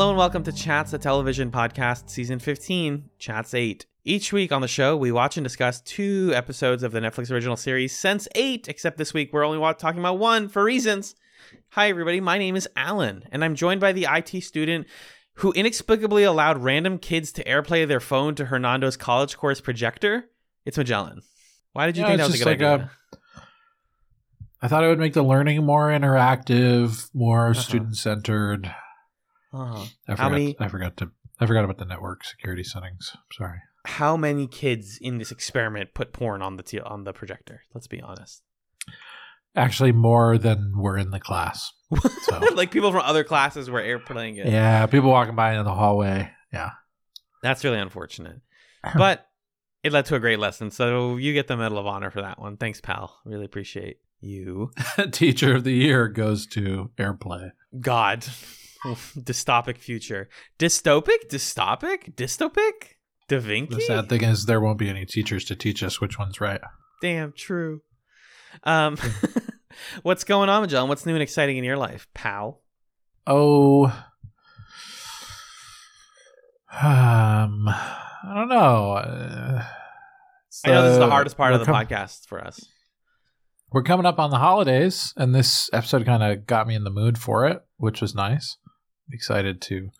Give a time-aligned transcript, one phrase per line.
[0.00, 3.84] Hello and welcome to Chats, a television podcast, season 15, Chats 8.
[4.02, 7.54] Each week on the show, we watch and discuss two episodes of the Netflix original
[7.54, 11.14] series Sense 8, except this week we're only talking about one for reasons.
[11.72, 12.18] Hi, everybody.
[12.18, 14.86] My name is Alan, and I'm joined by the IT student
[15.34, 20.30] who inexplicably allowed random kids to airplay their phone to Hernando's college course projector.
[20.64, 21.20] It's Magellan.
[21.74, 22.90] Why did you Yeah, think that was a good like idea?
[24.62, 27.60] I thought it would make the learning more interactive, more Uh-huh.
[27.60, 28.74] student centered.
[29.52, 29.84] Uh-huh.
[30.08, 31.10] I How forgot, many- I forgot to.
[31.40, 33.16] I forgot about the network security settings.
[33.32, 33.58] Sorry.
[33.86, 37.62] How many kids in this experiment put porn on the t- on the projector?
[37.72, 38.42] Let's be honest.
[39.56, 41.72] Actually, more than were in the class.
[42.22, 44.46] So like people from other classes were airplaying it.
[44.46, 46.30] yeah, people walking by in the hallway.
[46.52, 46.70] Yeah.
[47.42, 48.40] That's really unfortunate.
[48.96, 49.26] But
[49.82, 50.70] it led to a great lesson.
[50.70, 52.56] So you get the Medal of Honor for that one.
[52.58, 53.18] Thanks, pal.
[53.24, 54.70] Really appreciate you.
[55.10, 57.50] Teacher of the year goes to airplay.
[57.80, 58.24] God.
[58.84, 60.28] Dystopic future.
[60.58, 61.28] Dystopic?
[61.28, 62.14] Dystopic?
[62.14, 62.96] Dystopic?
[63.28, 63.74] Da Vinci?
[63.74, 66.60] The sad thing is, there won't be any teachers to teach us which one's right.
[67.00, 67.82] Damn, true.
[68.64, 68.96] Um,
[70.02, 70.88] what's going on, John?
[70.88, 72.62] What's new and exciting in your life, pal?
[73.26, 73.86] Oh,
[76.72, 78.92] um, I don't know.
[78.92, 79.64] Uh,
[80.64, 82.64] I know this is the hardest part of the com- podcast for us.
[83.72, 86.90] We're coming up on the holidays, and this episode kind of got me in the
[86.90, 88.56] mood for it, which was nice.
[89.12, 89.90] Excited to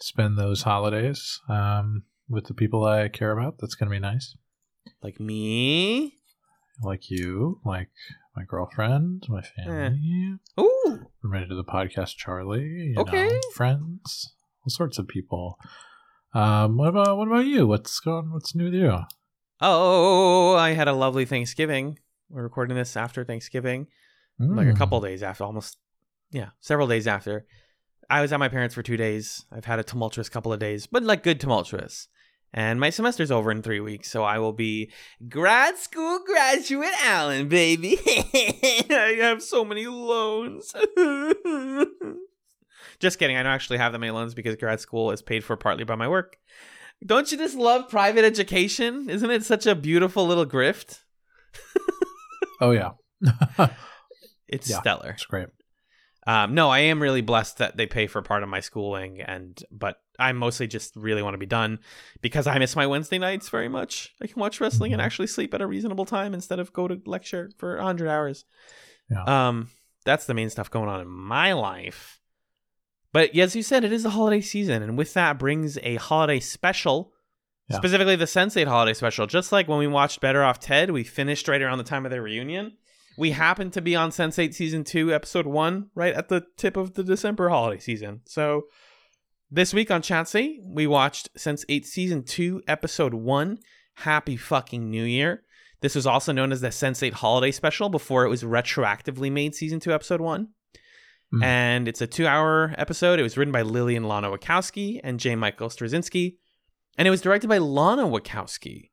[0.00, 3.58] spend those holidays um, with the people I care about.
[3.58, 4.36] That's going to be nice.
[5.02, 6.14] Like me?
[6.82, 7.90] Like you, like
[8.36, 11.06] my girlfriend, my family, Ooh.
[11.22, 12.62] related to the podcast, Charlie.
[12.62, 13.24] You Okay.
[13.24, 15.58] know, friends, all sorts of people.
[16.34, 17.66] Um, what about what about you?
[17.68, 18.32] What's going?
[18.32, 18.98] What's new with you?
[19.60, 21.98] Oh, I had a lovely Thanksgiving.
[22.28, 23.86] We're recording this after Thanksgiving.
[24.40, 24.76] like a Mm.
[24.78, 25.78] couple days after almost
[26.32, 27.46] yeah several days after
[28.10, 29.44] i was at my parents for two days.
[29.52, 32.08] I've had a tumultuous couple of days but like good tumultuous.
[32.56, 34.90] And my semester's over in three weeks so i will be
[35.28, 37.98] grad school graduate alan baby.
[38.06, 40.72] I have so many loans.
[43.00, 45.56] Just kidding i don't actually have that many loans because grad school is paid for
[45.56, 46.36] partly by my work.
[47.04, 49.10] Don't you just love private education?
[49.10, 51.00] Isn't it such a beautiful little grift?
[52.60, 52.92] Oh yeah,
[54.48, 54.78] it's Yeah.
[54.80, 55.10] stellar.
[55.10, 55.48] it's great.
[56.26, 59.62] Um, no, I am really blessed that they pay for part of my schooling, and
[59.70, 61.80] but I mostly just really want to be done
[62.22, 64.14] because I miss my Wednesday nights very much.
[64.22, 65.04] I can watch wrestling and Mhm.
[65.04, 68.44] actually sleep at a reasonable time instead of go to lecture for hundred hours.
[69.10, 69.24] Yeah.
[69.48, 69.68] Um,
[70.04, 72.20] that's the main stuff going on in my life.
[73.12, 76.40] But as you said, it is the holiday season, and with that brings a holiday
[76.40, 77.12] special.
[77.68, 77.76] Yeah.
[77.76, 79.26] Specifically, the Sense8 holiday special.
[79.26, 82.10] Just like when we watched Better Off Ted, we finished right around the time of
[82.10, 82.76] their reunion
[83.16, 86.94] we happen to be on Sense8 season 2 episode 1 right at the tip of
[86.94, 88.20] the December holiday season.
[88.26, 88.64] So
[89.50, 93.58] this week on Chatsy, we watched Sense8 season 2 episode 1
[93.98, 95.42] Happy fucking New Year.
[95.80, 99.78] This was also known as the Sense8 holiday special before it was retroactively made season
[99.78, 100.48] 2 episode 1.
[101.34, 101.44] Mm.
[101.44, 103.18] And it's a 2-hour episode.
[103.20, 105.36] It was written by Lilly and Lana Wachowski and J.
[105.36, 106.36] Michael Straczynski.
[106.96, 108.90] And it was directed by Lana Wachowski.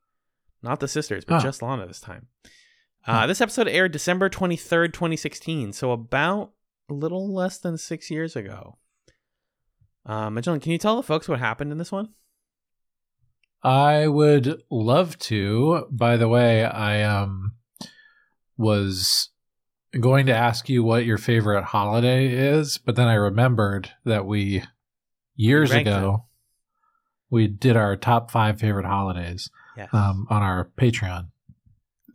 [0.62, 1.42] Not the sisters, but Huh.
[1.42, 2.28] just Lana this time.
[3.06, 6.52] Uh, this episode aired December 23rd, 2016, so about
[6.88, 8.78] a little less than six years ago.
[10.06, 12.10] Uh, Magellan, can you tell the folks what happened in this one?
[13.62, 15.86] I would love to.
[15.90, 17.52] By the way, I um
[18.56, 19.30] was
[19.98, 24.64] going to ask you what your favorite holiday is, but then I remembered that we
[25.36, 26.26] years ranked ago
[27.30, 29.88] we did our top five favorite holidays Yes.
[29.92, 31.28] um, on our Patreon.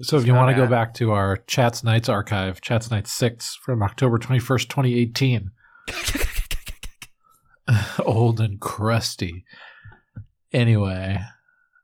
[0.02, 3.58] So if you want to go back to our Chats Nights archive, Chats Nights six
[3.64, 5.52] from October twenty first, twenty eighteen,
[8.06, 9.44] old and crusty.
[10.54, 11.20] Anyway,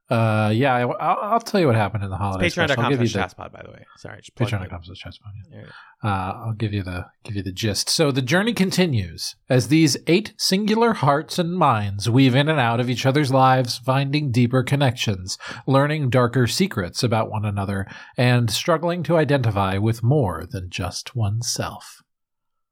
[0.09, 2.47] uh, yeah, I, will I'll tell you what happened in the holiday.
[2.47, 3.85] Patreon.com give you slash chatspot, by the way.
[3.97, 4.19] Sorry.
[4.19, 4.55] Just plugged it.
[4.55, 5.31] Patreon.com slash chatspot.
[5.35, 5.49] Yeah.
[5.49, 6.07] There you go.
[6.07, 7.89] Uh, I'll give you the give you the gist.
[7.89, 12.81] So the journey continues as these eight singular hearts and minds weave in and out
[12.81, 19.03] of each other's lives, finding deeper connections, learning darker secrets about one another, and struggling
[19.03, 22.03] to identify with more than just oneself.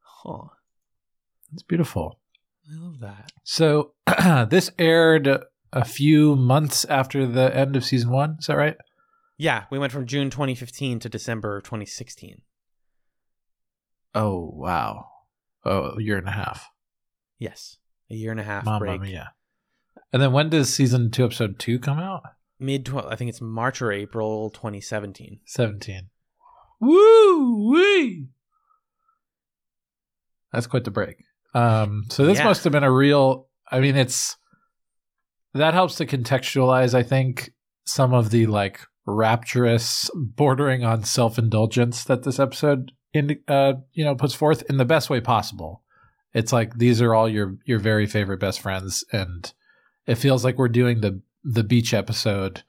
[0.02, 0.50] Huh.
[1.54, 2.20] It's beautiful.
[2.70, 3.32] I love that.
[3.44, 3.94] So
[4.50, 8.38] this aired a few months after the end of season one.
[8.40, 8.76] Is that right?
[9.38, 12.42] Yeah, we went from June 2015 to December 2016.
[14.14, 15.06] Oh wow!
[15.66, 16.70] Oh, a year and a half.
[17.40, 17.78] Yes.
[18.10, 19.02] A year and a half Mamma break.
[19.02, 19.34] mia!
[20.12, 22.24] And then when does season two, episode two, come out?
[22.60, 25.40] Mid, tw- I think it's March or April 2017.
[25.46, 26.10] 17.
[26.82, 28.28] Woo wee!
[30.52, 31.24] That's quite the break.
[31.54, 32.44] Um, so this Yeah.
[32.46, 33.48] must have been a real.
[33.72, 34.36] I mean, it's
[35.54, 36.94] that helps to contextualize.
[36.94, 37.52] I think
[37.86, 44.06] some of the like rapturous, bordering on self indulgence that this episode in uh you
[44.06, 45.84] know puts forth in the best way possible.
[46.34, 49.52] It's like these are all your your very favorite best friends, and
[50.08, 52.64] it feels like we're doing the the beach episode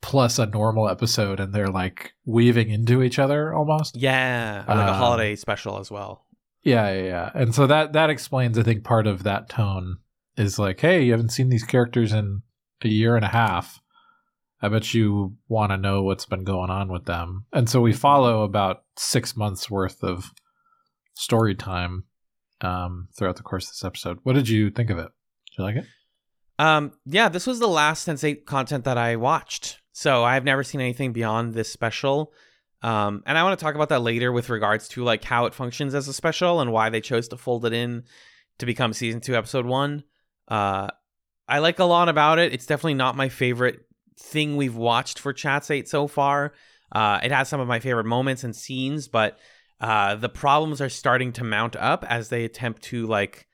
[0.00, 3.96] plus a normal episode, and they're like weaving into each other almost.
[3.96, 6.26] Yeah, like a Um, holiday special as well.
[6.64, 7.30] Yeah, yeah, yeah.
[7.34, 9.98] And so that that explains, I think, part of that tone
[10.36, 12.42] is like, hey, you haven't seen these characters in
[12.82, 13.80] a year and a half.
[14.60, 17.46] I bet you want to know what's been going on with them.
[17.52, 20.32] And so we follow about six months worth of
[21.14, 22.04] story time
[22.60, 24.18] um, throughout the course of this episode.
[24.22, 25.10] What did you think of it?
[25.50, 25.84] Did you like it?
[26.58, 29.80] Um, yeah, this was the last Sense8 content that I watched.
[29.92, 32.32] So I've never seen anything beyond this special.
[32.82, 35.54] Um, and I want to talk about that later with regards to like how it
[35.54, 38.04] functions as a special and why they chose to fold it in
[38.58, 40.04] to become season two, episode one.
[40.48, 40.88] Uh,
[41.48, 42.52] I like a lot about it.
[42.52, 43.80] It's definitely not my favorite
[44.18, 46.52] thing we've watched for Chats 8 so far.
[46.90, 49.38] Uh, it has some of my favorite moments and scenes, but
[49.80, 53.48] uh, the problems are starting to mount up as they attempt to like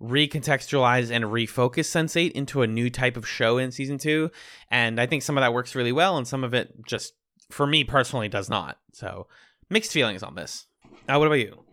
[0.00, 4.30] recontextualize and refocus Sense8 into a new type of show in season two.
[4.70, 7.14] And I think some of that works really well, and some of it just,
[7.50, 8.78] for me personally, does not.
[8.92, 9.26] So
[9.70, 10.66] mixed feelings on this.
[11.06, 11.64] Now, what about you?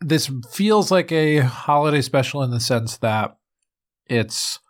[0.00, 3.36] This feels like a holiday special in the sense that
[4.06, 4.60] it's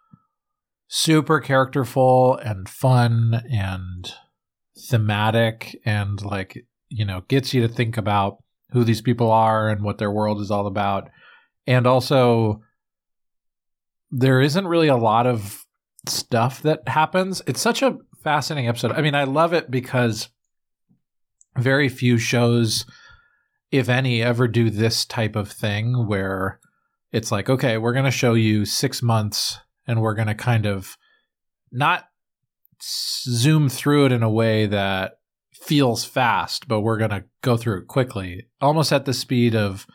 [0.89, 4.13] super characterful and fun and
[4.89, 8.43] thematic and like you know gets you to think about
[8.73, 11.09] who these people are and what their world is all about.
[11.67, 12.63] And also
[14.11, 15.65] there isn't really a lot of
[16.07, 17.43] stuff that happens.
[17.47, 18.93] It's such a fascinating episode.
[18.93, 20.29] I mean i love it because
[21.57, 22.87] very few shows
[23.71, 26.61] if any ever do this type of thing where
[27.13, 30.67] it's like okay we're going to show you 6 months and we're going to kind
[30.67, 30.97] of
[31.73, 32.09] not
[32.83, 35.19] zoom through it in a way that
[35.53, 39.87] feels fast, but we're going to go through it quickly, almost at the speed of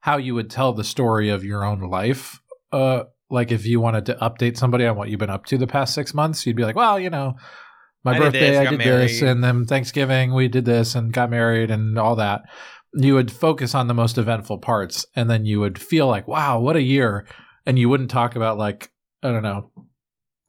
[0.00, 2.40] how you would tell the story of your own life.
[2.72, 5.66] Uh, like if you wanted to update somebody on what you've been up to the
[5.66, 7.34] past six months, you'd be like, well, you know,
[8.02, 8.86] my I did birthday, this, I did this,
[9.20, 12.42] married." and then Thanksgiving, we did this and got married and all that.
[12.92, 16.58] You would focus on the most eventful parts, and then you would feel like, wow,
[16.58, 17.26] what a year.
[17.66, 18.90] And you wouldn't talk about, like,
[19.22, 19.70] I don't know,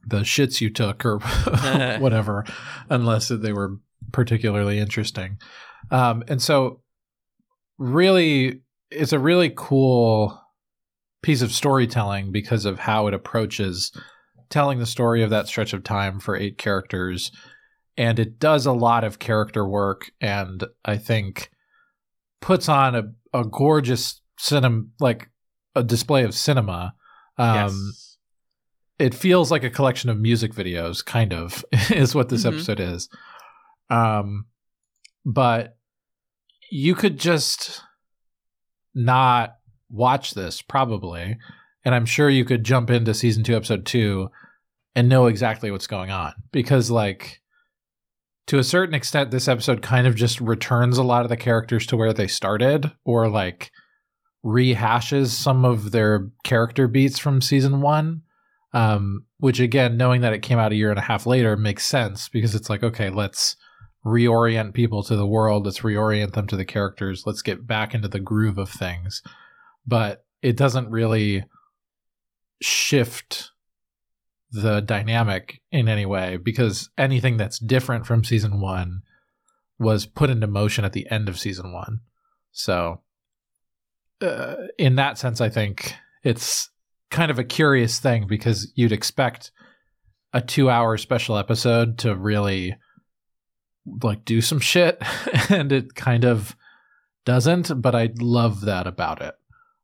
[0.06, 1.18] the shits you took or
[1.98, 2.44] whatever,
[2.90, 3.78] unless they were
[4.10, 5.38] particularly interesting.
[5.90, 6.80] Um, and so,
[7.78, 10.38] really, it's a really cool
[11.22, 13.92] piece of storytelling because of how it approaches
[14.50, 17.32] telling the story of that stretch of time for eight characters.
[17.96, 21.50] And it does a lot of character work, and I think
[22.42, 25.30] puts on a, a gorgeous cinema, like
[25.74, 26.94] a display of cinema.
[27.38, 28.18] Um, yes.
[28.98, 32.48] it feels like a collection of music videos kind of is what this Mhm.
[32.52, 33.08] episode is
[33.88, 34.44] um
[35.24, 35.76] but
[36.70, 37.80] you could just
[38.94, 39.56] not
[39.90, 41.36] watch this probably
[41.84, 44.28] and i'm sure you could jump into season 2 episode 2
[44.94, 47.40] and know exactly what's going on because like
[48.46, 51.86] to a certain extent this episode kind of just returns a lot of the characters
[51.86, 53.70] to where they started or like
[54.44, 58.22] rehashes some of their character beats from season 1
[58.72, 61.86] um, which again, knowing that it came out a year and a half later makes
[61.86, 63.56] sense because it's like, okay, let's
[64.04, 68.08] reorient people to the world, let's reorient them to the characters, let's get back into
[68.08, 69.22] the groove of things.
[69.86, 71.44] But it doesn't really
[72.60, 73.51] shift
[74.52, 79.02] the dynamic in any way because anything that's different from season one
[79.78, 82.00] was put into motion at the end of season one.
[82.52, 83.00] So,
[84.20, 86.70] uh, in that sense, I think it's
[87.10, 89.50] kind of a curious thing because you'd expect
[90.32, 92.76] a two hour special episode to really
[94.02, 95.02] like do some shit
[95.50, 96.56] and it kind of
[97.24, 99.34] doesn't but i love that about it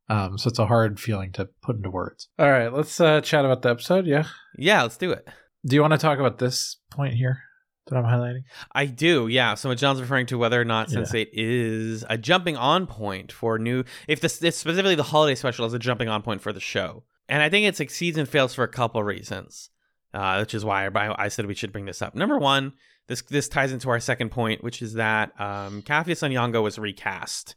[0.09, 3.45] um, so it's a hard feeling to put into words all right let's uh, chat
[3.45, 4.25] about the episode yeah
[4.57, 5.27] Yeah, let's do it.
[5.67, 7.41] do you want to talk about this point here
[7.87, 9.55] that i'm highlighting I do, yeah.
[9.55, 11.01] So what John's referring to whether or not Yeah.
[11.01, 15.65] Sense8 is a jumping on point for new, if this, this specifically the holiday special
[15.67, 18.55] is a jumping on point for the show, and I think it succeeds and fails
[18.55, 19.71] for a couple reasons,
[20.13, 22.15] uh, which is why I, I said we should bring this up.
[22.15, 22.73] Number one,
[23.07, 27.57] this this ties into our second point, which is that um, Capheus Onyango was recast.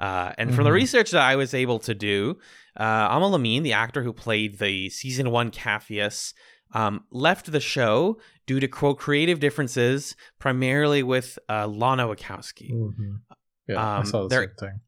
[0.00, 0.74] Uh, and from the Mhm.
[0.82, 2.38] research that I was able to do,
[2.76, 6.32] uh, Aml Ameen, the actor who played the season one Capheus,
[6.72, 12.70] um, left the show due to quote creative differences, primarily with uh, Lana Wachowski.
[13.68, 14.80] yeah i Um, saw the same thing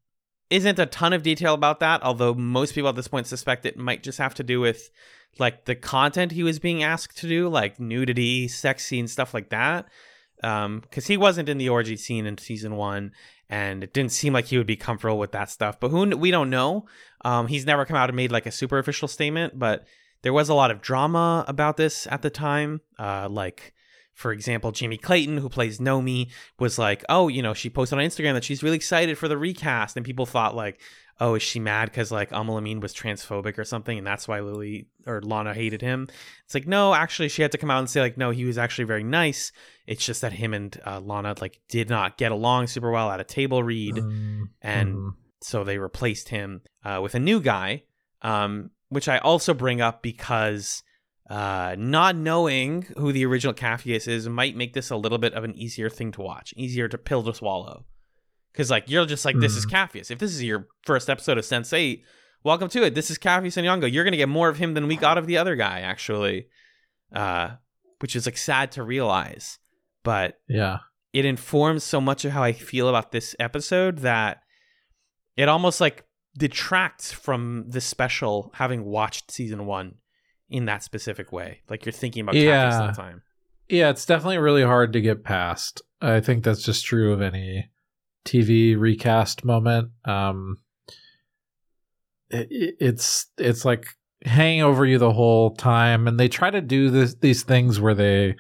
[0.50, 3.76] isn't a ton of detail about that, although most people at this point suspect it
[3.78, 4.90] might just have to do with
[5.38, 9.49] like the content he was being asked to do, like nudity, sex scenes, stuff like
[9.49, 9.87] that.
[10.45, 13.12] Um, because he wasn't in the orgy scene in season one,
[13.52, 15.78] and it didn't seem like he would be comfortable with that stuff.
[15.78, 16.87] But who we don't know.
[17.23, 19.87] Um, he's never come out and made like a super official statement, but
[20.23, 22.80] there was a lot of drama about this at the time.
[22.99, 23.75] Uh, like
[24.23, 28.05] for example, Jamie Clayton, who plays Nomi, was like, "Oh, you know, she posted on
[28.05, 30.81] Instagram that she's really excited for the recast," and people thought like,
[31.21, 34.38] "Oh, is she mad because like Aml Ameen was transphobic or something, and that's why
[34.38, 36.09] Lily or Lana hated him?"
[36.45, 38.59] It's like, no, actually, she had to come out and say like, "No, he was
[38.59, 39.50] actually very nice.
[39.88, 43.21] It's just that him and uh, Lana like did not get along super well at
[43.21, 45.14] a table read, Mm, and mm.
[45.41, 47.83] so they replaced him uh, with a new guy,
[48.23, 50.85] um, which I also bring up because
[51.33, 55.45] uh, not knowing who the original Capheus is might make this a little bit of
[55.45, 57.87] an easier thing to watch, easier to pill to swallow.
[58.53, 60.11] Because like you're just like this is Capheus.
[60.11, 62.05] If this is your first episode of Sense Eight,
[62.45, 62.95] welcome to it.
[62.95, 63.91] This is Capheus Onyango.
[63.91, 66.49] You're gonna get more of him than we got of the other guy, actually,
[67.15, 67.53] uh,
[68.01, 69.59] which is like sad to realize.
[70.03, 70.81] But yeah.
[71.15, 74.43] it informs so much of how I feel about this episode that
[75.39, 76.05] it almost like
[76.37, 79.95] detracts from the special having watched season one
[80.52, 81.61] in that specific way.
[81.68, 82.71] Like you're thinking about Yeah.
[82.71, 83.23] Capheus all the time.
[83.68, 85.82] Yeah, it's definitely really hard to get past.
[86.00, 87.71] I think that's just true of any
[88.25, 89.90] TV recast moment.
[90.04, 90.59] Um,
[92.30, 93.87] it, it- it's it's like
[94.25, 97.94] hanging over you the whole time, and they try to do this these things where
[97.94, 98.37] they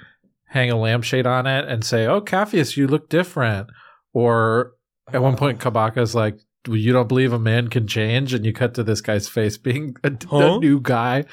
[0.46, 3.68] hang a lampshade on it and say, "Oh, Capheus, you look different,"
[4.12, 4.72] or
[5.12, 6.38] at one point Kabaka's like.
[6.68, 9.56] "Well, You don't believe a man can change, and you cut to this guy's face
[9.58, 11.24] being a, a new guy,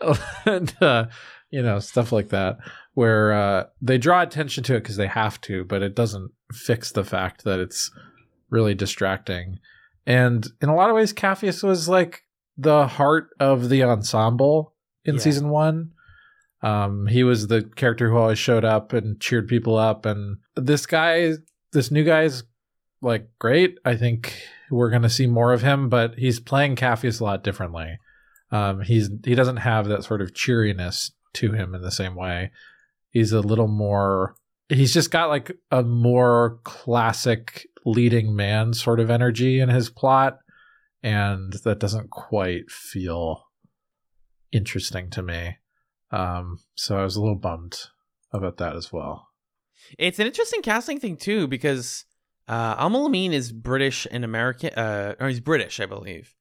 [0.44, 1.06] and uh,
[1.50, 2.58] you know stuff like that
[2.94, 6.90] where uh, they draw attention to it because they have to, but it doesn't fix
[6.92, 7.90] the fact that it's
[8.48, 9.58] really distracting.
[10.06, 12.22] And in a lot of ways, Capheus was like
[12.56, 14.72] the heart of the ensemble
[15.04, 15.20] in Yeah.
[15.20, 15.90] season one.
[16.62, 20.06] Um, he was the character who always showed up and cheered people up.
[20.06, 21.32] And this guy,
[21.72, 22.44] this new guy is
[23.02, 23.78] like great.
[23.84, 24.40] I think
[24.70, 27.98] we're going to see more of him, but he's playing Capheus a lot differently.
[28.50, 32.52] Um, he's he doesn't have that sort of cheeriness to him in the same way.
[33.10, 34.36] He's a little more.
[34.68, 40.38] He's just got like a more classic leading man sort of energy in his plot,
[41.02, 43.44] and that doesn't quite feel
[44.52, 45.56] interesting to me.
[46.10, 47.78] Um, so I was a little bummed
[48.32, 49.28] about that as well.
[49.98, 52.04] It's an interesting casting thing too because
[52.48, 56.34] uh, Aml Ameen is British and American, uh, or he's British, I believe.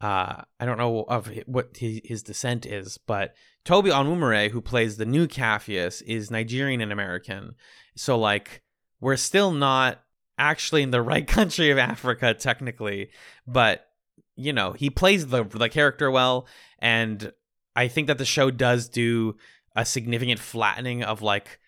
[0.00, 4.96] Uh, I don't know of what his, his descent is, but Toby Onwumere, who plays
[4.96, 7.54] the new Capheus, is Nigerian and American.
[7.94, 8.62] So like
[9.00, 10.02] we're still not
[10.36, 13.10] actually in the right country of Africa technically,
[13.46, 13.86] but
[14.34, 16.46] you know he plays the the character well,
[16.80, 17.32] and
[17.76, 19.36] I think that the show does do
[19.76, 21.60] a significant flattening of like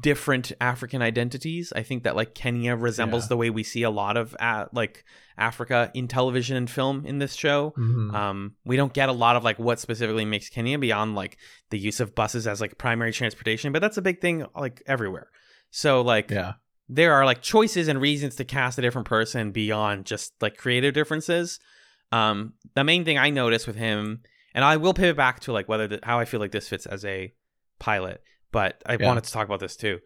[0.00, 1.72] different African identities.
[1.74, 3.28] I think that like Kenya resembles Yeah.
[3.28, 5.04] the way we see a lot of uh, like
[5.36, 7.72] Africa in television and film in this show.
[7.78, 8.14] Mhm.
[8.14, 11.36] Um, we don't get a lot of like what specifically makes Kenya beyond like
[11.70, 15.28] the use of buses as like primary transportation, but that's a big thing like everywhere.
[15.70, 16.54] So like yeah,
[16.88, 20.94] there are like choices and reasons to cast a different person beyond just like creative
[20.94, 21.58] differences.
[22.12, 24.22] Um, the main thing I noticed with him,
[24.54, 26.86] and I will pivot back to like whether the, how I feel like this fits
[26.86, 27.32] as a
[27.80, 28.22] pilot,
[28.54, 29.06] but I Yeah.
[29.06, 29.98] wanted to talk about this too.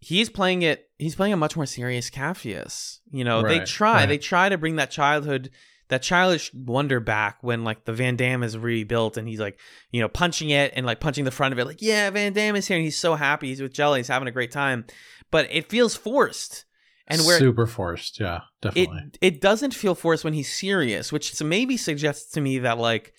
[0.00, 0.88] He's playing it.
[0.98, 2.98] He's playing a much more serious Capheus.
[3.12, 3.94] You know, they try.
[3.94, 4.06] right.
[4.06, 5.50] They try to bring that childhood,
[5.88, 9.58] that childish wonder back when like the Van Damn is rebuilt and he's like,
[9.90, 12.56] you know, punching it and like punching the front of it, like, yeah, Van Damn
[12.56, 13.48] is here and he's so happy.
[13.48, 13.96] He's with Jela.
[13.98, 14.84] He's having a great time,
[15.30, 16.64] but it feels forced.
[17.10, 18.20] And where super forced.
[18.20, 19.18] Yeah, definitely it definitely.
[19.22, 23.14] it doesn't feel forced when he's serious, which maybe suggests to me that like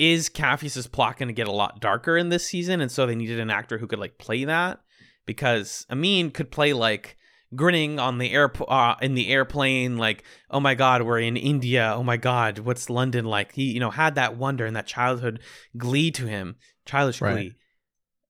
[0.00, 3.14] is Capheus's plot going to get a lot darker in this season, and so they
[3.14, 4.80] needed an actor who could like play that
[5.26, 7.16] because Ameen could play like
[7.54, 11.92] grinning on the air uh, in the airplane, like oh my god, we're in India,
[11.94, 13.52] oh my god, what's London like?
[13.52, 15.40] He you know had that wonder and that childhood
[15.76, 17.32] glee to him, childish Right.
[17.34, 17.54] glee,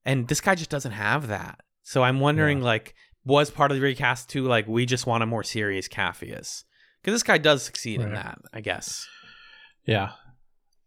[0.05, 1.61] and this guy just doesn't have that.
[1.83, 5.27] So I'm wondering like was part of the recast too like we just want a
[5.27, 6.65] more serious Capheus
[7.01, 9.07] because this guy does succeed in that, I guess.
[9.87, 10.13] Yeah.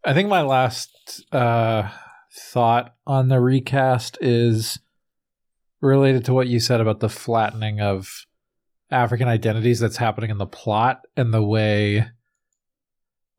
[0.05, 1.89] I think my last uh,
[2.31, 4.79] thought on the recast is
[5.79, 8.25] related to what you said about the flattening of
[8.91, 12.05] African identities that's happening in the plot and the way,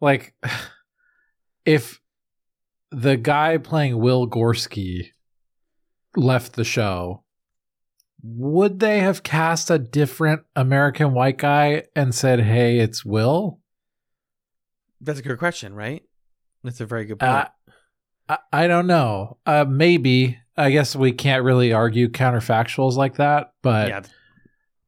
[0.00, 0.35] like,
[1.66, 2.00] if
[2.90, 5.11] the guy playing Will Gorski
[6.16, 7.25] left the show,
[8.23, 13.61] would they have cast a different American white guy and said, hey, it's Will?
[14.99, 16.02] That's a good question, right?
[16.64, 17.49] That's a very good Uh, point.
[18.28, 19.37] I, I don't know.
[19.47, 20.38] Uh, maybe.
[20.56, 24.03] I guess we can't really argue counterfactuals like that, but yeah,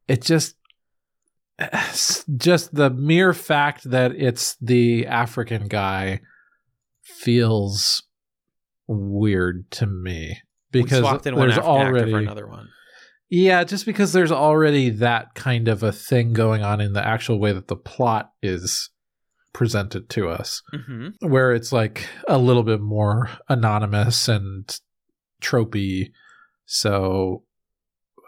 [0.07, 0.55] it just
[2.37, 6.21] just the mere fact that it's the African guy
[7.03, 8.03] feels
[8.87, 10.37] weird to me
[10.71, 12.69] because swapped in one there's African already for another one.
[13.29, 17.39] yeah, just because there's already that kind of a thing going on in the actual
[17.39, 18.89] way that the plot is
[19.57, 24.79] presented to us, hmm where it's like a little bit more anonymous and
[25.41, 26.11] tropey.
[26.67, 27.43] So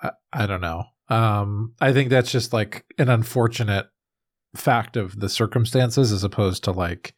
[0.01, 0.85] I, I don't know.
[1.07, 3.85] Um, I think that's just like an unfortunate
[4.55, 7.13] fact of the circumstances as opposed to like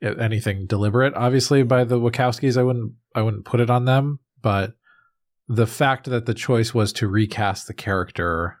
[0.00, 4.74] anything deliberate obviously by the Wachowskis I wouldn't I wouldn't put it on them but
[5.48, 8.58] the fact that the choice was to recast the character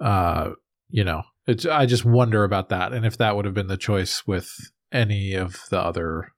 [0.00, 0.50] uh
[0.88, 3.76] you know it's I just wonder about that and if that would have been the
[3.76, 4.48] choice with
[4.92, 6.32] any of the other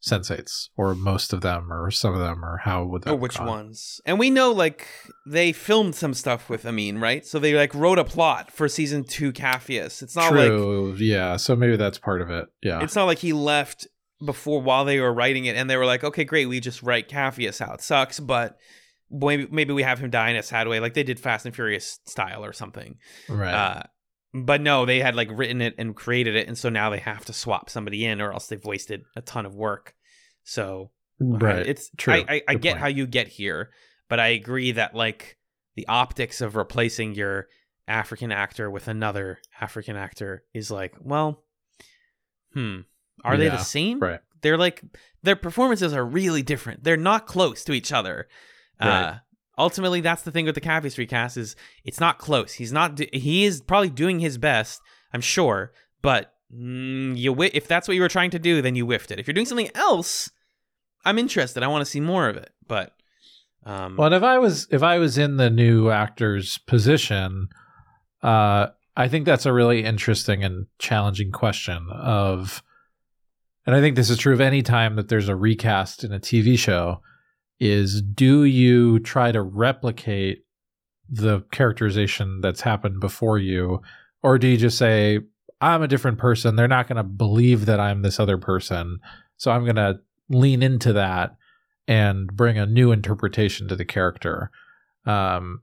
[0.00, 3.20] sensates or most of them or some of them or how would that Oh, have
[3.20, 3.46] which gone?
[3.46, 4.00] ones?
[4.06, 4.86] And we know like
[5.26, 7.26] they filmed some stuff with Ameen, right?
[7.26, 10.02] So they like wrote a plot for season two Capheus.
[10.02, 10.94] It's not like True.
[10.98, 11.36] yeah.
[11.36, 12.46] So maybe that's part of it.
[12.62, 12.82] Yeah.
[12.82, 13.88] it's not like he left
[14.24, 17.08] before while they were writing it and they were like, okay, great, we just write
[17.08, 17.80] Capheus out.
[17.82, 18.56] Sucks, but
[19.10, 21.54] maybe maybe we have him die in a sad way, like they did Fast and
[21.54, 22.98] Furious style or something.
[23.28, 23.52] right.
[23.54, 23.82] Uh,
[24.34, 27.24] but no, they had like written it and created it, and so now they have
[27.26, 29.94] to swap somebody in, or else they've wasted a ton of work.
[30.44, 31.66] So right.
[31.66, 32.14] it's True.
[32.14, 32.80] I, I, I get point.
[32.80, 33.70] how you get here,
[34.08, 35.36] but I agree that like
[35.76, 37.48] the optics of replacing your
[37.86, 41.42] African actor with another African actor is like, well,
[42.52, 42.80] hmm,
[43.24, 43.98] are they Yeah, the same?
[44.00, 44.20] right.
[44.40, 44.82] They're like
[45.22, 46.84] their performances are really different.
[46.84, 48.28] They're not close to each other.
[48.80, 49.20] Uh, Right.
[49.58, 52.54] Ultimately, that's the thing with the Capheus recast is it's not close.
[52.54, 53.00] He's not.
[53.12, 54.80] He is probably doing his best,
[55.12, 58.74] I'm sure, but mm, you whi- if that's what you were trying to do, then
[58.74, 59.18] you whiffed it.
[59.18, 60.30] If you're doing something else,
[61.04, 61.62] I'm interested.
[61.62, 62.50] I want to see more of it.
[62.66, 62.92] But
[63.64, 67.48] um, Well, if I was if I was in the new actor's position,
[68.22, 72.62] uh, I think that's a really interesting and challenging question of,
[73.64, 76.18] and I think this is true of any time that there's a recast in a
[76.18, 77.00] TV show,
[77.60, 80.44] is do you try to replicate
[81.08, 83.80] the characterization that's happened before you,
[84.22, 85.20] or do you just say
[85.60, 86.56] I'm a different person?
[86.56, 88.98] They're not going to believe that I'm this other person,
[89.36, 91.36] so I'm going to lean into that
[91.86, 94.50] and bring a new interpretation to the character.
[95.06, 95.62] Um,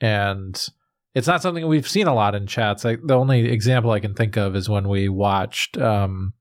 [0.00, 0.66] and
[1.14, 2.84] it's not something we've seen a lot in chats.
[2.84, 6.32] Like the only example I can think of is when we watched um,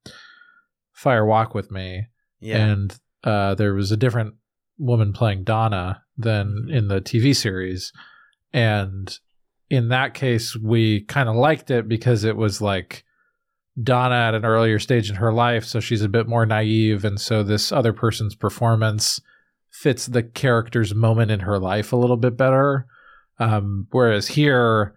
[0.93, 2.07] Fire Walk with Me,
[2.39, 4.35] yeah, and uh, there was a different
[4.81, 7.93] woman playing Donna than in the TV series,
[8.53, 9.17] and
[9.69, 13.05] in that case, we kind of liked it because it was like
[13.81, 17.19] Donna at an earlier stage in her life, so she's a bit more naive, and
[17.19, 19.21] so this other person's performance
[19.69, 22.85] fits the character's moment in her life a little bit better.
[23.39, 24.93] Um, whereas here,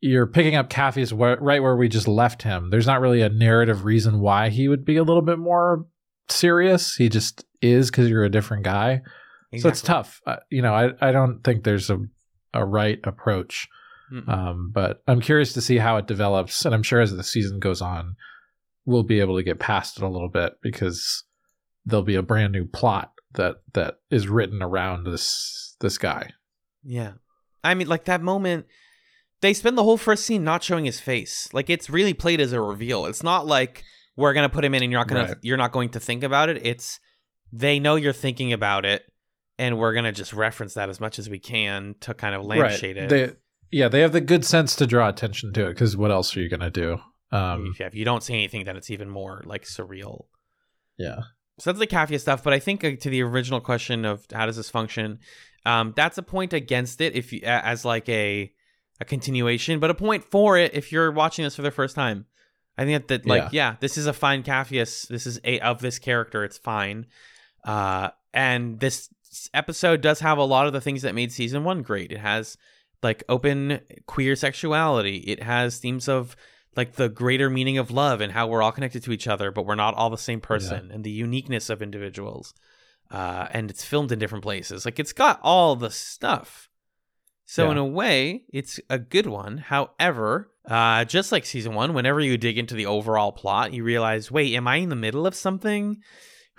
[0.00, 2.70] you're picking up Capheus wh- right where we just left him.
[2.70, 5.86] There's not really a narrative reason why he would be a little bit more
[6.28, 6.96] serious.
[6.96, 9.02] He just is because you're a different guy.
[9.58, 10.20] So it's tough.
[10.26, 11.98] Uh, you know, I, I don't think there's a,
[12.52, 13.68] a right approach.
[14.28, 16.64] Um, but I'm curious to see how it develops.
[16.64, 18.16] And I'm sure as the season goes on,
[18.84, 21.24] we'll be able to get past it a little bit because
[21.84, 26.30] there'll be a brand new plot that that is written around this this guy.
[26.84, 27.12] Yeah.
[27.64, 28.66] I mean, like that moment,
[29.40, 31.48] they spend the whole first scene not showing his face.
[31.52, 33.06] Like it's really played as a reveal.
[33.06, 33.82] It's not like
[34.16, 36.48] we're gonna put him in and you're not gonna you're not going to think about
[36.48, 36.64] it.
[36.64, 37.00] It's
[37.52, 39.04] they know you're thinking about it,
[39.58, 42.96] and we're gonna just reference that as much as we can to kind of lampshade
[42.96, 43.08] it.
[43.08, 43.32] They,
[43.70, 46.40] yeah, they have the good sense to draw attention to it because what else are
[46.40, 46.98] you gonna do?
[47.32, 50.26] Um, if, if you don't see anything, then it's even more like surreal.
[50.96, 51.20] yeah,
[51.58, 52.44] So that's the Capheus stuff.
[52.44, 55.18] But I think uh, to the original question of how does this function,
[55.64, 58.52] um, that's a point against it if you, as like a
[59.00, 62.26] a continuation, but a point for it if you're watching this for the first time.
[62.78, 63.76] I think that, that like yeah.
[63.80, 65.08] this is a fine Capheus.
[65.08, 66.44] This is a of this character.
[66.44, 67.06] It's fine,
[67.66, 69.10] uh, and this
[69.52, 72.10] episode does have a lot of the things that made season one great.
[72.12, 72.56] It has
[73.02, 75.18] like open queer sexuality.
[75.18, 76.36] It has themes of
[76.76, 79.66] like the greater meaning of love and how we're all connected to each other, but
[79.66, 82.54] we're not all the same person, and the uniqueness of individuals.
[83.10, 84.84] Uh, and it's filmed in different places.
[84.84, 86.68] Like it's got all the stuff.
[87.44, 87.72] So Yeah.
[87.72, 89.58] in a way, it's a good one.
[89.58, 94.30] However, uh, just like season one, whenever you dig into the overall plot, you realize,
[94.30, 96.02] wait, am I in the middle of something?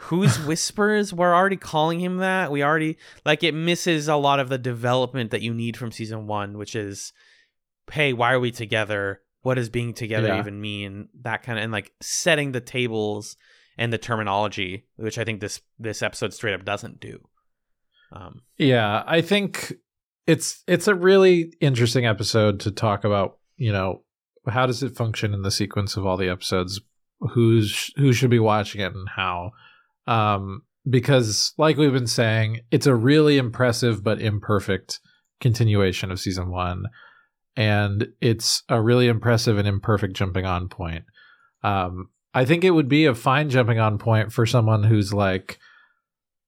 [0.02, 1.14] Whose whispers?
[1.14, 2.52] We're already calling him that.
[2.52, 6.28] We already like it misses a lot of the development that you need from season
[6.28, 7.14] one, which is,
[7.92, 9.22] hey, why are we together?
[9.44, 10.40] what does being together Yeah.
[10.40, 11.08] even mean?
[11.22, 13.38] That kind of and like setting the tables
[13.78, 17.20] and the terminology, which I think this this episode straight up doesn't do.
[18.12, 19.74] Um, Yeah, I think
[20.26, 23.38] it's it's a really interesting episode to talk about.
[23.56, 24.02] You know,
[24.50, 26.82] how does it function in the sequence of all the episodes?
[27.32, 29.52] Who's who should be watching it and how?
[30.08, 35.00] Um, because, like we've been saying, it's a really impressive but imperfect
[35.42, 36.86] continuation of season one,
[37.56, 41.04] and it's a really impressive and imperfect jumping on point.
[41.64, 45.60] Um, I think it would be a fine jumping on point for someone who's like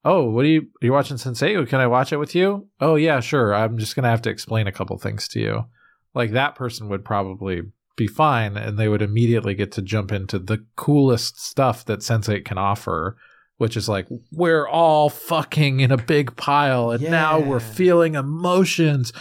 [0.06, 1.68] oh, what are you are you watching Sense8?
[1.68, 2.68] Can I watch it with you?
[2.80, 3.54] Oh yeah, sure.
[3.54, 5.66] I'm just gonna have to explain a couple things to you.
[6.14, 7.62] Like that person would probably
[7.96, 12.46] be fine, and they would immediately get to jump into the coolest stuff that Sense8
[12.46, 13.18] can offer,
[13.60, 19.12] which is like we're all fucking in a big pile, and now we're feeling emotions.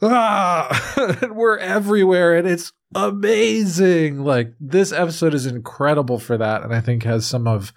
[0.00, 4.22] ah, and we're everywhere, and it's amazing.
[4.22, 7.72] Like this episode is incredible for that, and I think has some of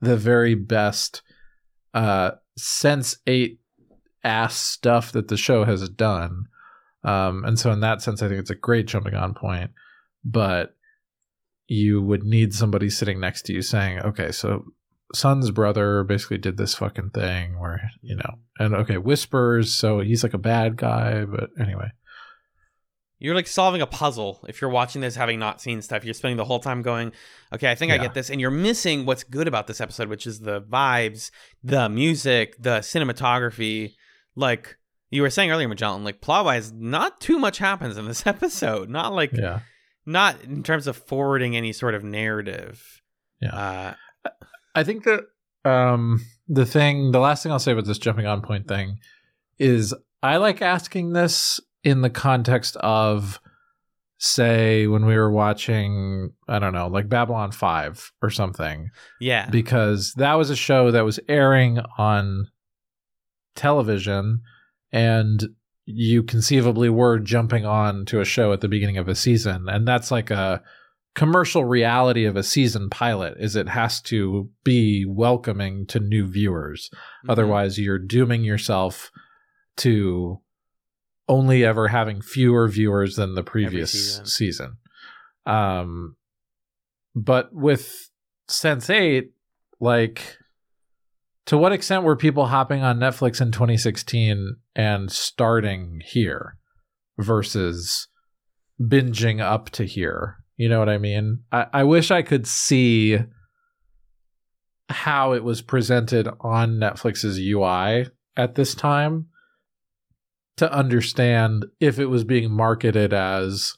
[0.00, 1.22] the very best
[1.94, 3.58] uh sense 8
[4.24, 6.46] ass stuff that the show has done
[7.04, 9.70] um and so in that sense i think it's a great jumping on point
[10.24, 10.74] but
[11.66, 14.64] you would need somebody sitting next to you saying okay so
[15.14, 20.22] Sun's brother basically did this fucking thing where you know and okay whispers so he's
[20.22, 21.90] like a bad guy but anyway.
[23.20, 26.04] You're like solving a puzzle if you're watching this having not seen stuff.
[26.04, 27.12] You're spending the whole time going
[27.52, 30.26] okay i think i get this and you're missing what's good about this episode which
[30.26, 31.30] is the vibes
[31.64, 33.94] the music the cinematography.
[34.36, 34.76] Like
[35.10, 38.90] you were saying earlier magellan like plot wise not too much happens in this episode.
[38.90, 39.60] Not like yeah.
[40.04, 43.02] not in terms of forwarding any sort of narrative.
[43.40, 43.54] Yeah.
[43.54, 44.30] uh
[44.78, 45.24] I think that
[45.64, 48.98] um, the thing, the last thing I'll say about this jumping on point thing
[49.58, 53.40] is I like asking this in the context of,
[54.18, 59.50] say, when we were watching, I don't know, like Babylon 5 or something, yeah.
[59.50, 62.46] Because that was a show that was airing on
[63.56, 64.42] television
[64.92, 65.44] and
[65.86, 69.68] you conceivably were jumping on to a show at the beginning of a season.
[69.68, 70.62] And that's like a
[71.18, 76.90] commercial reality of a season pilot is it has to be welcoming to new viewers
[77.24, 77.30] Mhm.
[77.30, 79.10] otherwise you're dooming yourself
[79.78, 80.40] to
[81.28, 84.26] only ever having fewer viewers than the previous season.
[84.26, 84.76] season.
[85.44, 86.16] um
[87.14, 88.10] but with
[88.48, 89.32] sense 8
[89.80, 90.36] like
[91.46, 96.56] to what extent were people hopping on netflix in 2016 and starting here
[97.18, 98.06] versus
[98.80, 101.38] binging up to here you know what i mean?
[101.50, 103.18] I, I wish i could see
[104.90, 109.26] how it was presented on netflix's ui at this time
[110.56, 113.74] to understand if it was being marketed as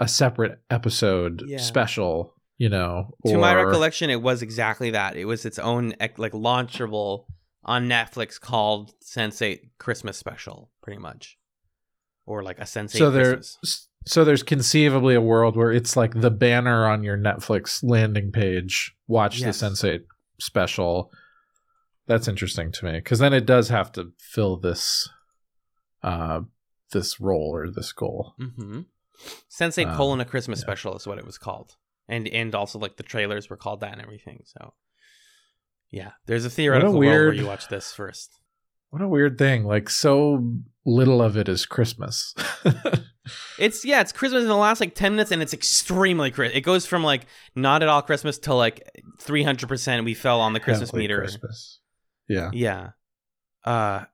[0.00, 1.58] a separate episode Yeah.
[1.58, 5.16] special you know to my recollection it was exactly that.
[5.16, 7.24] It was its own like launchable
[7.64, 11.36] on netflix called Sense8 christmas special pretty much.
[12.26, 16.20] Or like a Sense8 so there christmas so there's conceivably a world where it's like
[16.20, 19.60] the banner on your netflix landing page watch Yes.
[19.60, 20.00] the Sense8
[20.38, 21.10] special.
[22.06, 25.08] That's interesting to me because then it does have to fill this
[26.02, 26.40] uh
[26.92, 28.34] this role or this goal.
[28.40, 28.80] Mm-hmm.
[29.50, 30.64] Sense8 Um, colon a christmas yeah.
[30.66, 31.76] special is what it was called.
[32.08, 34.74] And and also like the trailers were called that and everything so
[35.90, 36.10] yeah.
[36.26, 38.38] There's a theoretical world where you watch this first.
[38.90, 39.64] What a weird thing.
[39.64, 40.52] Like so
[40.84, 42.34] little of it is christmas
[43.58, 46.52] It's yeah, it's Christmas in the last like ten minutes, and it's extremely Chris.
[46.54, 48.88] It goes from like not at all Christmas to like
[49.20, 50.04] three hundred percent.
[50.04, 51.18] We fell on the Christmas Heavily meter.
[51.20, 51.80] christmas
[52.28, 52.90] yeah Yeah,
[53.64, 54.04] uh,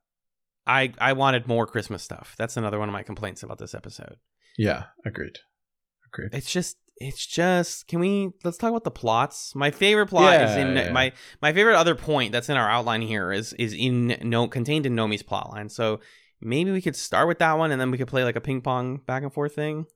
[0.66, 2.34] I I wanted more Christmas stuff.
[2.38, 4.16] That's another one of my complaints about this episode.
[4.56, 5.38] yeah agreed
[6.12, 9.54] agreed It's just it's just can we let's talk about the plots.
[9.54, 10.92] My favorite plot is in yeah.
[10.92, 14.86] my my favorite other point that's in our outline here is is in no contained
[14.86, 15.70] in Nomi's plotline.
[15.70, 16.00] So
[16.40, 18.60] maybe we could start with that one, and then we could play like a ping
[18.60, 19.86] pong back and forth thing.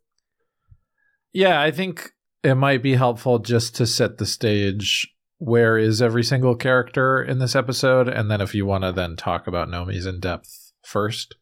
[1.33, 5.11] Yeah, I think it might be helpful just to set the stage.
[5.39, 8.09] Where is every single character in this episode?
[8.09, 11.35] And then if you want to then talk about Nomi's in depth first,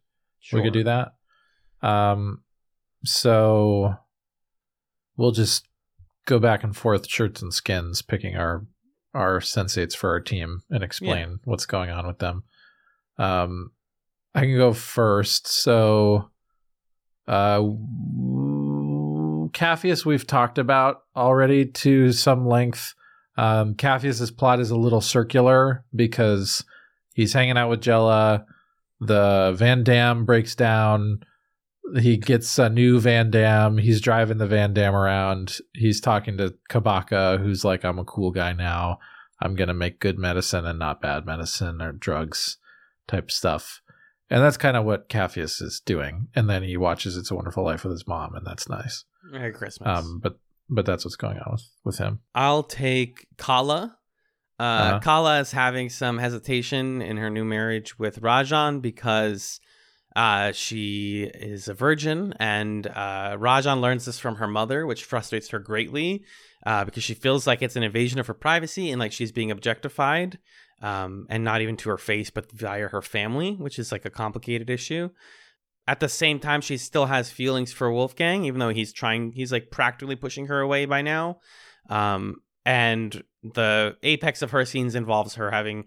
[0.53, 1.13] we could do that.
[1.83, 2.43] Um,
[3.05, 3.95] so
[5.17, 5.69] we'll just
[6.27, 8.67] go back and forth, shirts and skins, picking our
[9.15, 12.45] our sensates for our team and explain what's going on with them.
[13.19, 13.73] Um,
[14.35, 15.47] I can go first.
[15.47, 16.31] So,
[17.29, 19.51] uh, w-
[20.07, 22.95] we've talked about already to some length.
[23.37, 26.65] Um, plot is a little circular because
[27.15, 28.45] he's hanging out with Jela.
[29.01, 31.25] The Van Damn breaks down.
[32.01, 33.79] he gets a new Van Damn.
[33.79, 35.59] He's driving the Van Damn around.
[35.75, 38.99] He's talking to Kabaka, who's like, I'm a cool guy now.
[39.41, 42.59] I'm going to make good medicine and not bad medicine or drugs
[43.09, 43.83] type stuff.
[44.33, 46.29] And that's kind of what Capheus is doing.
[46.35, 49.05] And then he watches It's a Wonderful Life with his mom, and that's nice.
[49.31, 49.87] Merry Christmas.
[49.87, 50.39] Um, but
[50.71, 52.21] but that's what's going on with, with him.
[52.35, 53.99] I'll take Kala.
[54.59, 55.01] Uh, Uh-huh.
[55.01, 59.61] Kala is having some hesitation in her new marriage with Rajan because
[60.17, 65.51] uh, she is a virgin, and uh, Rajan learns this from her mother, which frustrates
[65.51, 66.25] her greatly
[66.65, 69.51] uh, because she feels like it's an invasion of her privacy and like she's being
[69.51, 70.39] objectified,
[70.83, 74.11] um, and not even to her face, but via her family, which is like a
[74.11, 75.09] complicated issue.
[75.87, 79.53] At the same time, she still has feelings for Wolfgang, even though he's trying, he's
[79.53, 81.39] like practically pushing her away by now.
[81.89, 85.87] Um, and the apex of her scenes involves her having,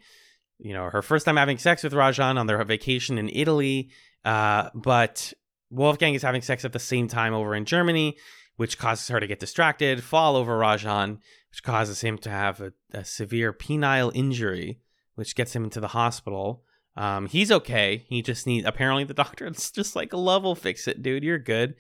[0.60, 3.90] you know, her first time having sex with Rajan on their vacation in Italy.
[4.26, 5.34] Uh, but
[5.70, 8.18] Wolfgang is having sex at the same time over in Germany,
[8.58, 12.74] which causes her to get distracted, fall over Rajan, which causes him to have a,
[12.92, 14.80] a severe penile injury,
[15.16, 16.64] which gets him into the hospital.
[16.96, 18.06] Um, he's okay.
[18.08, 21.24] He just needs apparently the doctor just like a level fix it, dude.
[21.24, 21.76] You're good.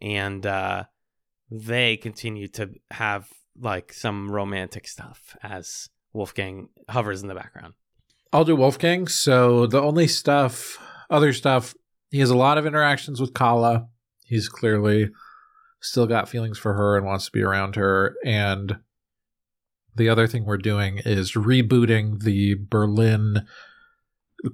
[0.00, 0.84] And uh
[1.50, 3.28] they continue to have
[3.60, 7.74] like some romantic stuff as Wolfgang hovers in the background.
[8.32, 9.08] I'll do Wolfgang.
[9.08, 10.78] So the only stuff,
[11.10, 11.74] other stuff,
[12.10, 13.88] he has a lot of interactions with Kala.
[14.24, 15.10] He's clearly
[15.80, 18.14] still got feelings for her and wants to be around her.
[18.24, 18.78] And
[20.00, 23.46] the other thing we're doing is rebooting the Berlin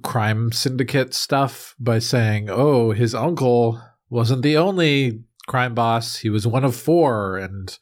[0.03, 6.17] crime syndicate stuff by saying, oh, his uncle wasn't the only crime boss.
[6.17, 7.37] He was one of four.
[7.37, 7.77] And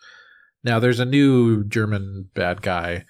[0.63, 3.05] now there's a new German bad guy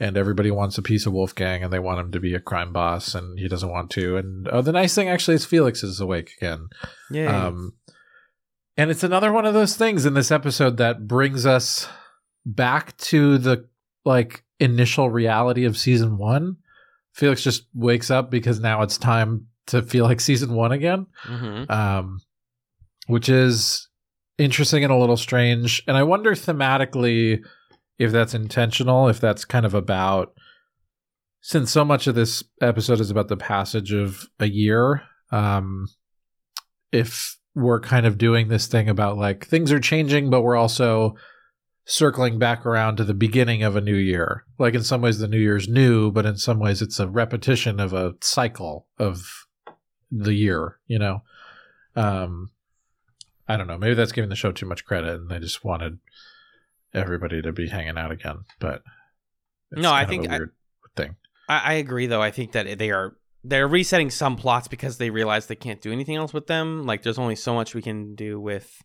[0.00, 2.72] and everybody wants a piece of Wolfgang and they want him to be a crime
[2.72, 4.16] boss and he doesn't want to.
[4.16, 6.66] And oh, the nice thing actually is Felix is awake again.
[7.10, 7.46] Yeah.
[7.46, 7.74] Um,
[8.76, 11.88] and it's another one of those things in this episode that brings us
[12.44, 13.68] back to the
[14.04, 16.56] like initial reality of season one.
[17.12, 21.64] Felix just wakes up because now it's time to feel like season one again hmm
[21.70, 22.20] um,
[23.06, 23.88] which is
[24.38, 25.82] interesting and a little strange.
[25.86, 27.40] And I wonder thematically
[27.98, 30.34] if that's intentional, if that's kind of about
[31.40, 35.86] since so much of this episode is about the passage of a year, um,
[36.90, 41.14] if we're kind of doing this thing about like things are changing, but we're also
[41.86, 44.44] circling back around to the beginning of a new year.
[44.58, 47.78] Like in some ways, the new year's new, but in some ways, it's a repetition
[47.80, 49.46] of a cycle of
[50.10, 51.22] the year, you know?
[51.96, 52.50] Um,
[53.46, 53.76] I don't know.
[53.78, 55.98] Maybe that's giving the show too much credit, and they just wanted
[56.94, 58.38] everybody to be hanging out again.
[58.58, 58.82] But
[59.70, 60.52] it's No, I think a I- weird
[60.96, 61.16] thing.
[61.48, 62.22] I, I agree, though.
[62.22, 63.16] I think that they are
[63.46, 66.86] they're resetting some plots because they realize they can't do anything else with them.
[66.86, 68.80] Like, there's only so much we can do with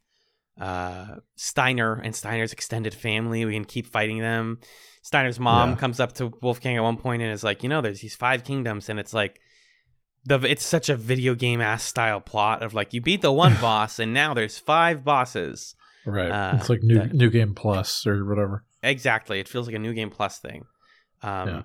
[0.59, 3.45] uh, Steiner and Steiner's extended family.
[3.45, 4.59] We can keep fighting them.
[5.01, 5.75] Steiner's mom Yeah.
[5.77, 8.43] comes up to Wolfgang at one point and is like, you know, there's these five
[8.43, 9.39] kingdoms, and it's like.
[10.25, 13.55] The, it's such a video game ass style plot of like you beat the one
[13.61, 15.75] boss and now there's five bosses.
[16.05, 16.29] Right.
[16.29, 18.65] Uh, it's like new that- new game plus or whatever.
[18.83, 19.39] Exactly.
[19.39, 20.65] It feels like a new game plus thing.
[21.23, 21.61] Um, Yeah.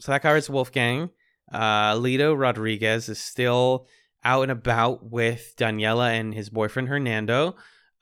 [0.00, 1.10] So that covers Wolfgang.
[1.52, 3.86] Uh, Lito Rodriguez is still
[4.24, 7.54] out and about with Daniela and his boyfriend Hernando.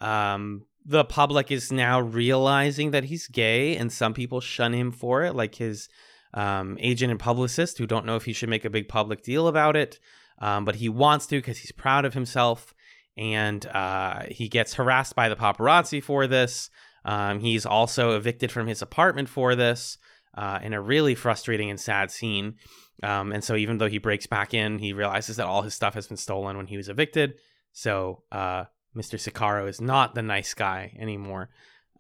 [0.03, 5.23] Um, the public is now realizing that he's gay, and some people shun him for
[5.23, 5.89] it, like his
[6.35, 9.47] um, agent and publicist, who don't know if he should make a big public deal
[9.47, 10.01] about it.
[10.41, 12.75] Um, but he wants to because he's proud of himself,
[13.17, 16.69] and uh, he gets harassed by the paparazzi for this.
[17.05, 19.99] Um, he's also evicted from his apartment for this
[20.35, 22.57] uh, in a really frustrating and sad scene.
[23.03, 25.95] Um, and so, even though he breaks back in, he realizes that all his stuff
[25.95, 27.35] has been stolen when he was evicted.
[27.73, 28.65] So, uh,
[28.97, 29.19] Mr.
[29.19, 31.51] Sicaro is not the nice guy anymore,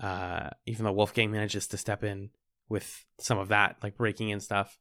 [0.00, 2.30] uh, even though Wolfgang manages to step in
[2.68, 4.78] with some of that, like breaking in stuff.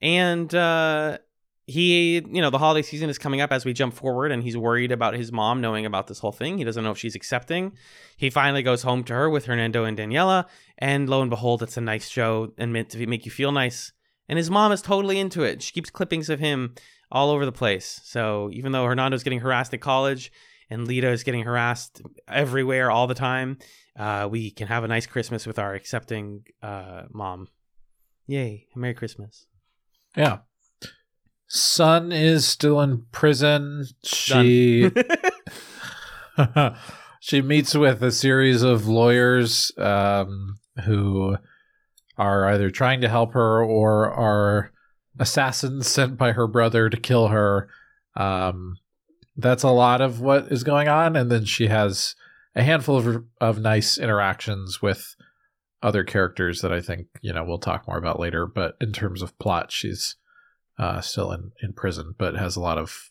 [0.00, 1.18] And uh,
[1.66, 4.56] he, you know, the holiday season is coming up as we jump forward, and he's
[4.56, 6.58] worried about his mom knowing about this whole thing.
[6.58, 7.72] He doesn't know if she's accepting.
[8.16, 10.46] He finally goes home to her with Hernando and Daniela,
[10.78, 13.92] and lo and behold, it's a nice show and meant to make you feel nice.
[14.28, 15.62] And his mom is totally into it.
[15.62, 16.74] She keeps clippings of him
[17.10, 18.00] all over the place.
[18.04, 20.32] So even though Hernando's getting harassed at college
[20.72, 23.58] and Lito is getting harassed everywhere all the time,
[23.98, 27.48] uh, we can have a nice Christmas with our accepting uh, mom.
[28.26, 28.66] Yay!
[28.74, 29.46] Merry Christmas.
[30.16, 30.38] Yeah.
[31.48, 33.84] Sun is still in prison.
[34.02, 34.90] She
[37.20, 41.36] she meets with a series of lawyers um, who
[42.16, 44.72] are either trying to help her or are
[45.18, 47.68] assassins sent by her brother to kill her.
[48.16, 48.78] Um,
[49.36, 51.16] that's a lot of what is going on.
[51.16, 52.14] And then she has
[52.54, 55.14] a handful of of nice interactions with
[55.82, 58.46] other characters that I think you know we'll talk more about later.
[58.46, 60.16] But in terms of plot, she's
[60.78, 63.10] uh, still in in prison, but has a lot of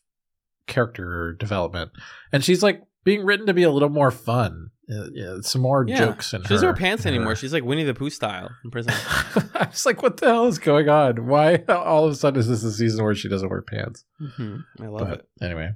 [0.67, 1.91] character development,
[2.31, 4.69] and she's like being written to be a little more fun.
[4.93, 5.97] Uh, yeah, some more Yeah.
[5.97, 6.73] jokes in She doesn't her.
[6.73, 7.35] wear pants in her- anymore.
[7.35, 8.93] She's like Winnie the Pooh style in prison.
[9.55, 11.27] I was like, what the hell is going on?
[11.27, 14.03] Why all of a sudden is this a season where she doesn't wear pants?
[14.19, 15.29] hmm I love But it.
[15.41, 15.69] Anyway,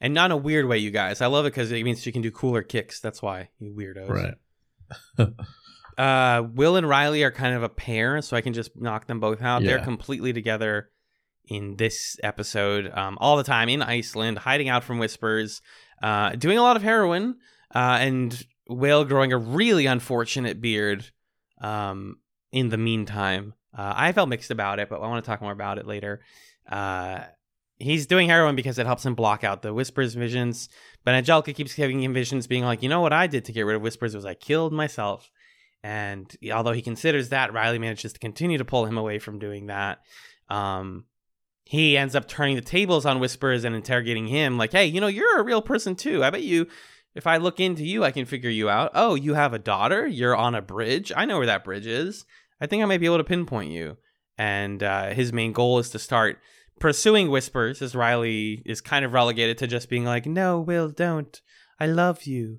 [0.00, 1.20] And not in a weird way, you guys.
[1.20, 3.00] I love it because it means she can do cooler kicks.
[3.00, 4.08] That's why, you weirdos.
[4.08, 5.28] right.
[5.98, 9.18] Uh, Will and Riley are kind of a pair, so I can just knock them
[9.18, 9.64] both out.
[9.64, 10.90] They're completely together
[11.48, 15.60] in this episode, um, all the time in Iceland, hiding out from whispers,
[16.00, 17.38] uh, doing a lot of heroin,
[17.74, 21.04] uh, and Will growing a really unfortunate beard.
[21.60, 22.18] Um,
[22.52, 25.52] in the meantime, uh, I felt mixed about it, but I want to talk more
[25.52, 26.20] about it later.
[26.70, 27.24] Uh,
[27.78, 30.68] he's doing heroin because it helps him block out the whispers visions.
[31.04, 33.62] But Angelica keeps giving him visions, being like, you know what I did to get
[33.62, 35.30] rid of whispers was I killed myself.
[35.82, 39.66] And although he considers that, Riley manages to continue to pull him away from doing
[39.66, 40.00] that.
[40.48, 41.04] Um,
[41.64, 45.06] he ends up turning the tables on Whispers and interrogating him, like, hey, you know,
[45.06, 46.24] you're a real person too.
[46.24, 46.66] I bet you,
[47.14, 48.92] if I look into you, I can figure you out.
[48.94, 50.06] Oh, you have a daughter?
[50.06, 51.12] You're on a bridge?
[51.14, 52.24] I know where that bridge is.
[52.60, 53.98] I think I might be able to pinpoint you.
[54.38, 56.40] And uh, his main goal is to start
[56.78, 61.40] pursuing Whispers, as Riley is kind of relegated to just being like, no, Will, don't.
[61.80, 62.58] I love you.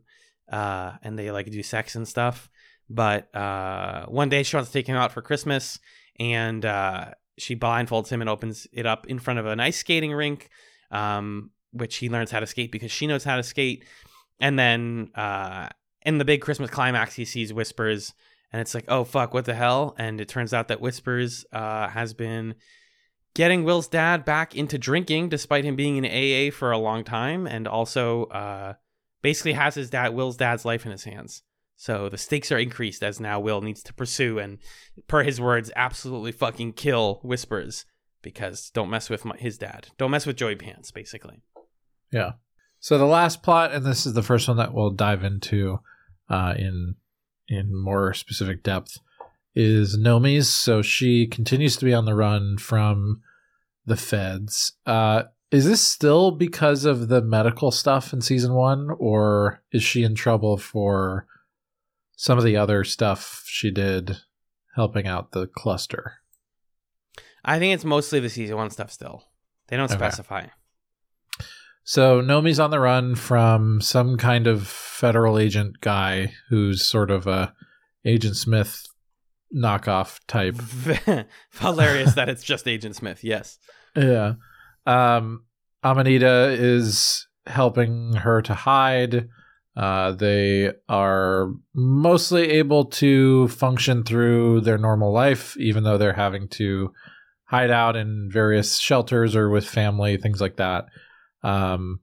[0.51, 2.49] Uh, and they like do sex and stuff.
[2.89, 5.79] But uh, one day she wants to take him out for Christmas,
[6.19, 10.11] and uh, she blindfolds him and opens it up in front of an ice skating
[10.11, 10.49] rink,
[10.91, 13.85] um, which he learns how to skate because she knows how to skate.
[14.39, 15.69] And then uh,
[16.01, 18.13] in the big Christmas climax, he sees Whispers,
[18.51, 19.95] and it's like, oh fuck, what the hell?
[19.99, 22.55] And it turns out that Whispers uh, has been
[23.33, 27.47] getting Will's dad back into drinking, despite him being in AA for a long time,
[27.47, 28.73] and also uh,
[29.21, 31.43] basically has his dad, Will's dad's life in his hands.
[31.75, 34.57] So the stakes are increased as now Will needs to pursue and,
[35.07, 37.85] per his words, absolutely fucking kill Whispers
[38.21, 39.87] because don't mess with my, his dad.
[39.97, 41.41] Don't mess with Joey Pants, basically.
[42.11, 42.33] Yeah.
[42.79, 45.79] So the last plot, and this is the first one that we'll dive into
[46.29, 46.95] uh, in
[47.47, 48.99] in more specific depth,
[49.55, 50.49] is Nomi's.
[50.49, 53.21] So she continues to be on the run from
[53.85, 54.73] the feds.
[54.85, 60.03] Uh, is this still because of the medical stuff in season one, or is she
[60.03, 61.25] in trouble for
[62.15, 64.17] some of the other stuff she did
[64.75, 66.15] helping out the cluster?
[67.43, 69.23] I think it's mostly the season one stuff still.
[69.69, 69.97] They don't Okay.
[69.97, 70.47] specify.
[71.83, 77.25] So Nomi's on the run from some kind of federal agent guy who's sort of
[77.25, 77.55] a
[78.05, 78.85] Agent Smith
[79.55, 80.55] knockoff type.
[81.59, 83.23] Hilarious that it's just Agent Smith.
[83.23, 83.57] Yes.
[83.95, 84.33] Yeah.
[84.85, 85.43] Um
[85.83, 89.29] Amanita is helping her to hide.
[89.75, 96.49] Uh, they are mostly able to function through their normal life, even though they're having
[96.49, 96.91] to
[97.45, 100.85] hide out in various shelters or with family, things like that.
[101.43, 102.01] Um,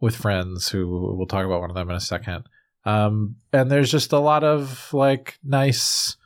[0.00, 2.44] with friends who we'll talk about one of them in a second.
[2.84, 6.16] Um, and there's just a lot of like nice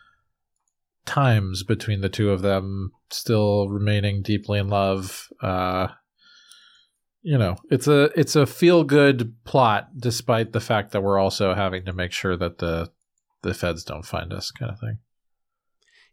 [1.10, 5.28] times between the two of them, still remaining deeply in love.
[5.42, 5.88] Uh,
[7.22, 11.52] you know, it's a it's a feel good plot, despite the fact that we're also
[11.52, 12.90] having to make sure that the
[13.42, 14.98] the feds don't find us, kind of thing.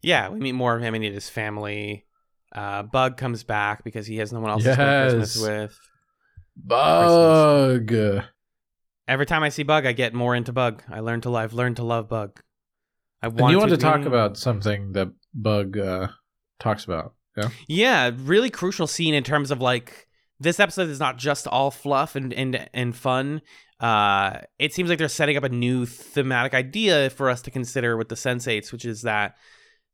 [0.02, 2.04] Yeah, we meet more of him and his family.
[2.52, 5.78] Uh, Bug comes back because he has no one else to spend Christmas with.
[6.56, 7.92] Bug.
[9.06, 10.82] Every time I see Bug, I get more into Bug.
[10.90, 12.42] I learn to love, learn to love Bug.
[13.22, 16.08] I And you want to talk about something that Bug uh,
[16.58, 17.14] talks about?
[17.36, 17.50] Yeah.
[17.66, 20.08] Yeah, really crucial scene in terms of like
[20.40, 23.42] this episode is not just all fluff and and and fun.
[23.80, 27.96] Uh, it seems like they're setting up a new thematic idea for us to consider
[27.96, 29.36] with the sensates, which is that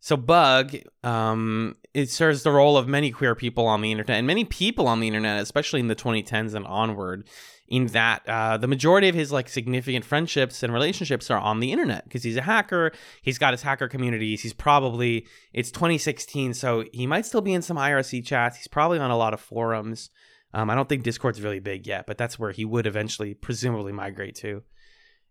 [0.01, 4.27] so Bug um it serves the role of many queer people on the internet and
[4.27, 7.27] many people on the internet, especially in the 2010s and onward.
[7.67, 11.73] In that uh, the majority of his like significant friendships and relationships are on the
[11.73, 12.93] internet because he's a hacker.
[13.23, 14.43] He's got his hacker communities.
[14.43, 18.59] He's probably it's 2016, so he might still be in some IRC chats.
[18.59, 20.11] He's probably on a lot of forums.
[20.55, 23.93] Um, I don't think Discord's really big yet, but that's where he would eventually, presumably,
[23.93, 24.63] migrate to.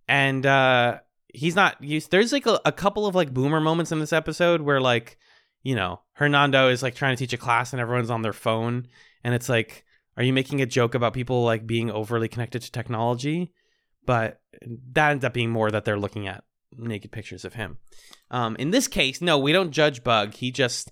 [0.08, 1.00] And uh,
[1.34, 2.12] he's not used.
[2.12, 5.18] There's like a, a couple of like boomer moments in this episode where like,
[5.62, 8.88] you know, Hernando is like trying to teach a class and everyone's on their phone,
[9.24, 9.86] and it's like,
[10.18, 13.52] are you making a joke about people like being overly connected to technology?
[14.06, 14.42] But
[14.92, 16.44] that ends up being more that they're looking at
[16.78, 17.78] naked pictures of him.
[18.32, 20.34] Um, in this case, no, we don't judge Bug.
[20.34, 20.92] He just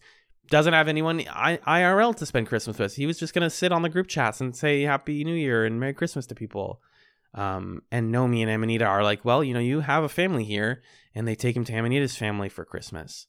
[0.50, 2.96] doesn't have anyone I- IRL to spend Christmas with.
[2.96, 5.80] He was just gonna sit on the group chats and say Happy New Year and
[5.80, 6.82] Merry Christmas to people.
[7.34, 10.82] Um, and Nomi and Amanita are like, well, you know, you have a family here,
[11.16, 13.28] and they take him to Amanita's family for Christmas.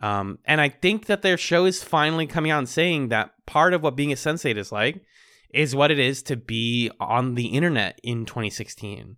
[0.00, 3.72] Um, and I think that their show is finally coming out and saying that part
[3.72, 5.02] of what being a sensate is like
[5.52, 9.16] is what it is to be on the internet in 2016.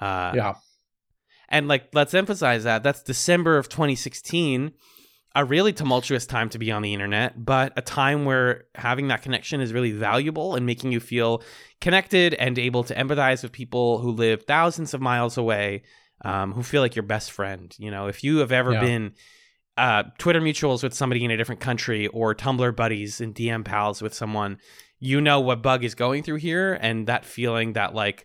[0.00, 0.54] Uh, yeah.
[1.48, 4.72] and like, let's emphasize that that's December of 2016,
[5.34, 9.22] a really tumultuous time to be on the internet, but a time where having that
[9.22, 11.42] connection is really valuable and making you feel
[11.80, 15.82] connected and able to empathize with people who live thousands of miles away,
[16.24, 17.74] um, who feel like your best friend.
[17.78, 18.80] You know, if you have ever Yeah.
[18.80, 19.12] been
[19.78, 24.02] uh, Twitter mutuals with somebody in a different country or Tumblr buddies and DM pals
[24.02, 24.58] with someone,
[25.04, 28.24] you know what Bug is going through here, and that feeling that like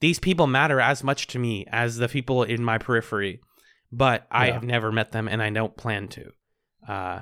[0.00, 3.40] these people matter as much to me as the people in my periphery,
[3.90, 6.30] but I have never met them and I don't plan to.
[6.86, 7.20] Uh,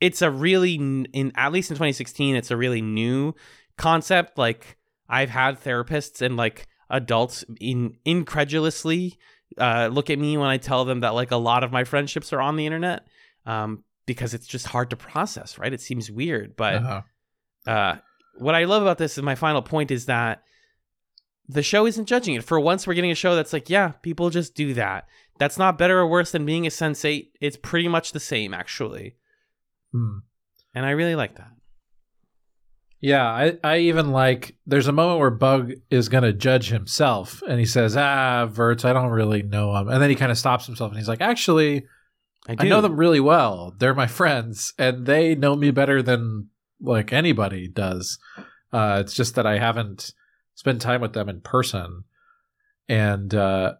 [0.00, 3.34] it's a really in at least in 2016, it's a really new
[3.78, 4.36] concept.
[4.36, 4.76] Like
[5.08, 9.18] I've had therapists and like adults in incredulously
[9.58, 12.32] uh, look at me when I tell them that like a lot of my friendships
[12.34, 13.06] are on the internet
[13.46, 15.72] um, because it's just hard to process, right?
[15.72, 17.02] It seems weird, but Uh-huh.
[17.66, 17.96] uh,
[18.34, 20.42] what I love about this is my final point is that
[21.48, 22.44] the show isn't judging it.
[22.44, 25.06] For once, we're getting a show that's like, yeah, people just do that.
[25.38, 27.30] That's not better or worse than being a sensate.
[27.40, 29.16] It's pretty much the same, actually.
[29.92, 30.18] Hmm.
[30.74, 31.50] And I really like that.
[33.00, 37.58] Yeah, I, I even like there's a moment where Bug is gonna judge himself and
[37.58, 39.88] he says, Ah, Verts, I don't really know him.
[39.88, 41.84] And then he kind of stops himself and he's like, Actually,
[42.46, 42.66] I do.
[42.66, 43.74] I know them really well.
[43.76, 46.48] They're my friends, and they know me better than
[46.82, 48.18] like anybody does.
[48.72, 50.12] Uh, it's just that I haven't
[50.54, 52.04] spent time with them in person,
[52.88, 53.74] and uh,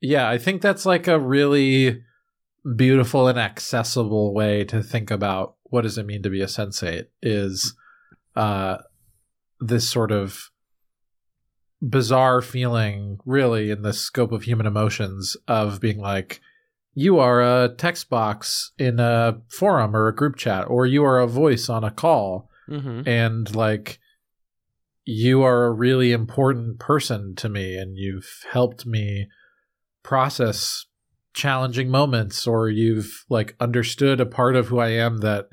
[0.00, 2.02] yeah, I think that's like a really
[2.76, 7.06] beautiful and accessible way to think about what does it mean to be a sensate.
[7.22, 7.74] Is
[8.36, 8.78] uh,
[9.60, 10.50] this sort of
[11.80, 16.40] bizarre feeling, really, in the scope of human emotions, of being like
[16.94, 21.20] you are a text box in a forum or a group chat, or you are
[21.20, 23.98] a voice on a call, hmm and like
[25.04, 29.28] you are a really important person to me, and you've helped me
[30.02, 30.86] process
[31.34, 35.46] challenging moments, or you've like understood a part of who I am that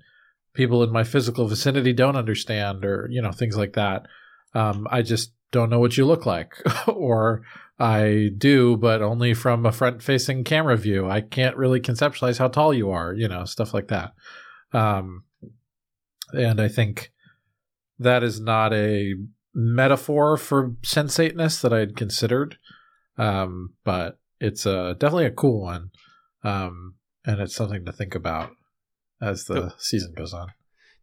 [0.54, 4.08] people in my physical vicinity don't understand, or you know things like that.
[4.54, 6.56] Um, I just don't know what you look like,
[6.88, 7.44] or
[7.78, 11.10] I do, but only from a front facing camera view.
[11.10, 14.14] I can't really conceptualize how tall you are, you know, stuff like that.
[14.72, 15.24] Um,
[16.32, 17.12] and I think
[18.00, 19.14] that is not a
[19.54, 22.58] metaphor for sensateness that I'd considered.
[23.18, 25.92] Um, but it's a, definitely a cool one.
[26.44, 26.96] Um,
[27.26, 28.52] and it's something to think about
[29.22, 30.48] as the So- season goes on.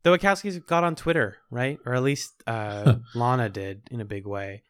[0.04, 1.78] The Wachowskis got on Twitter, right?
[1.86, 4.64] Or at least uh, Lana did in a big way.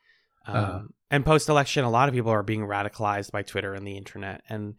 [0.47, 0.81] Um, Uh-huh.
[1.11, 4.43] and post election, a lot of people are being radicalized by Twitter and the internet.
[4.49, 4.75] And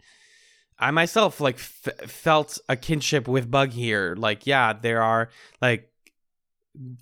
[0.80, 4.16] I myself like f- felt a kinship with Bug here.
[4.18, 5.30] Like, yeah, there are
[5.62, 5.90] like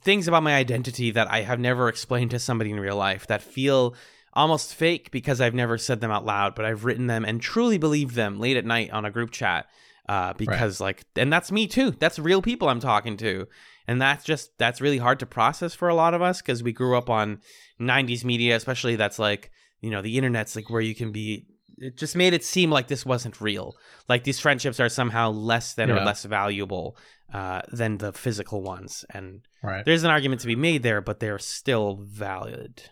[0.03, 3.41] things about my identity that I have never explained to somebody in real life that
[3.41, 3.95] feel
[4.33, 7.77] almost fake because I've never said them out loud, but I've written them and truly
[7.77, 9.67] believed them late at night on a group chat.
[10.09, 11.91] Uh, because like, and that's me too.
[11.91, 13.47] That's real people I'm talking to,
[13.87, 16.71] and that's just that's really hard to process for a lot of us because we
[16.73, 17.41] grew up on
[17.79, 21.45] '90s media, especially that's like you know the internet's like where you can be.
[21.77, 23.75] It just made it seem like this wasn't real.
[24.07, 26.95] Like these friendships are somehow less than or less valuable
[27.33, 29.85] uh, than the physical ones, and Right.
[29.85, 32.83] there's an argument to be made there, but they're still valid.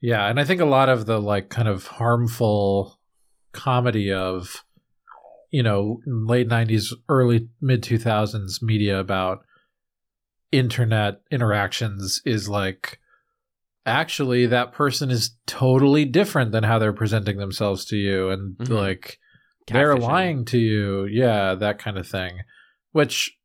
[0.00, 2.98] Yeah, and I think a lot of the like kind of harmful
[3.52, 4.64] comedy of
[5.50, 9.44] you know late 90s early mid 2000s media about
[10.52, 12.98] internet interactions is like
[13.84, 18.68] actually that person is totally different than how they're presenting themselves to you and Mhm.
[18.68, 19.18] like
[19.66, 21.04] they're lying to you.
[21.06, 22.40] Yeah that kind of thing
[22.92, 23.36] which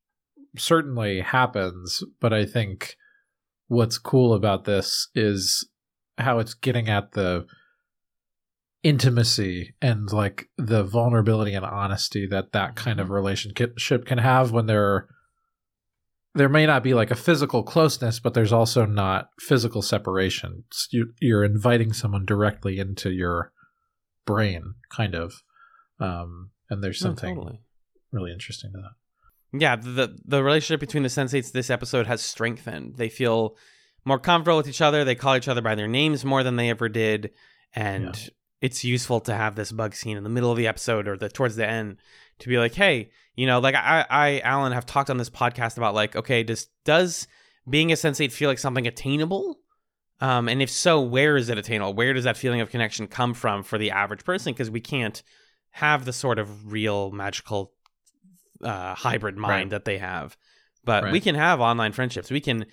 [0.58, 2.96] certainly happens but i think
[3.68, 5.68] what's cool about this is
[6.18, 7.46] how it's getting at the
[8.84, 14.66] intimacy and like the vulnerability and honesty that that kind of relationship can have when
[14.68, 15.08] there
[16.38, 20.64] there may not be like a physical closeness but there's also not physical separation.
[20.92, 23.52] You, you're inviting someone directly into your
[24.26, 25.34] brain kind of.
[26.00, 27.62] Um and there's No, something totally.
[28.12, 29.60] really interesting to that.
[29.60, 32.96] Yeah the the relationship between the sensates this episode has strengthened.
[32.98, 33.56] They feel
[34.06, 35.04] more comfortable with each other.
[35.04, 37.32] They call each other by their names more than they ever did.
[37.74, 38.18] And
[38.62, 41.30] it's useful to have this bug scene in the middle of the episode or the
[41.30, 41.98] towards the end
[42.40, 45.78] to be like, hey, you know, like I, I, Alan, have talked on this podcast
[45.78, 47.28] about like, okay, does does
[47.70, 49.60] being a sensate feel like something attainable?
[50.20, 51.94] Um, and if so, where is it attainable?
[51.94, 54.52] Where does that feeling of connection come from for the average person?
[54.52, 55.22] Because we can't
[55.70, 57.72] have the sort of real magical
[58.64, 59.70] uh, hybrid mind Right.
[59.70, 60.36] that they have.
[60.84, 62.32] But we can have online friendships.
[62.32, 62.66] We can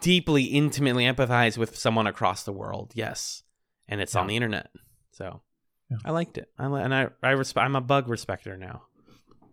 [0.00, 2.92] deeply, intimately empathize with someone across the world.
[2.94, 3.44] Yes,
[3.88, 4.70] and it's on the internet.
[5.12, 5.40] So
[5.88, 5.98] Yeah.
[6.04, 6.50] I liked it.
[6.58, 8.82] I li- and I I resp- I'm a bug respecter now.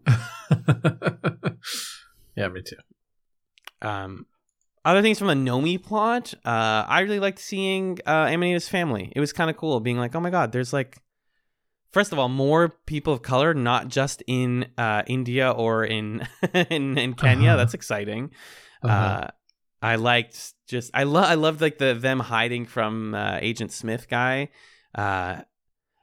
[2.35, 2.77] yeah, me too.
[3.81, 4.25] Um,
[4.85, 9.11] other things from the Nomi plot, uh, I really liked seeing uh, Amanita's family.
[9.15, 11.01] It was kind of cool being like, oh my god, there's like,
[11.91, 16.97] first of all, more people of color, not just in uh, India or in in,
[16.97, 17.49] in Kenya.
[17.49, 17.57] Uh-huh.
[17.57, 18.31] That's exciting.
[18.81, 18.93] Uh-huh.
[18.93, 19.27] Uh,
[19.81, 24.07] I liked just I love I loved like the them hiding from uh, Agent Smith
[24.09, 24.49] guy.
[24.95, 25.41] Uh,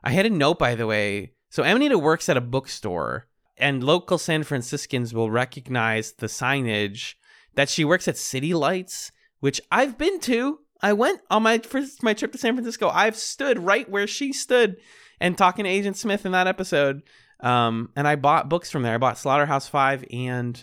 [0.03, 1.33] I had a note by the way.
[1.51, 7.15] So Amanita works at a bookstore, and local San Franciscans will recognize the signage
[7.55, 10.61] that she works at City Lights, which I've been to.
[10.81, 12.89] I went on my first my trip to San Francisco.
[12.89, 14.77] I've stood right where she stood
[15.21, 17.03] and talking to Agent Smith in that episode.
[17.41, 18.95] Um, and I bought books from there.
[18.95, 20.63] I bought Slaughterhouse Five and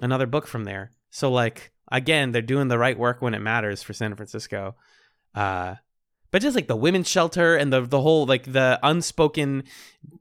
[0.00, 0.90] another book from there.
[1.10, 4.74] So like again, they're doing the right work when it matters for San Francisco.
[5.34, 5.76] Uh,
[6.30, 9.62] but just like the women's shelter and the the whole like the unspoken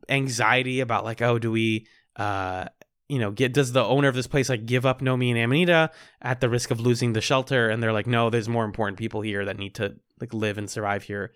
[0.10, 2.66] anxiety about like oh do we uh
[3.08, 5.92] you know get does the owner of this place like give up Nomi and Amanita
[6.22, 7.70] at the risk of losing the shelter?
[7.70, 10.70] And they're like no there's more important people here that need to like live and
[10.70, 11.34] survive here.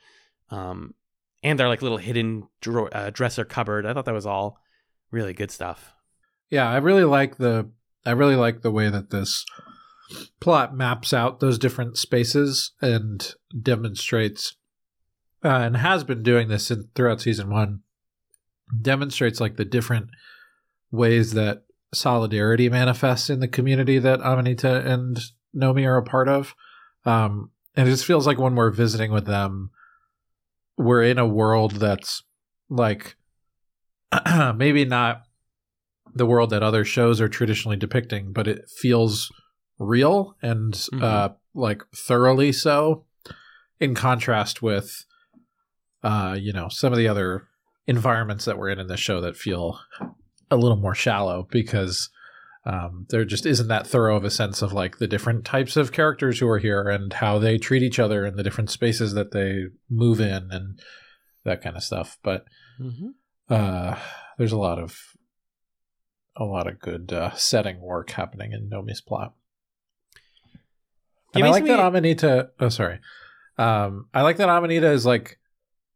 [0.49, 0.93] Um
[1.43, 3.85] and they're like little hidden uh, dresser cupboard.
[3.85, 4.59] I thought that was all
[5.11, 5.93] really good stuff.
[6.49, 7.69] Yeah, I really like the
[8.05, 9.45] I really like the way that this
[10.39, 14.55] plot maps out those different spaces and demonstrates
[15.43, 17.81] uh, and has been doing this in, throughout season 1
[18.81, 20.07] demonstrates like the different
[20.91, 21.63] ways that
[21.93, 25.19] solidarity manifests in the community that Amanita and
[25.55, 26.53] Nomi are a part of.
[27.05, 29.71] Um, and it just feels like when we're visiting with them,
[30.77, 32.23] we're in a world that's
[32.69, 33.15] like
[34.55, 35.23] maybe not
[36.13, 39.31] the world that other shows are traditionally depicting, but it feels
[39.79, 41.03] real and Mhm.
[41.03, 43.05] uh, like thoroughly so.
[43.79, 45.05] In contrast with,
[46.03, 47.47] uh, you know, some of the other
[47.85, 49.79] environments that we're in in this show that feel
[50.49, 52.09] a little more shallow because
[52.65, 55.93] um, there just isn't that thorough of a sense of like the different types of
[55.93, 59.31] characters who are here and how they treat each other and the different spaces that
[59.31, 60.79] they move in and
[61.45, 62.17] that kind of stuff.
[62.23, 62.45] But
[62.79, 63.09] mm-hmm.
[63.49, 63.97] uh,
[64.37, 64.99] there's a lot of
[66.35, 69.33] a lot of good uh, setting work happening in Nomi's plot.
[71.33, 72.49] And I like that Amanita.
[72.59, 72.99] Oh, sorry.
[73.57, 75.39] Um, I like that Amanita is like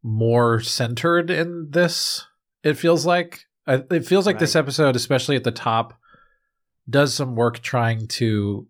[0.02, 2.26] more centered in this.
[2.62, 5.94] It feels like I- it feels like this episode, especially at the top,
[6.88, 8.66] does some work trying to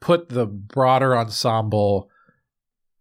[0.00, 2.08] put the broader ensemble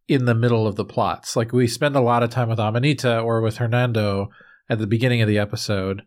[0.07, 1.35] in the middle of the plots.
[1.35, 4.29] Like we spend a lot of time with Amanita or with Hernando
[4.69, 6.03] at the beginning of the episode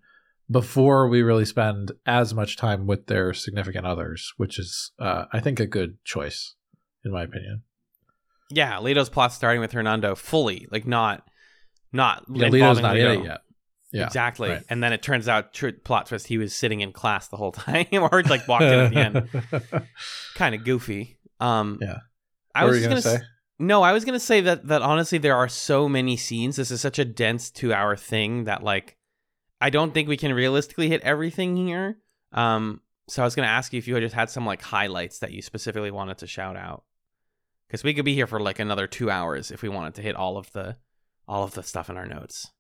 [0.51, 5.39] before we really spend as much time with their significant others, which is, uh, I
[5.41, 6.57] think, a good choice,
[7.05, 7.63] in my opinion.
[8.51, 11.25] yeah Lito's plot starting with Hernando fully like not
[11.93, 13.41] not Yeah, Lito's not in it yet.
[13.93, 14.51] Yeah, exactly.
[14.51, 14.63] right.
[14.69, 17.53] And then it turns out, tr- plot twist, he was sitting in class the whole
[17.67, 19.85] time, or like walked in at the end.
[20.35, 21.19] Kind of goofy.
[21.41, 21.99] Um, Yeah.
[22.55, 23.15] I what was gonna gonna say?
[23.17, 23.23] s-
[23.59, 26.57] no, I was gonna say that that honestly, there are so many scenes.
[26.57, 28.97] This is such a dense two-hour thing that like,
[29.61, 31.99] I don't think we can realistically hit everything here.
[32.33, 35.19] Um, so I was gonna ask you if you had just had some like highlights
[35.21, 36.85] that you specifically wanted to shout out,
[37.69, 40.17] because we could be here for like another two hours if we wanted to hit
[40.17, 40.77] all of the
[41.29, 42.51] all of the stuff in our notes.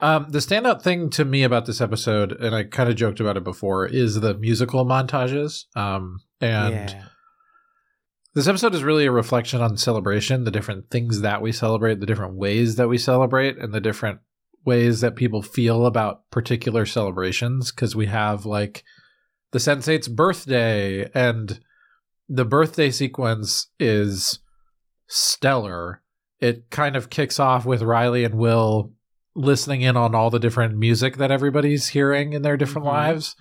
[0.00, 3.36] Um, the standout thing to me about this episode, and I kind of joked about
[3.36, 5.64] it before, is the musical montages.
[5.76, 7.04] Um, and yeah.
[8.34, 12.06] this episode is really a reflection on celebration, the different things that we celebrate, the
[12.06, 14.20] different ways that we celebrate, and the different
[14.64, 17.70] ways that people feel about particular celebrations.
[17.70, 18.82] Because we have like
[19.52, 21.60] the sensate's birthday, and
[22.28, 24.40] the birthday sequence is
[25.06, 26.02] stellar.
[26.40, 28.92] It kind of kicks off with Riley and Will
[29.34, 32.92] listening in on all the different music that everybody's hearing in their different Mhm.
[32.92, 33.36] lives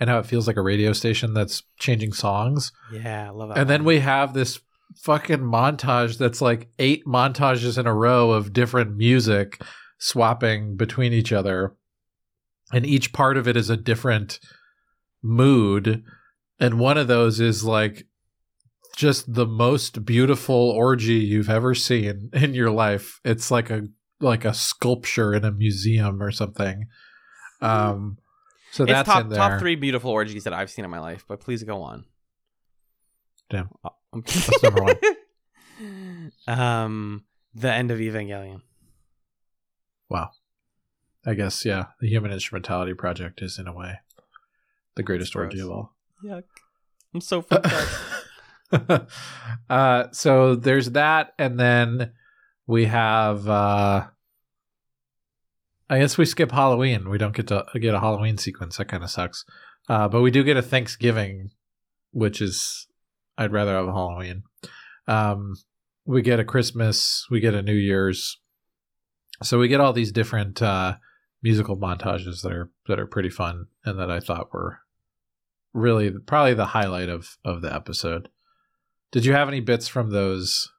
[0.00, 2.72] and how it feels like a radio station that's changing songs.
[2.92, 3.58] Yeah, I love that.
[3.58, 4.60] And then we have this
[5.02, 9.60] fucking montage that's like eight montages in a row of different music
[9.98, 11.74] swapping between each other.
[12.72, 14.38] And each part of it is a different
[15.22, 16.02] mood.
[16.58, 18.06] And one of those is like
[18.96, 23.20] just the most beautiful orgy you've ever seen in your life.
[23.24, 23.84] It's like a
[24.24, 26.86] like a sculpture in a museum or something.
[27.60, 28.18] Um,
[28.72, 29.38] so it's that's top in there.
[29.38, 31.24] top three beautiful orgies that I've seen in my life.
[31.28, 32.04] But please go on.
[33.50, 33.68] Damn.
[33.84, 34.96] I'm- That's number one.
[36.48, 38.62] um, the end of Evangelion.
[40.08, 40.30] Wow.
[41.26, 44.00] I guess yeah, the Human Instrumentality Project is in a way
[44.94, 45.94] the greatest orgy of all.
[46.24, 46.44] Yuck.
[47.12, 47.72] I'm so fucked
[48.72, 49.08] up.
[49.70, 52.12] uh, so there's that, and then
[52.66, 53.48] we have.
[53.48, 54.06] Uh,
[55.88, 57.10] I guess we skip Halloween.
[57.10, 58.78] We don't get to get a Halloween sequence.
[58.78, 59.44] That kind of sucks.
[59.88, 61.50] Uh, but we do get a Thanksgiving,
[62.12, 62.86] which is
[63.36, 64.44] I'd rather have a Halloween.
[65.06, 65.54] Um,
[66.06, 67.26] we get a Christmas.
[67.30, 68.40] We get a New Year's.
[69.42, 70.96] So we get all these different uh,
[71.42, 74.80] musical montages that are that are pretty fun and that I thought were
[75.74, 78.30] really probably the highlight of of the episode.
[79.12, 80.70] Did you have any bits from those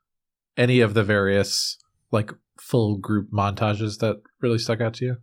[0.58, 1.78] any of the various
[2.12, 2.32] like
[2.68, 5.18] full group montages that really stuck out to you?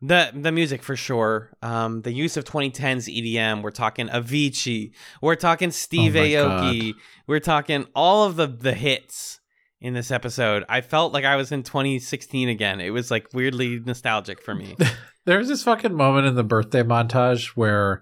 [0.00, 1.50] The the music for sure.
[1.60, 3.62] Um, the use of 2010s EDM.
[3.62, 4.92] We're talking Avicii.
[5.20, 6.92] We're talking Steve Oh Aoki.
[7.26, 9.40] We're talking all of the the hits
[9.80, 10.64] in this episode.
[10.68, 12.80] I felt like I was in 2016 again.
[12.80, 14.76] It was like weirdly nostalgic for me.
[15.26, 18.00] There's this fucking moment in the birthday montage where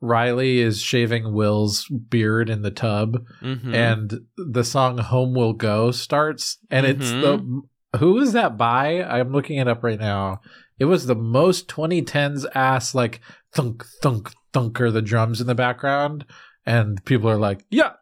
[0.00, 3.74] Riley is shaving Will's beard in the tub Mhm.
[3.74, 7.62] and the song Home We'll Go starts and it's the
[7.98, 9.02] who is that by?
[9.02, 10.40] I'm looking it up right now.
[10.78, 13.20] It was the most 2010s ass like
[13.52, 16.24] thunk thunk thunker the drums in the background
[16.66, 17.92] and people are like, "Yeah.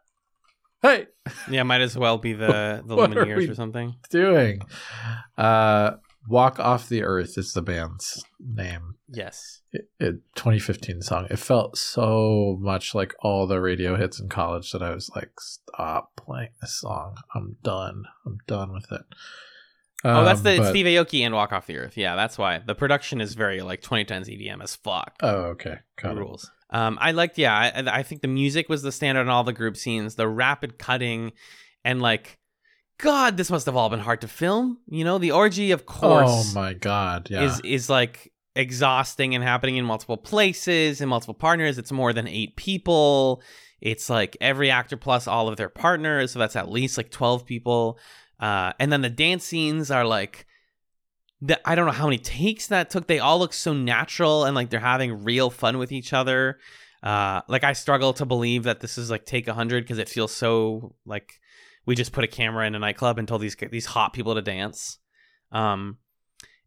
[0.80, 1.06] Hey,
[1.50, 3.94] yeah, might as well be the the Lumineers or something.
[4.10, 4.62] doing?"
[5.36, 5.92] Uh
[6.28, 8.94] Walk Off the Earth is the band's name.
[9.08, 9.62] Yes.
[9.72, 11.26] It, it 2015 song.
[11.28, 15.32] It felt so much like all the radio hits in college that I was like,
[15.40, 17.16] "Stop playing this song.
[17.34, 18.04] I'm done.
[18.24, 19.02] I'm done with it."
[20.04, 21.96] Oh, that's Um, the but- Steve Aoki and Walk Off the Earth.
[21.96, 25.14] Yeah, that's why the production is very like 2010s EDM as fuck.
[25.22, 25.78] Oh, okay.
[26.00, 26.20] Got it.
[26.20, 26.50] rules.
[26.70, 29.52] Um, I liked, yeah, I, I think the music was the standard in all the
[29.52, 31.32] group scenes, the rapid cutting,
[31.84, 32.38] and like,
[32.98, 34.78] God, this must have all been hard to film.
[34.88, 36.30] You know, the orgy, of course.
[36.30, 37.42] Oh my god, yeah.
[37.42, 41.78] is is like exhausting and happening in multiple places and multiple partners.
[41.78, 43.42] It's more than eight people.
[43.80, 47.44] It's like every actor plus all of their partners, so that's at least like twelve
[47.44, 47.98] people.
[48.42, 50.46] Uh, and then the dance scenes are like
[51.40, 53.06] the, I don't know how many takes that took.
[53.06, 56.58] They all look so natural and like they're having real fun with each other.
[57.04, 60.08] Uh, like I struggle to believe that this is like take a hundred because it
[60.08, 61.40] feels so like
[61.86, 64.42] we just put a camera in a nightclub and told these these hot people to
[64.42, 64.98] dance.
[65.52, 65.98] Um,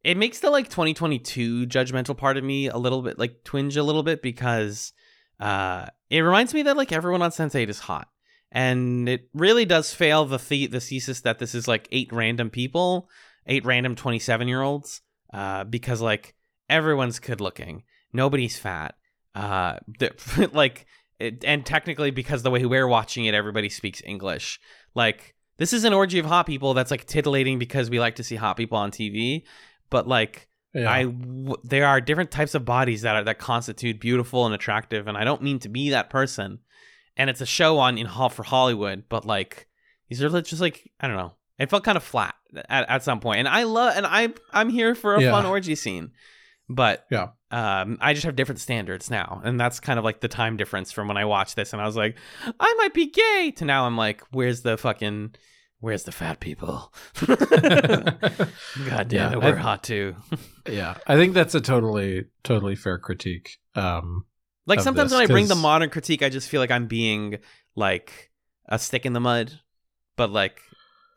[0.04, 3.84] it makes the like 2022 judgmental part of me a little bit like twinge a
[3.84, 4.94] little bit because
[5.42, 8.08] uh, it reminds me that like everyone on Sense8 is hot,
[8.56, 12.50] and it really does fail the the, the thesis that this is like eight random
[12.50, 13.10] people
[13.46, 15.02] eight random 27 year olds
[15.34, 16.34] uh, because like
[16.70, 17.84] everyone's good looking
[18.14, 18.96] nobody's fat
[19.36, 19.78] uh,
[20.54, 20.86] like
[21.20, 24.60] it, and technically because the way we're watching it everybody speaks english
[24.96, 28.24] like this is an orgy of hot people that's like titillating because we like to
[28.24, 29.44] see hot people on tv
[29.90, 30.92] but like Yeah.
[30.92, 35.08] I w- there are different types of bodies that are that constitute beautiful and attractive,
[35.08, 36.60] and I don't mean to be that person.
[37.18, 39.68] And it's a show on in hall for Hollywood, but like
[40.10, 41.34] these are just like I don't know.
[41.58, 42.36] It felt kind of flat
[42.70, 45.32] at, at some point, and I love and I I'm here for a Yeah.
[45.32, 46.12] fun orgy scene,
[46.68, 47.30] but Yeah.
[47.52, 50.92] um, I just have different standards now, and that's kind of like the time difference
[50.92, 52.18] from when I watched this, and I was like,
[52.60, 55.36] I might be gay, to now I'm like, where's the fucking
[55.82, 56.92] Where's the fat people?
[57.26, 60.16] God damn Yeah, it, we're I- hot too.
[60.70, 60.96] yeah.
[61.08, 63.58] I think that's a totally, totally fair critique.
[63.76, 64.26] Um,
[64.66, 67.38] Like sometimes this, when I bring the modern critique, I just feel like I'm being
[67.76, 68.32] like
[68.68, 69.60] a stick in the mud.
[70.16, 70.62] But like,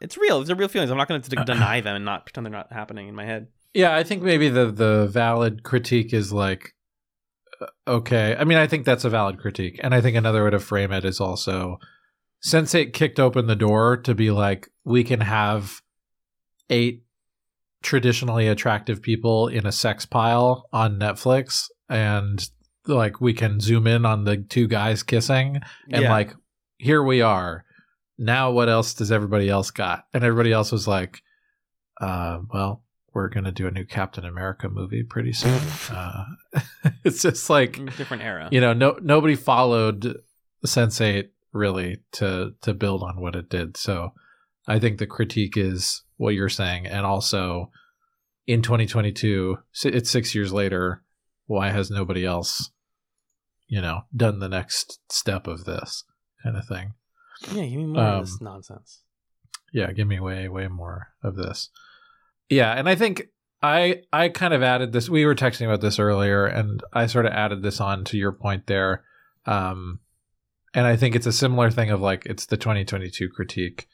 [0.00, 0.40] it's real.
[0.40, 0.90] These are real feelings.
[0.90, 3.48] I'm not going to deny them and not pretend they're not happening in my head.
[3.74, 6.74] yeah, I think maybe the the valid critique is like,
[7.60, 8.36] uh, okay.
[8.38, 10.92] I mean, I think that's a valid critique, and I think another way to frame
[10.92, 11.78] it is also,
[12.40, 15.80] since it kicked open the door to be like, we can have
[16.70, 17.04] eight
[17.82, 22.48] traditionally attractive people in a sex pile on Netflix, and
[22.88, 25.60] like we can zoom in on the two guys kissing,
[25.90, 26.10] and Yeah.
[26.10, 26.34] like
[26.78, 27.64] here we are.
[28.18, 30.06] Now what else does everybody else got?
[30.12, 31.22] And everybody else was like
[32.00, 32.82] uh well
[33.14, 35.60] we're gonna do a new captain america movie pretty soon.
[35.90, 36.24] Uh
[37.04, 38.48] it's just like different era.
[38.52, 40.16] you know no nobody followed
[40.66, 43.76] Sense8 really to to build on what it did.
[43.76, 44.12] So
[44.66, 46.86] i think the critique is what you're saying.
[46.86, 47.70] And also
[48.46, 51.02] in 2022 it's six years later
[51.46, 52.70] why has nobody else
[53.68, 56.04] you know done the next step of this
[56.42, 56.94] kind of thing
[57.52, 59.02] Yeah, give me more Um, of this nonsense.
[59.72, 61.70] yeah give me way way more of this
[62.48, 63.28] Yeah, and I think
[63.62, 65.08] I I kind of added this.
[65.10, 68.30] We were texting about this earlier, and I sort of added this on to your
[68.32, 69.02] point there.
[69.46, 69.98] Um,
[70.74, 73.88] and I think it's a similar thing of like it's the 2022 critique,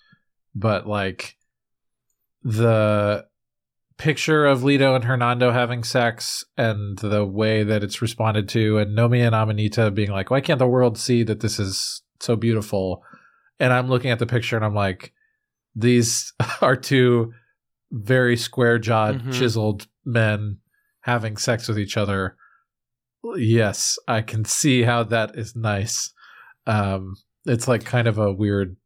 [0.54, 1.36] but like
[2.42, 3.26] the
[3.96, 8.96] picture of Lito and Hernando having sex and the way that it's responded to, and
[8.96, 13.02] Nomi and Amanita being like, "Why can't the world see that this is so beautiful?"
[13.60, 15.12] And I'm looking at the picture and I'm like,
[15.76, 17.32] these are two
[17.92, 19.32] very square jawed, Mhm.
[19.32, 20.58] chiseled men
[21.02, 22.36] having sex with each other.
[23.36, 26.12] Yes, I can see how that is nice.
[26.66, 27.14] Um,
[27.46, 28.76] it's like kind of a weird.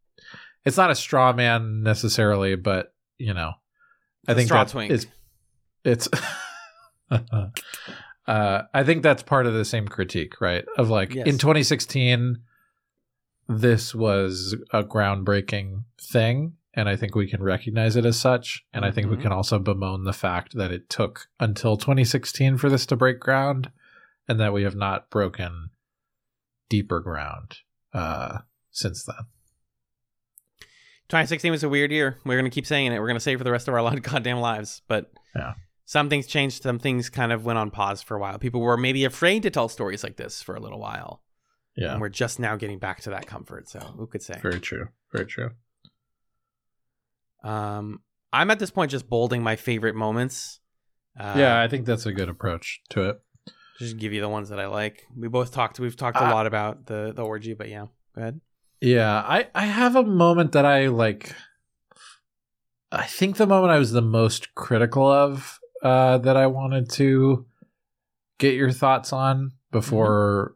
[0.64, 3.52] It's not a straw man necessarily, but you know,
[4.28, 4.92] I think straw twink.
[4.92, 5.06] is-
[5.84, 6.08] it's.
[7.10, 10.64] uh, I think that's part of the same critique, right?
[10.76, 11.26] Of like Yes.
[11.26, 12.38] in 2016,
[13.48, 18.64] this was a groundbreaking thing, and I think we can recognize it as such.
[18.74, 19.22] And I think we Mhm.
[19.22, 23.70] can also bemoan the fact that it took until 2016 for this to break ground,
[24.28, 25.70] and that we have not broken
[26.68, 27.58] deeper ground
[27.94, 29.26] uh, since then.
[31.08, 32.18] 2016 was a weird year.
[32.24, 32.98] We're gonna keep saying it.
[33.00, 34.82] We're gonna say it for the rest of our goddamn lives.
[34.88, 35.54] But Yeah.
[35.84, 36.62] some things changed.
[36.62, 38.38] Some things kind of went on pause for a while.
[38.38, 41.22] People were maybe afraid to tell stories like this for a little while.
[41.76, 43.68] Yeah, And we're just now getting back to that comfort.
[43.68, 44.38] So who could say?
[44.42, 44.88] very true.
[45.12, 45.50] Very true.
[47.42, 48.00] Um,
[48.32, 50.60] I'm at this point just bolding my favorite moments.
[51.18, 53.20] Uh, yeah, I think that's a good approach to it.
[53.78, 55.04] just give you the ones that I like.
[55.16, 55.78] We both talked.
[55.78, 58.40] We've talked a Uh, lot about the the orgy, but yeah, go ahead.
[58.80, 61.34] Yeah, I I have a moment that I like.
[62.90, 67.46] I think the moment I was the most critical of uh, that I wanted to
[68.38, 70.54] get your thoughts on before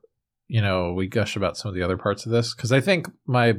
[0.48, 3.08] you know we gush about some of the other parts of this because I think
[3.26, 3.54] my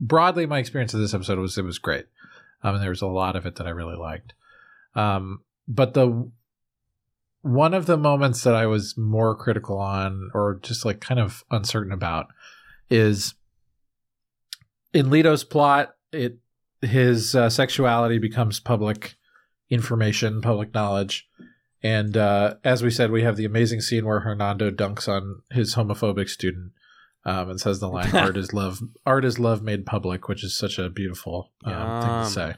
[0.00, 2.06] broadly my experience of this episode was it was great.
[2.62, 4.32] Um, and there was a lot of it that I really liked.
[4.94, 6.30] Um, but the
[7.42, 11.44] one of the moments that I was more critical on, or just like kind of
[11.50, 12.28] uncertain about,
[12.88, 13.34] is
[14.94, 15.94] in Lito's plot.
[16.12, 16.38] It
[16.80, 19.16] his uh, sexuality becomes public
[19.68, 21.28] information, public knowledge,
[21.82, 25.74] and uh, as we said, we have the amazing scene where Hernando dunks on his
[25.74, 26.72] homophobic student.
[27.26, 30.56] Um, and says the line "Art is love, art is love made public," which is
[30.56, 32.54] such a beautiful um, thing to say.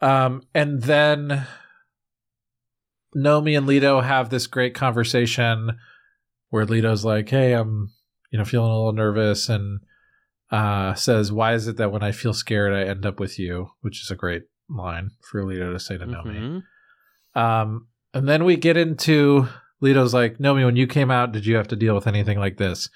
[0.00, 1.46] Um, and then
[3.14, 5.78] Nomi and Lito have this great conversation
[6.50, 7.92] where Lito's like, "Hey, I'm,
[8.30, 9.80] you know, feeling a little nervous," and
[10.50, 13.70] uh, says, "Why is it that when I feel scared, I end up with you?"
[13.80, 16.62] Which is a great line for Lito to say to Nomi.
[17.34, 17.40] Mhm.
[17.40, 19.48] Um, and then we get into
[19.82, 22.56] Lito's like, Nomi, when you came out, did you have to deal with anything like
[22.56, 22.88] this?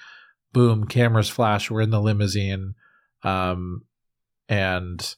[0.52, 1.70] Boom, cameras flash.
[1.70, 2.74] We're in the limousine,
[3.22, 3.82] um,
[4.48, 5.14] and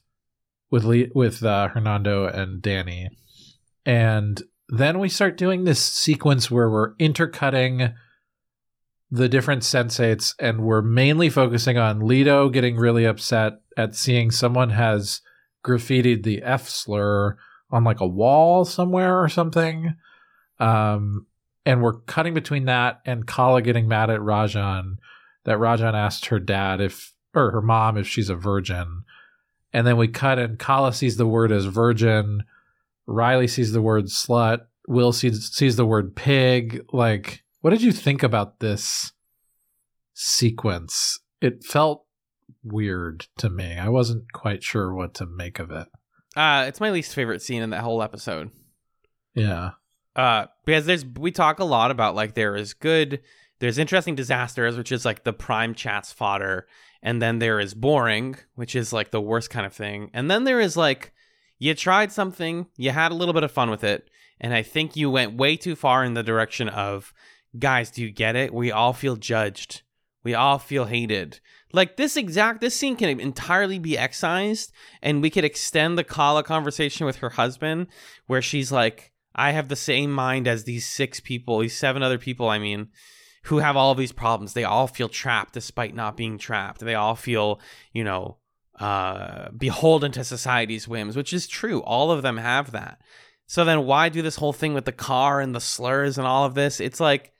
[0.71, 3.09] with Le- with uh, Hernando and Danny,
[3.85, 7.93] and then we start doing this sequence where we're intercutting
[9.15, 14.71] the different sensates, and we're mainly focusing on Lito getting really upset at seeing someone
[14.71, 15.21] has
[15.63, 17.37] graffitied the F slur
[17.71, 19.95] on like a wall somewhere or something.
[20.59, 21.27] Um,
[21.65, 24.97] and we're cutting between that and Kala getting mad at Rajan
[25.45, 29.03] that Rajan asked her dad if or her mom if she's a virgin.
[29.73, 32.43] And then we cut and Kala sees the word as virgin.
[33.07, 34.61] Riley sees the word slut.
[34.87, 36.85] Will sees sees the word pig.
[36.91, 39.11] Like, what did you think about this
[40.13, 41.19] sequence?
[41.41, 42.05] It felt
[42.63, 43.75] weird to me.
[43.75, 45.87] I wasn't quite sure what to make of it.
[46.35, 48.51] Uh, it's my least favorite scene in that whole episode.
[49.33, 49.71] Yeah.
[50.15, 53.21] uh because there's we talk a lot about like there is good
[53.57, 56.67] there's interesting disasters which is like the prime chats fodder
[57.01, 60.43] and then there is boring which is like the worst kind of thing and then
[60.43, 61.13] there is like
[61.57, 64.07] you tried something you had a little bit of fun with it
[64.39, 67.11] and i think you went way too far in the direction of
[67.59, 69.81] guys do you get it we all feel judged
[70.23, 71.39] we all feel hated
[71.71, 76.43] like this exact this scene can entirely be excised and we could extend the kala
[76.43, 77.87] conversation with her husband
[78.27, 82.17] where she's like I have the same mind as these six people, these seven other
[82.17, 82.87] people, I mean,
[83.43, 84.53] who have all these problems.
[84.53, 86.79] They all feel trapped despite not being trapped.
[86.79, 87.59] They all feel,
[87.91, 88.37] you know,
[88.79, 91.81] uh, beholden to society's whims, which is true.
[91.83, 92.99] All of them have that.
[93.45, 96.45] So then why do this whole thing with the car and the slurs and all
[96.45, 96.79] of this?
[96.79, 97.33] It's like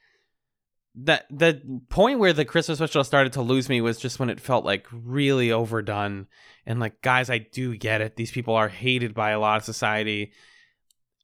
[0.97, 4.39] that the point where the Christmas special started to lose me was just when it
[4.39, 6.27] felt like really overdone
[6.65, 8.15] and like guys, I do get it.
[8.15, 10.31] These people are hated by a lot of society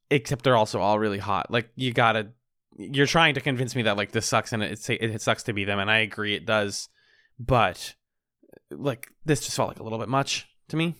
[0.10, 1.50] except they're also all really hot.
[1.50, 2.32] Like you gotta,
[2.78, 5.64] you're trying to convince me that like this sucks and it it sucks to be
[5.64, 6.90] them, and I agree it does,
[7.40, 7.96] but
[8.70, 10.96] like this just felt like a little bit much to me.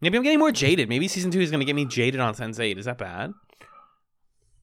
[0.00, 0.88] Maybe I'm getting more jaded.
[0.88, 2.76] Maybe season two is going to get me jaded on Sense8.
[2.76, 3.32] Is that bad?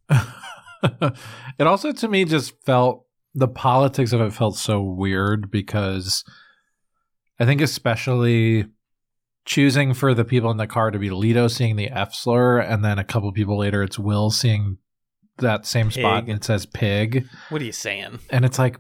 [1.59, 6.23] it also to me just felt the politics of it felt so weird because
[7.39, 8.65] I think especially
[9.45, 12.84] choosing for the people in the car to be Lito seeing the F slur and
[12.84, 14.77] then a couple people later it's Will seeing
[15.39, 17.27] that same spot and it says pig.
[17.49, 18.19] What are you saying?
[18.29, 18.77] and it's like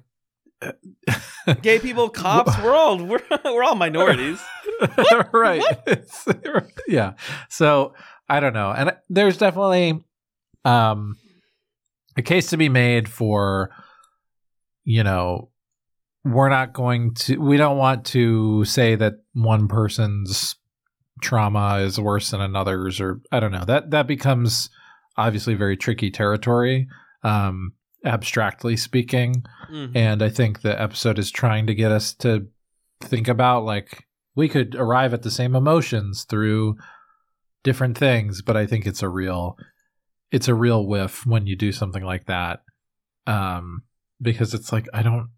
[1.61, 4.39] Gay people, cops, we're all we're, we're all minorities.
[5.33, 5.61] right.
[6.87, 7.13] Yeah.
[7.49, 7.93] So
[8.29, 8.71] i don't know.
[8.71, 10.03] And there's definitely
[10.63, 11.17] um
[12.15, 13.71] a case to be made for
[14.83, 15.49] you know
[16.25, 20.55] we're not going to we don't want to say that one person's
[21.21, 24.69] trauma is worse than another's or i don't know that that becomes
[25.17, 26.87] obviously very tricky territory
[27.23, 27.73] um
[28.05, 29.95] abstractly speaking Mhm.
[29.95, 32.47] and I think the episode is trying to get us to
[33.01, 34.05] think about like
[34.35, 36.75] we could arrive at the same emotions through
[37.63, 39.55] different things, but I think it's a real
[40.31, 42.63] it's a real whiff when you do something like that.
[43.25, 43.83] Um
[44.23, 45.29] because it's like I don't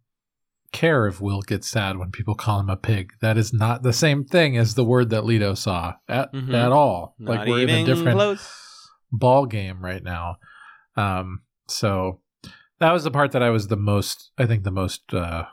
[0.72, 3.12] care if Will gets sad when people call him a pig.
[3.22, 6.54] That is not the same thing as the word that Lito saw at Mhm.
[6.54, 7.16] at all.
[7.20, 8.90] Not like we're in a different close.
[9.12, 10.38] ball game right now.
[10.98, 12.22] Um, so
[12.80, 15.46] that was the part that I was the most, I think, the most uh,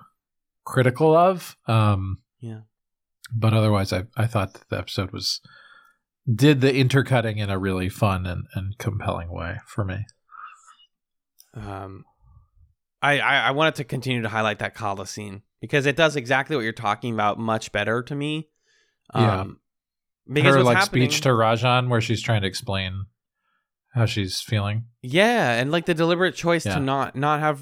[0.64, 1.57] critical of.
[1.66, 2.61] Um, Yeah.
[3.35, 5.41] But otherwise, I I thought that the episode was
[6.33, 10.05] did the intercutting in a really fun and, and compelling way for me.
[11.55, 12.05] Um,
[13.03, 16.57] I, I I wanted to continue to highlight that Kala scene because it does exactly
[16.57, 18.48] what you're talking about much better to me.
[19.14, 19.40] Yeah.
[19.40, 19.59] Um,
[20.32, 23.07] because Her what's like happening- speech to Rajan, where she's trying to explain
[23.92, 24.84] how she's feeling.
[25.03, 26.74] Yeah, and like the deliberate choice Yeah.
[26.74, 27.61] to not not have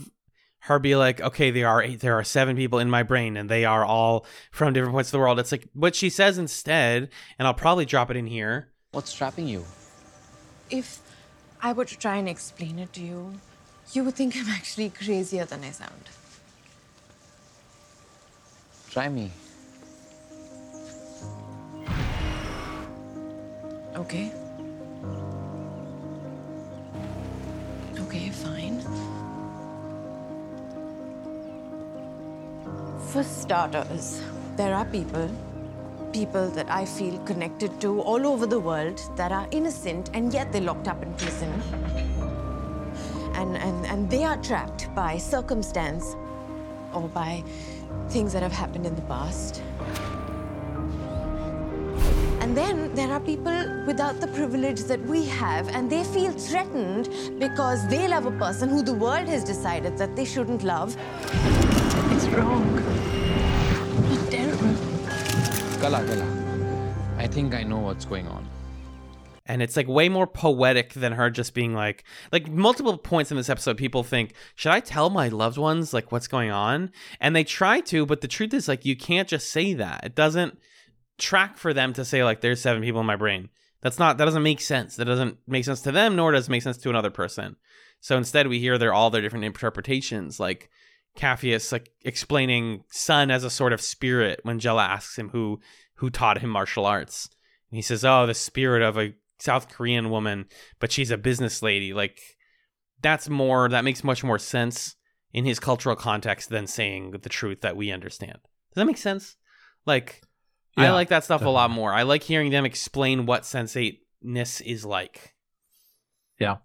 [0.65, 3.49] her be like, okay, there are eight, there are seven people in my brain, and
[3.49, 5.41] they are all from different points of the world.
[5.41, 8.69] It's like what she says instead, and I'll probably drop it in here.
[8.93, 9.65] What's trapping you?
[10.69, 11.01] If
[11.63, 13.41] I were to try and explain it to you,
[13.93, 16.05] you would think I'm actually crazier than I sound.
[18.91, 19.31] Try me.
[23.97, 24.33] Okay.
[27.99, 28.81] Okay, fine.
[33.13, 34.23] For starters,
[34.57, 35.29] there are people,
[36.13, 40.53] people that I feel connected to all over the world that are innocent and yet
[40.53, 42.30] they're locked up in prison.
[43.41, 46.15] And, and, and they are trapped by circumstance
[46.93, 47.43] or by
[48.11, 49.63] things that have happened in the past.
[52.41, 57.09] And then there are people without the privilege that we have, and they feel threatened
[57.39, 60.95] because they love a person who the world has decided that they shouldn't love.
[62.13, 62.67] It's wrong.
[64.11, 64.75] It's terrible.
[65.81, 66.27] Kala, Kala.
[67.17, 68.50] I think I know what's going on.
[69.51, 73.37] And it's like way more poetic than her just being like like multiple points in
[73.37, 76.93] this episode people think should i tell my loved ones like what's going on?
[77.21, 80.05] And they try to but the truth is like you can't just say that.
[80.05, 80.57] It doesn't
[81.19, 83.49] track for them to say like there's seven people in my brain.
[83.83, 84.95] That's not that doesn't make sense.
[84.95, 87.57] That doesn't make sense to them nor does it make sense to another person.
[87.99, 90.71] So instead we hear their all their different interpretations like
[91.19, 95.59] Capheus like explaining sun as a sort of spirit when Jela asks him who
[95.95, 97.29] who taught him martial arts.
[97.73, 100.47] And he says oh the spirit of a South Korean woman,
[100.79, 101.93] but she's a business lady.
[101.93, 102.21] Like
[103.03, 104.97] that's more that makes much more sense
[105.33, 108.39] in his cultural context than saying the truth that we understand.
[108.43, 109.37] Does that make sense?
[109.87, 110.23] Like
[110.77, 111.93] I like that stuff a lot more.
[111.93, 115.35] I like hearing them explain what sensate-ness is like.
[116.39, 116.57] Yeah.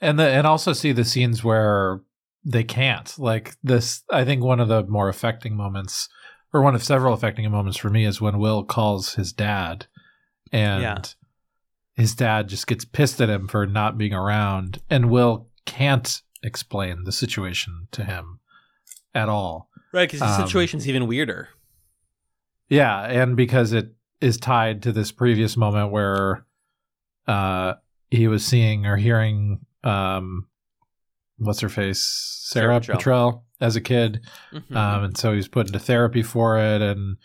[0.00, 2.02] And the and also see the scenes where
[2.44, 6.08] they can't like this i think one of the more affecting moments
[6.52, 9.86] or one of several affecting moments for me is when will calls his dad
[10.50, 10.98] and Yeah.
[11.94, 17.04] His dad just gets pissed at him for not being around and will can't explain
[17.04, 18.40] the situation to him
[19.14, 21.50] at all Right, because the Um, situation's even weirder.
[22.68, 26.46] yeah, and because it is tied to this previous moment where
[27.26, 27.74] uh
[28.10, 30.46] he was seeing or hearing um
[31.38, 32.02] what's her face
[32.50, 34.20] Sarah, Sara Patrell as a kid
[34.52, 34.74] Mhm.
[34.76, 37.16] um and so he's put into therapy for it and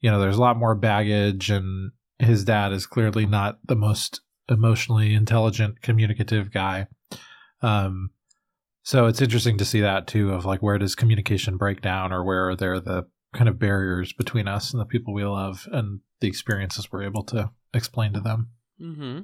[0.00, 4.20] you know there's a lot more baggage and his dad is clearly not the most
[4.48, 6.86] emotionally intelligent communicative guy
[7.62, 8.10] um
[8.82, 12.22] so it's interesting to see that too of like where does communication break down or
[12.22, 16.00] where are there the kind of barriers between us and the people we love and
[16.20, 18.50] the experiences we're able to explain to them
[18.80, 19.20] Mm-hmm.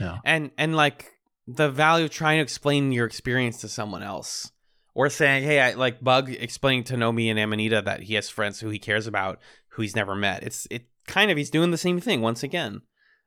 [0.00, 0.18] Yeah.
[0.24, 1.12] And and like
[1.46, 4.52] the value of trying to explain your experience to someone else.
[4.94, 8.58] Or saying, hey, I like Bug explaining to Nomi and Amanita that he has friends
[8.58, 9.38] who he cares about
[9.68, 10.42] who he's never met.
[10.42, 12.82] It's it kind of he's doing the same thing once again.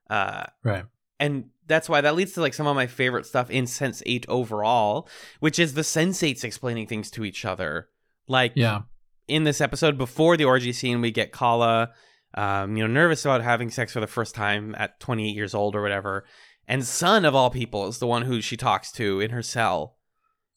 [0.09, 0.86] Uh, Right.
[1.19, 5.07] and that's why that leads to like some of my favorite stuff in Sense8 overall,
[5.39, 7.88] which is the Sensates explaining things to each other.
[8.27, 8.82] Like Yeah.
[9.27, 11.91] in this episode before the orgy scene, we get Kala,
[12.34, 15.75] um, you know, nervous about having sex for the first time at 28 years old
[15.75, 16.25] or whatever,
[16.67, 19.97] and Sun of all people is the one who she talks to in her cell,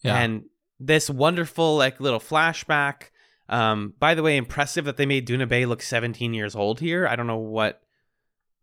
[0.03, 0.17] Yeah.
[0.19, 0.45] and
[0.81, 3.11] this wonderful like little flashback.
[3.49, 7.07] Um, by the way, impressive that they made Doona Bae look 17 years old here.
[7.07, 7.83] I don't know what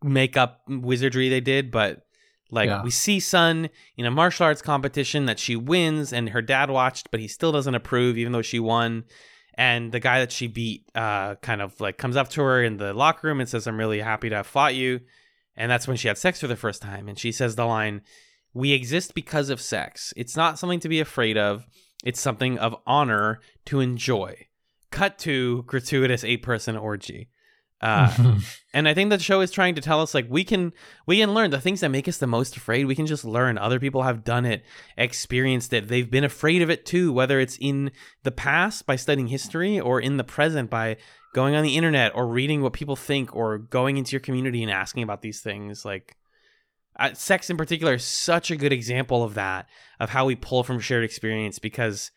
[0.02, 2.06] makeup wizardry they did, but
[2.50, 2.82] like Yeah.
[2.82, 7.10] we see Sun in a martial arts competition that she wins, and her dad watched,
[7.10, 9.04] but he still doesn't approve, even though she won.
[9.54, 12.78] And the guy that she beat, uh, kind of like comes up to her in
[12.78, 15.00] the locker room and says, "I'm really happy to have fought you."
[15.56, 18.00] And that's when she had sex for the first time, and she says the line,
[18.54, 20.12] "We exist because of sex.
[20.16, 21.66] It's not something to be afraid of.
[22.02, 24.46] It's something of honor to enjoy."
[24.92, 27.28] Cut to gratuitous eight-person orgy.
[27.82, 28.38] Uh,
[28.72, 30.72] and I think that show is trying to tell us like we can
[31.04, 32.86] we can learn the things that make us the most afraid.
[32.86, 33.58] We can just learn.
[33.58, 34.64] Other people have done it,
[34.96, 35.88] experienced it.
[35.88, 37.90] They've been afraid of it too, whether it's in
[38.22, 40.96] the past by studying history or in the present by
[41.34, 44.70] going on the internet or reading what people think or going into your community and
[44.70, 45.84] asking about these things.
[45.84, 46.16] Like
[47.00, 49.66] uh, sex in particular is such a good example of that
[49.98, 52.12] of how we pull from shared experience because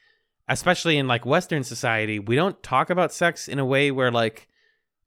[0.47, 4.47] especially in like western society, we don't talk about sex in a way where like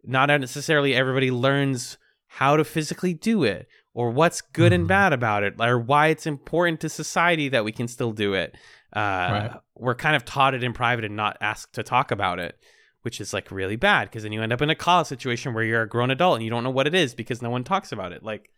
[0.04, 4.88] not necessarily everybody learns how to physically do it or what's good and Mhm.
[4.88, 8.54] bad about it or why it's important to society that we can still do it
[8.94, 9.50] uh, Right.
[9.74, 12.58] we're kind of taught it in private and not asked to talk about it
[13.02, 15.62] which is like really bad because then you end up in a college situation where
[15.64, 17.92] you're a grown adult and you don't know what it is because no one talks
[17.92, 18.50] about it like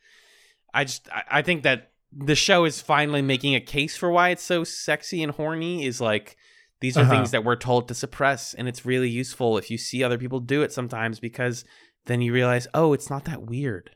[0.74, 4.28] i just i, I think that the show is finally making a case for why
[4.30, 6.36] it's so sexy and horny is like
[6.80, 7.10] these are Uh-huh.
[7.10, 10.40] things that we're told to suppress and it's really useful if you see other people
[10.40, 11.64] do it sometimes because
[12.06, 13.90] then you realize oh it's not that weird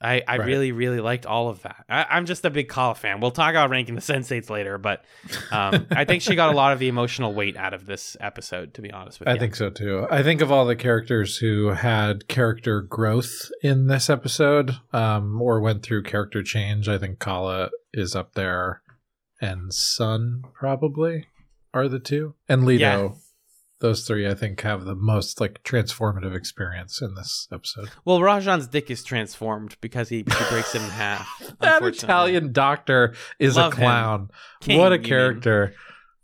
[0.00, 0.46] i i Right.
[0.46, 3.50] really really liked all of that I, i'm just a big Kala fan we'll talk
[3.50, 5.04] about ranking the sensates later but
[5.50, 8.74] um i think she got a lot of the emotional weight out of this episode
[8.74, 10.06] to be honest with I you I think so too.
[10.10, 15.60] I think of all the characters who had character growth in this episode, um, or
[15.60, 16.88] went through character change.
[16.88, 18.82] I think Kala is up there,
[19.40, 21.26] and Sun probably
[21.74, 22.78] are the two, and Lito.
[22.78, 23.08] Yeah.
[23.80, 27.90] Those three, I think, have the most like transformative experience in this episode.
[28.04, 31.28] well rajan's dick is transformed because he, he breaks it in half
[31.60, 31.80] That.
[31.84, 34.30] Italian doctor is Love a clown.
[34.60, 35.74] King, what a character.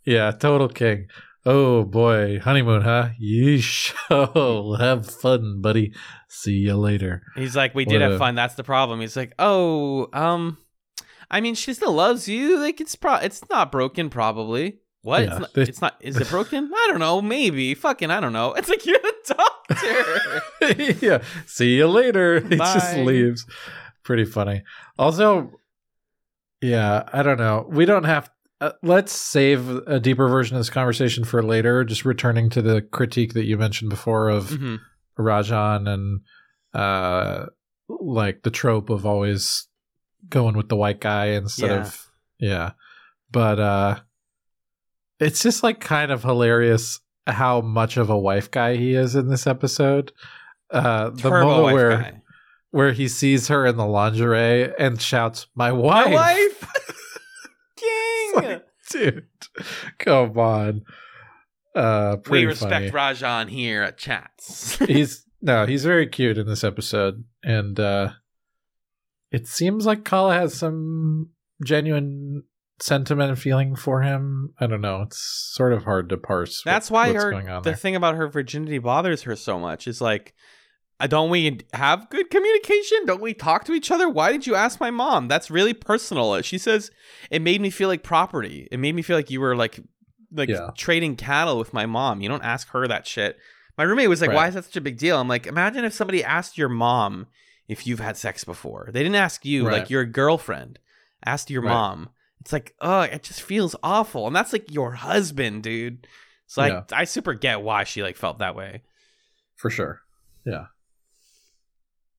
[0.05, 1.07] Yeah, total king.
[1.47, 3.11] Oh boy, honeymoon, huh?
[3.23, 3.95] Yeesh.
[4.11, 5.93] Oh, have fun, buddy.
[6.29, 7.23] See you later.
[7.37, 8.35] He's like, we did What have a- fun.
[8.35, 9.01] That's the problem.
[9.01, 10.59] He's like, oh, um,
[11.31, 12.59] I mean, she still loves you.
[12.59, 14.81] Like, it's pro, it's not broken, probably.
[15.05, 15.23] What?
[15.23, 15.97] Yeah, it's, not, they- it's not.
[16.01, 16.71] Is it broken?
[16.75, 17.21] I don't know.
[17.23, 17.75] Maybe.
[17.75, 18.53] Fucking, I don't know.
[18.59, 20.97] It's like you're the doctor.
[21.07, 21.23] yeah.
[21.47, 22.41] See you later.
[22.49, 23.45] He just leaves.
[24.03, 24.63] Pretty funny.
[24.99, 25.61] Also,
[26.63, 27.67] yeah, I don't know.
[27.69, 28.31] We don't have.
[28.61, 31.85] Uh, let's save a deeper version of this conversation for later.
[31.85, 34.79] Just returning to the critique that you mentioned before of Mhm.
[35.19, 36.21] Rajan and
[36.73, 37.47] uh
[37.89, 39.69] like the trope of always
[40.29, 41.81] going with the white guy instead Yeah.
[41.83, 42.07] of
[42.39, 42.71] yeah.
[43.31, 44.01] But uh
[45.25, 49.29] it's just like kind of hilarious how much of a wife guy he is in
[49.29, 50.13] this episode.
[50.71, 52.23] Uh the Turbo moment where guy.
[52.71, 56.71] where he sees her in the lingerie and shouts, "My wife!" My wife.
[57.77, 58.33] King.
[58.37, 59.27] Like, dude,
[59.99, 60.83] come on.
[61.75, 63.15] Uh, we respect funny.
[63.15, 64.77] Rajan here at Chats.
[64.87, 68.11] he's no, he's very cute in this episode, and uh
[69.31, 71.31] it seems like Kala has some
[71.65, 72.45] genuine
[72.81, 74.53] sentiment and feeling for him.
[74.61, 75.03] I don't know.
[75.03, 76.65] It's sort of hard to parse.
[76.65, 77.75] what- That's why what's her the there.
[77.77, 79.87] thing about her virginity bothers her so much.
[79.87, 80.35] Is like,
[81.01, 83.07] uh, don't we have good communication?
[83.07, 84.09] Don't we talk to each other?
[84.09, 85.29] Why did you ask my mom?
[85.29, 86.41] That's really personal.
[86.43, 86.91] She says
[87.31, 88.69] it made me feel like property.
[88.71, 89.81] It made me feel like you were like
[90.37, 90.71] like Yeah.
[90.77, 92.21] trading cattle with my mom.
[92.21, 93.39] You don't ask her that shit.
[93.79, 94.37] My roommate was like, Right.
[94.37, 97.27] "Why is that such a big deal?" I'm like, imagine if somebody asked your mom
[97.69, 98.89] if you've had sex before.
[98.93, 99.79] They didn't ask you, Right.
[99.81, 100.81] like your girlfriend
[101.25, 101.71] asked your Right.
[101.71, 102.09] mom.
[102.45, 106.07] It's like, oh, it just feels awful, and that's like your husband, dude.
[106.47, 106.83] So I, Yeah.
[106.93, 108.83] I super get why she like felt that way.
[109.57, 110.03] for sure.
[110.45, 110.67] Yeah.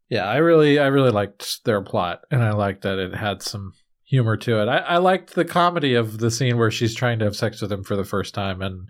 [0.09, 3.73] Yeah, I really I really liked their plot and I liked that it had some
[4.03, 4.67] humor to it.
[4.67, 7.71] I, I liked the comedy of the scene where she's trying to have sex with
[7.71, 8.87] him for the first time and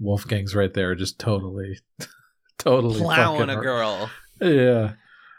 [0.00, 1.78] Wolfgang's right there just totally
[2.58, 3.62] totally Plowing a her.
[3.62, 4.10] girl,
[4.40, 4.92] Yeah.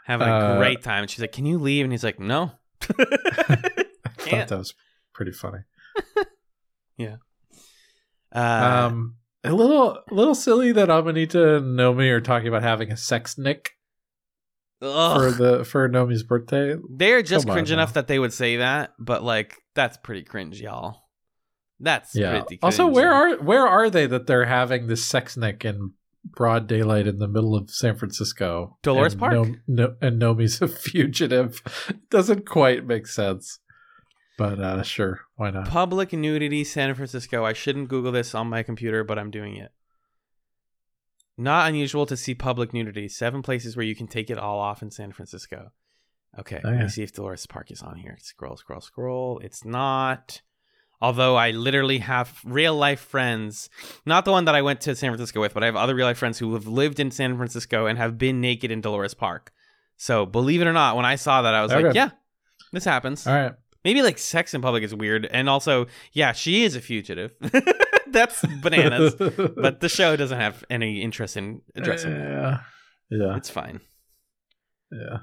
[0.06, 1.02] having a Uh, great time.
[1.02, 2.52] And She's like, "Can you leave?" And he's like, "No."
[2.98, 3.54] I
[4.18, 4.74] thought that was
[5.14, 5.58] pretty funny.
[8.34, 12.90] Uh, um a little a little silly that Amanita and Nomi are talking about having
[12.92, 13.72] a sex nick
[14.80, 16.76] for the for Nomi's birthday.
[16.88, 17.74] They're just Come cringe now.
[17.74, 21.02] enough that they would say that, but like that's pretty cringe, y'all.
[21.80, 22.44] That's Yeah.
[22.62, 25.92] Also, where are where are they that they're having this sex nick in
[26.24, 28.78] broad daylight in the middle of San Francisco?
[28.82, 29.32] Dolores Park?
[29.32, 31.60] No, no, and Nomi's a fugitive.
[32.10, 33.58] Doesn't quite make sense.
[34.38, 35.68] But uh sure, why not?
[35.68, 37.44] public nudity San Francisco?
[37.44, 39.72] I shouldn't Google this on my computer, but I'm doing it.
[41.38, 43.08] Not unusual to see public nudity.
[43.08, 45.72] Seven places where you can take it all off in San Francisco.
[46.38, 48.16] Okay, let me see if Dolores Park is on here.
[48.20, 49.38] Scroll, scroll, scroll.
[49.40, 50.40] It's not.
[51.00, 53.68] Although I literally have real life friends,
[54.06, 56.06] not the one that I went to San Francisco with, but I have other real
[56.06, 59.52] life friends who have lived in San Francisco and have been naked in Dolores Park.
[59.96, 62.10] So believe it or not, when I saw that, I was like, yeah,
[62.72, 63.26] this happens.
[63.26, 63.52] All right.
[63.84, 65.26] Maybe like sex in public is weird.
[65.26, 67.34] And also, yeah, she is a fugitive.
[68.08, 69.14] That's bananas.
[69.16, 72.28] but the show doesn't have any interest in addressing that.
[72.28, 72.60] Yeah.
[73.10, 73.36] Yeah.
[73.36, 73.80] It's fine.
[74.92, 75.18] Yeah.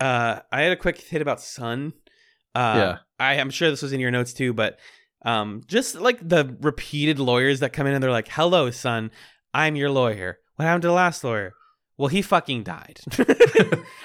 [0.00, 1.92] Uh, I had a quick hit about Sun.
[2.54, 2.96] Uh, Yeah.
[3.18, 4.78] I am sure this was in your notes too, but
[5.26, 9.10] um, just like the repeated lawyers that come in and they're like, "Hello, Sun,
[9.52, 10.38] I'm your lawyer.
[10.56, 11.52] What happened to the last lawyer?
[12.00, 12.98] Well, he fucking died.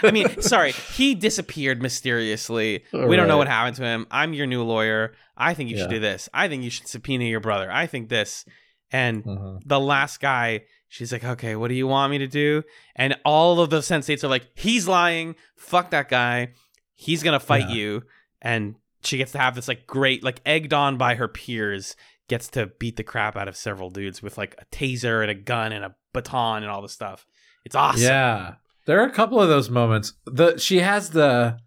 [0.03, 2.83] I mean, sorry, he disappeared mysteriously.
[2.91, 4.05] we don't know what happened to him.
[4.11, 5.13] I'm your new lawyer.
[5.37, 6.27] I think you should do this.
[6.33, 7.71] I think you should subpoena your brother.
[7.71, 8.43] I think this.
[8.91, 9.61] And Mhm.
[9.65, 12.63] the last guy, she's like, okay, what do you want me to do?
[12.97, 15.35] And all of the sensates are like, he's lying.
[15.55, 16.49] Fuck that guy.
[16.95, 17.75] He's gonna fight Yeah.
[17.75, 18.03] you.
[18.41, 21.95] And she gets to have this like great, like egged on by her peers,
[22.27, 25.35] gets to beat the crap out of several dudes with like a taser and a
[25.35, 27.25] gun and a baton and all this stuff.
[27.65, 28.03] It's awesome.
[28.03, 28.55] Yeah.
[28.85, 30.13] There are a couple of those moments.
[30.25, 31.57] The she has the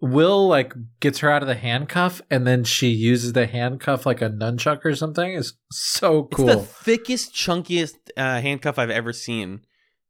[0.00, 4.22] Will like gets her out of the handcuff and then she uses the handcuff like
[4.22, 5.32] a nunchuck or something.
[5.32, 6.46] Is so It's cool.
[6.46, 9.62] the thickest, chunkiest uh, handcuff I've ever seen.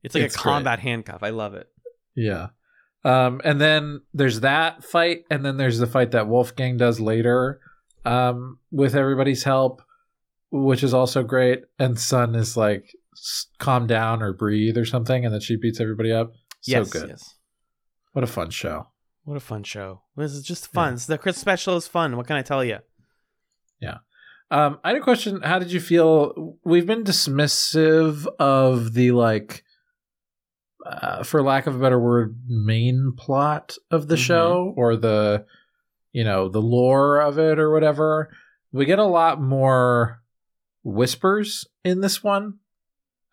[0.03, 0.53] It's like It's a great.
[0.53, 1.23] combat handcuff.
[1.23, 1.69] I love it.
[2.15, 2.49] Yeah.
[3.05, 7.61] Um, and then there's that fight, and then there's the fight that Wolfgang does later
[8.05, 9.81] um, with everybody's help,
[10.51, 11.63] which is also great.
[11.79, 12.95] And Sun is like, "S-
[13.59, 16.33] calm down or breathe or something, and then she beats everybody up.
[16.61, 17.09] So yes, good.
[17.11, 17.35] yes.
[18.13, 18.89] What a fun show.
[19.25, 20.03] What a fun show.
[20.17, 20.97] This is just fun.
[21.07, 22.17] The Christmas special is fun.
[22.17, 22.79] What can I tell you?
[23.81, 23.99] Yeah.
[24.51, 25.43] Um, I had a question.
[25.43, 26.57] How did you feel?
[26.65, 29.63] We've been dismissive of the like,
[30.87, 34.19] uh, for lack of a better word, main plot of the Mhm.
[34.27, 35.45] show or the,
[36.13, 38.31] you know, the lore of it or whatever.
[38.73, 40.23] We get a lot more
[40.83, 42.59] whispers in this one.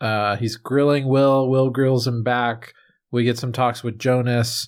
[0.02, 1.50] Uh, he's grilling Will.
[1.50, 2.74] Will grills him back.
[3.12, 4.68] We get some talks with Jonas.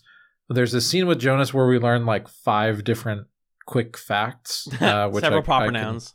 [0.50, 3.28] There's a scene with Jonas where we learn like five different
[3.66, 6.14] quick facts, uh, which Several I- proper I can- nouns.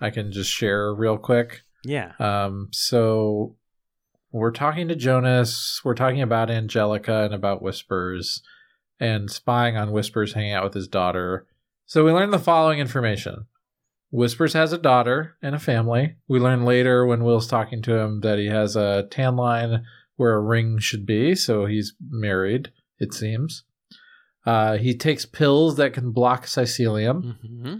[0.00, 1.60] I can just share real quick.
[1.84, 2.12] Yeah.
[2.18, 3.56] Um, so
[4.32, 5.82] we're talking to Jonas.
[5.84, 8.42] We're talking about Angelica and about Whispers
[8.98, 11.46] and spying on Whispers hanging out with his daughter.
[11.84, 13.46] So we learn the following information.
[14.10, 16.16] Whispers has a daughter and a family.
[16.26, 19.84] We learn later when Will's talking to him that he has a tan line
[20.16, 23.64] where a ring should be, so he's married, it seems.
[24.44, 27.74] Uh, he takes pills that can block psychelium hmm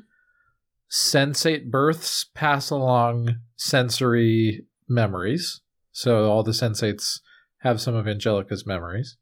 [0.92, 5.60] sensate births pass along sensory memories.
[5.92, 7.20] So all the sensates
[7.58, 9.16] have some of Angelica's memories.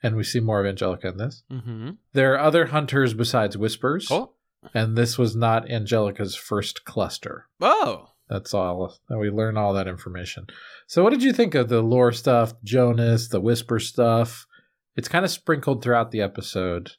[0.00, 1.42] And we see more of Angelica in this.
[1.50, 4.06] hmm There are other hunters besides Whispers.
[4.06, 4.32] Cool.
[4.74, 7.46] And this was not Angelica's first cluster.
[7.60, 8.08] Oh.
[8.28, 8.94] That's all.
[9.08, 10.46] We learn all that information.
[10.86, 14.46] So what did you think of the lore stuff, Jonas, the Whisper stuff?
[14.94, 16.92] It's kind of sprinkled throughout the episode.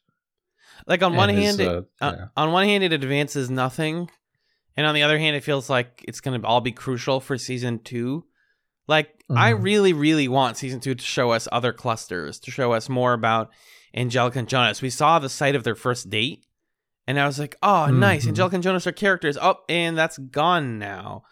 [0.86, 2.24] Like on one hand, it, uh, uh, yeah.
[2.36, 4.10] on one hand, it advances nothing,
[4.76, 7.38] and on the other hand, it feels like it's going to all be crucial for
[7.38, 8.24] season two.
[8.88, 9.62] Like I Mhm.
[9.62, 13.50] really, really want season two to show us other clusters, to show us more about
[13.94, 14.82] Angelica and Jonas.
[14.82, 16.44] We saw the site of their first date,
[17.16, 18.24] and I was like, "Oh, nice!
[18.24, 18.28] Mhm.
[18.28, 21.24] Angelica and Jonas are characters." Oh, and that's gone now,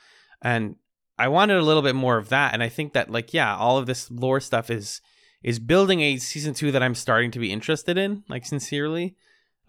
[0.42, 0.76] and
[1.18, 2.54] I wanted a little bit more of that.
[2.54, 5.00] And I think that, like, yeah, all of this lore stuff is
[5.42, 9.16] is building a season two that I'm starting to be interested in, like sincerely.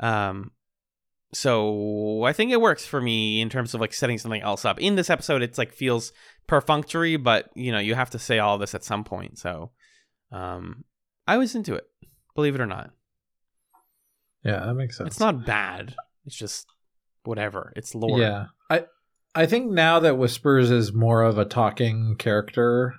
[0.01, 0.51] Um,
[1.33, 4.79] so I think it works for me in terms of like setting something else up.
[4.79, 6.11] In this episode, it's like feels
[6.47, 9.39] perfunctory, but you know you have to say all this at some point.
[9.39, 9.71] So,
[10.31, 10.83] um,
[11.27, 11.85] I was into it,
[12.35, 12.91] believe it or not.
[14.43, 15.07] Yeah, that makes sense.
[15.07, 15.95] It's not bad.
[16.25, 16.67] It's just
[17.23, 17.73] whatever.
[17.75, 18.19] It's lore.
[18.19, 18.45] Yeah.
[18.69, 18.85] I
[19.35, 22.95] I think now that Whispers is more of a talking character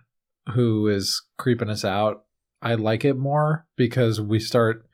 [0.55, 2.24] who is creeping us out,
[2.60, 4.85] I like it more because we start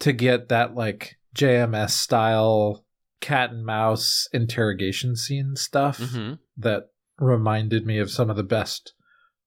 [0.00, 2.84] to get that like JMS style
[3.20, 6.84] cat and mouse interrogation scene stuff hmm that
[7.18, 8.92] reminded me of some of the best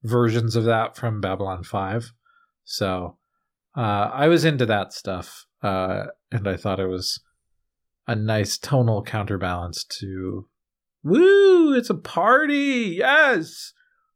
[0.03, 2.11] versions of that from Babylon 5.
[2.63, 3.17] So
[3.75, 7.19] uh, I was into that stuff, uh, and I thought it was
[8.07, 10.47] a nice tonal counterbalance to
[11.03, 11.73] "Woo!
[11.73, 12.95] It's a party!
[12.97, 13.73] Yes,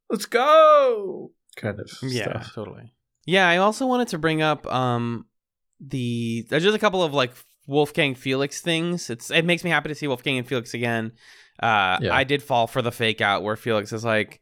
[0.09, 2.53] let's go!" kind of Yeah, stuff.
[2.53, 2.93] totally.
[3.25, 5.25] Yeah, I also wanted to bring up um
[5.79, 7.33] the there's just a couple of like
[7.67, 9.09] Wolfgang Felix things.
[9.09, 11.13] It's it makes me happy to see Wolfgang and Felix again.
[11.61, 12.13] Uh Yeah.
[12.13, 14.41] I did fall for the fake out where Felix is like,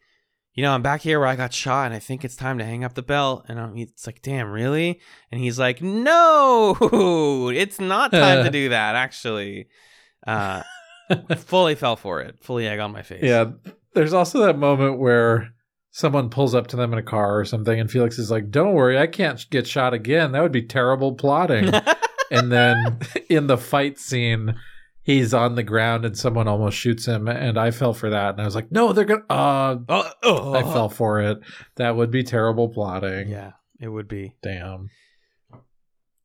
[0.54, 2.66] you know, I'm back here where I got shot and I think it's time to
[2.66, 3.46] hang up the belt.
[3.48, 5.02] And I'm, it's like, damn, really?
[5.32, 6.78] And he's like, no,
[7.54, 9.68] it's not time to do that, actually.
[10.28, 10.62] Uh,
[11.38, 12.38] fully fell for it.
[12.42, 13.24] Fully egg on my face.
[13.24, 13.52] Yeah,
[13.94, 15.54] there's also that moment where
[15.92, 18.74] someone pulls up to them in a car or something, and Felix is like, "Don't
[18.74, 20.32] worry, I can't get shot again.
[20.32, 21.72] That would be terrible plotting."
[22.32, 23.00] and then
[23.30, 24.56] in the fight scene,
[25.04, 28.42] he's on the ground and someone almost shoots him, and I fell for that, and
[28.42, 30.54] I was like, "No, they're gonna." Uh, Oh, oh.
[30.54, 31.40] I fell for it.
[31.76, 33.28] That would be terrible plotting.
[33.30, 34.36] Yeah, it would be.
[34.42, 34.90] Damn.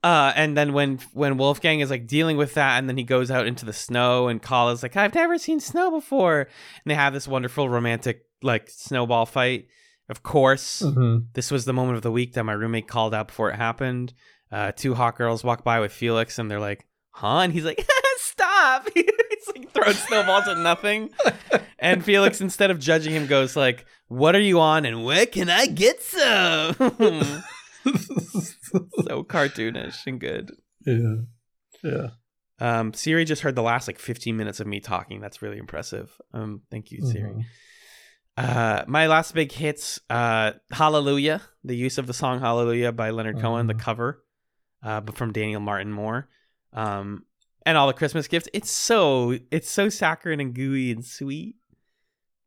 [0.04, 3.30] Uh, and then when when Wolfgang is like dealing with that, and then he goes
[3.32, 6.48] out into the snow, and Kala's like, "I've never seen snow before," and
[6.86, 9.66] they have this wonderful romantic like snowball fight.
[10.08, 11.26] Of course, Mhm.
[11.34, 14.14] this was the moment of the week that my roommate called out before it happened.
[14.52, 17.84] Uh, two hot girls walk by with Felix, and they're like, "Huh?" And he's like,
[18.18, 19.06] "Stop!" he's
[19.54, 21.10] like throwing snowballs at nothing.
[21.78, 24.84] And Felix, instead of judging him, goes like, "What are you on?
[24.84, 26.74] And where can I get some?"
[27.84, 30.52] so cartoonish and good.
[30.86, 31.14] yeah.
[31.82, 32.08] Yeah.
[32.60, 35.20] Um, Siri just heard the last like 15 minutes of me talking.
[35.20, 36.10] That's really impressive.
[36.34, 37.30] Um, thank you, Siri.
[37.30, 37.44] Mhm.
[38.36, 43.38] Uh, my last big hits, uh, Hallelujah, the use of the song Hallelujah by Leonard
[43.40, 43.80] Cohen, the Mhm.
[43.80, 44.24] cover,
[44.82, 46.28] uh, but from Daniel Martin Moore.
[46.72, 47.24] Um,
[47.68, 48.48] and all the Christmas gifts.
[48.54, 51.56] It's so, it's so saccharine and gooey and sweet.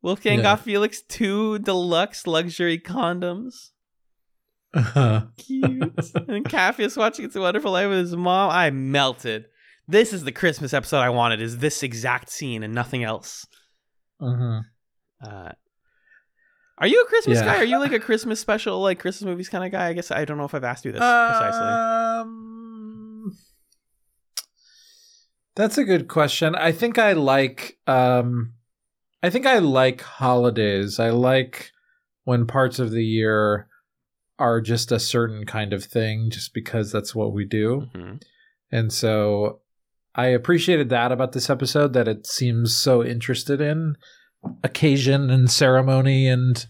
[0.02, 0.42] Wolfgang Yeah.
[0.42, 3.70] got Felix two deluxe luxury condoms.
[4.74, 5.26] Uh-huh.
[5.38, 5.70] Cute.
[6.28, 8.50] and Capheus watching It's a Wonderful Life with his mom.
[8.50, 9.44] I melted.
[9.86, 11.40] This is the Christmas episode I wanted.
[11.40, 13.46] Is this exact scene and nothing else?
[14.20, 14.62] Mhm.
[15.24, 15.52] Uh,
[16.78, 17.44] are you a Christmas Yeah.
[17.44, 17.56] guy?
[17.58, 19.86] Are you like a Christmas special, like Christmas movies kind of guy?
[19.86, 21.60] I guess I don't know if I've asked you this precisely.
[21.68, 23.36] Um,
[25.54, 26.54] that's a good question.
[26.54, 28.54] I think I like um
[29.22, 30.98] I think I like holidays.
[30.98, 31.70] I like
[32.24, 33.68] when parts of the year
[34.38, 37.86] are just a certain kind of thing just because that's what we do.
[37.94, 38.22] Mhm.
[38.72, 39.60] And so
[40.14, 43.96] I appreciated that about this episode that it seems so interested in
[44.64, 46.66] occasion and ceremony and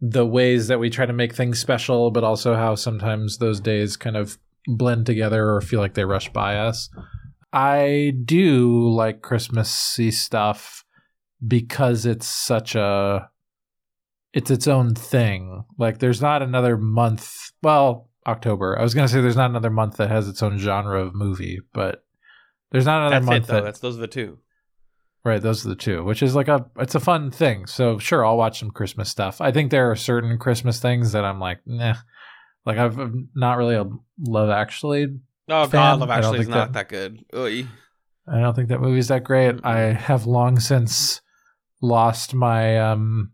[0.00, 3.96] the ways that we try to make things special, but also how sometimes those days
[3.96, 6.88] kind of blend together or feel like they rush by us.
[7.52, 10.84] I do like Christmassy stuff
[11.46, 13.28] because it's such a
[14.32, 15.64] it's its own thing.
[15.78, 18.78] Like there's not another month, well, October.
[18.78, 21.14] I was going to say there's not another month that has its own genre of
[21.14, 22.04] movie, but
[22.70, 23.54] there's not another That's month it though.
[23.54, 24.38] that That's those are the two.
[25.22, 27.66] Right, those are the two, which is like a it's a fun thing.
[27.66, 29.40] So sure, I'll watch some Christmas stuff.
[29.40, 31.96] I think there are certain Christmas things that I'm like, nah.
[32.64, 33.86] Like I've I'm not really a
[34.18, 35.18] Love Actually.
[35.50, 35.70] Oh Fan?
[35.98, 37.24] God, Love Actually is not that- that, good.
[37.34, 37.66] Oy.
[38.28, 39.56] I don't think that movie's that great.
[39.64, 41.20] I have long since
[41.82, 43.32] lost my um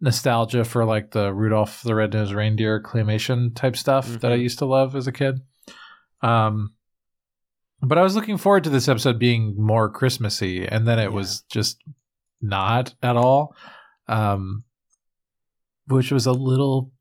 [0.00, 4.42] nostalgia for like the Rudolph the Red-Nosed Reindeer claymation type stuff that I Mhm.
[4.42, 5.40] used to love as a kid.
[6.22, 6.74] Um
[7.82, 11.16] but I was looking forward to this episode being more Christmassy and then it Yeah.
[11.16, 11.82] was just
[12.40, 13.54] not at all.
[14.08, 14.62] Um
[15.88, 16.91] which was a little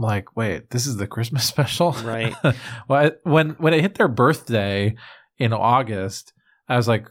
[0.00, 1.92] like, wait, this is the Christmas special?
[1.92, 2.34] Right.
[3.24, 4.94] when when it hit their birthday
[5.38, 6.32] in August,
[6.68, 7.06] I was like,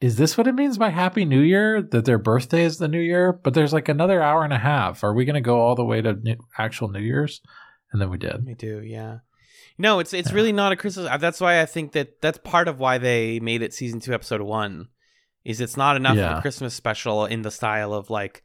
[0.00, 1.82] is this what it means by Happy New Year?
[1.82, 3.32] That their birthday is the New Year?
[3.32, 5.02] But there's like another hour and a half.
[5.02, 7.40] Are we going to go all the way to new, actual New Year's?
[7.92, 8.44] And then we did.
[8.46, 9.18] We do, yeah.
[9.78, 10.34] No, it's it's Yeah.
[10.36, 11.06] really not a Christmas.
[11.06, 14.12] uh, That's why I think that that's part of why they made it season two,
[14.12, 14.88] episode one.
[15.44, 18.42] Is it's not enough of a Christmas special in the style of like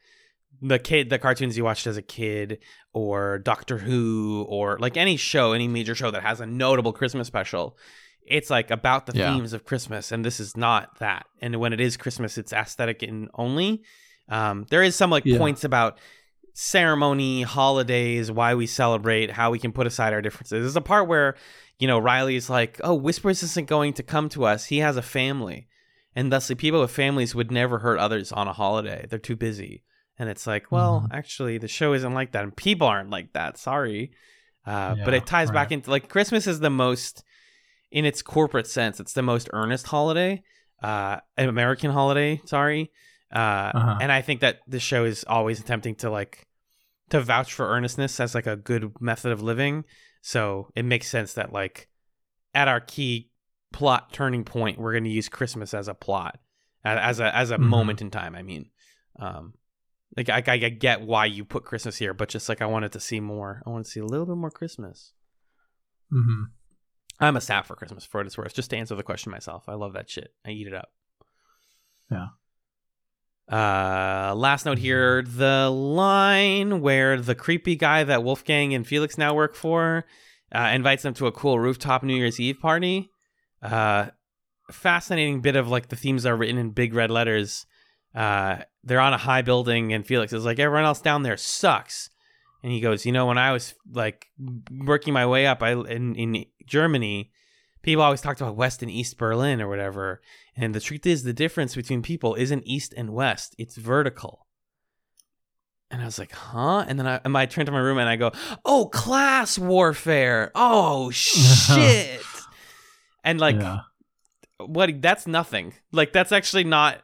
[0.61, 2.59] the kid, the cartoons you watched as a kid,
[2.93, 7.27] or Doctor Who, or like any show, any major show that has a notable Christmas
[7.27, 7.77] special.
[8.25, 9.33] It's like about the Yeah.
[9.33, 11.25] themes of Christmas, and this is not that.
[11.41, 13.83] And when it is Christmas, it's aesthetic and only.
[14.29, 15.39] Um, there is some like Yeah.
[15.39, 15.99] points about
[16.53, 20.61] ceremony, holidays, why we celebrate, how we can put aside our differences.
[20.61, 21.35] There's a part where,
[21.79, 24.65] you know, Riley's like, "Oh, Whispers isn't going to come to us.
[24.65, 25.67] He has a family."
[26.15, 29.07] And thusly people with families would never hurt others on a holiday.
[29.09, 29.83] They're too busy.
[30.19, 31.15] And it's like, well, Mhm.
[31.15, 33.57] actually the show isn't like that and people aren't like that.
[33.57, 34.11] Sorry.
[34.65, 37.23] Uh, but it ties back into like Christmas is the most
[37.91, 40.41] in its corporate sense, it's the most earnest holiday,
[40.81, 42.91] uh, an American holiday, sorry.
[43.31, 43.97] Uh, Uh-huh.
[44.01, 46.47] and I think that the show is always attempting to like
[47.09, 49.85] to vouch for earnestness as like a good method of living.
[50.21, 51.87] So it makes sense that like
[52.55, 53.29] at our key
[53.71, 56.39] plot turning point, we're going to use Christmas as a plot,
[56.83, 57.67] as a as a Mhm.
[57.67, 58.35] moment in time.
[58.35, 58.69] I mean,
[59.19, 59.53] um,
[60.15, 62.91] like I, I I get why you put Christmas here, but just like I wanted
[62.93, 63.61] to see more.
[63.65, 65.13] I want to see a little bit more Christmas.
[66.11, 66.43] hmm
[67.19, 68.53] I'm a sap for Christmas for what it's worth.
[68.53, 70.33] Just to answer the question myself, I love that shit.
[70.45, 70.89] I eat it up.
[72.11, 72.27] Yeah.
[73.51, 79.33] Uh, last note here: the line where the creepy guy that Wolfgang and Felix now
[79.33, 80.05] work for
[80.53, 83.09] uh, invites them to a cool rooftop New Year's Eve party.
[83.61, 84.07] Uh,
[84.71, 87.65] fascinating bit of like the themes are written in big red letters.
[88.13, 92.09] Uh, they're on a high building, and Felix is like, "Everyone else down there sucks."
[92.61, 94.27] And he goes, "You know, when I was like
[94.71, 97.31] working my way up, I in in Germany."
[97.81, 100.21] People always talked about West and East Berlin or whatever.
[100.55, 104.47] And the truth is, the difference between people isn't East and West, it's vertical.
[105.93, 106.85] And I was like, huh?
[106.87, 108.31] And then I, and I turned to my room and I go,
[108.65, 110.51] oh, class warfare.
[110.55, 112.19] Oh, shit.
[113.23, 113.81] and like, yeah.
[114.57, 115.03] what?
[115.03, 115.73] That's nothing.
[115.91, 117.01] Like, that's actually not,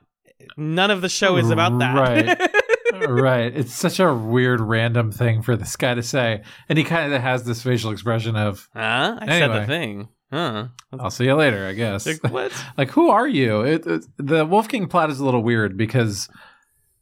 [0.58, 1.96] none of the show is about that.
[1.96, 3.08] Right.
[3.10, 3.56] right.
[3.56, 7.22] It's such a weird, random thing for this guy to say, and he kind of
[7.22, 9.18] has this facial expression of huh?
[9.22, 10.10] I said the thing.
[10.32, 10.68] Huh?
[11.00, 12.06] "I'll see you later," I guess.
[12.06, 12.52] Like, what?
[12.78, 16.30] like who are you it, it- the wolfgang plot is a little weird because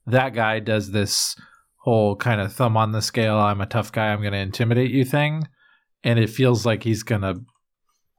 [0.06, 1.36] that guy does this
[1.82, 4.92] whole kind of thumb on the scale i'm a tough guy i'm going to intimidate
[4.92, 5.48] you thing
[6.04, 7.36] and it feels like he's going to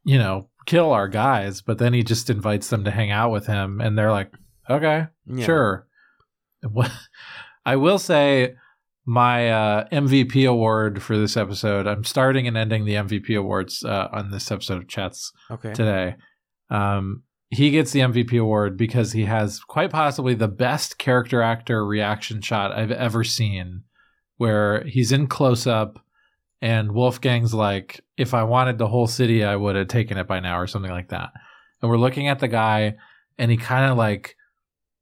[0.04, 3.46] you know kill our guys but then he just invites them to hang out with
[3.46, 4.30] him and they're like
[4.68, 5.44] okay Yeah.
[5.46, 5.86] sure
[7.66, 8.54] i will say
[9.06, 14.08] my uh, mvp award for this episode i'm starting and ending the mvp awards uh,
[14.12, 15.72] on this episode of chats Okay.
[15.72, 16.16] today.
[16.70, 21.86] Um, he gets the MVP award because he has quite possibly the best character actor
[21.86, 23.84] reaction shot I've ever seen,
[24.36, 25.98] where he's in close up
[26.60, 30.40] and Wolfgang's like, if I wanted the whole city, I would have taken it by
[30.40, 31.30] now, or something like that.
[31.80, 32.96] And we're looking at the guy,
[33.38, 34.36] and he kind of like,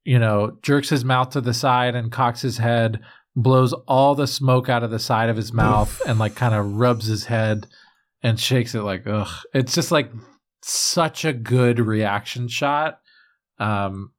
[0.06, 3.00] you know, jerks his mouth to the side and cocks his head,
[3.34, 6.74] blows all the smoke out of the side of his mouth, and like kind of
[6.74, 7.66] rubs his head
[8.22, 9.28] and shakes it like, ugh.
[9.52, 10.10] It's just like
[10.62, 13.00] such a good reaction shot.
[13.58, 14.12] Um,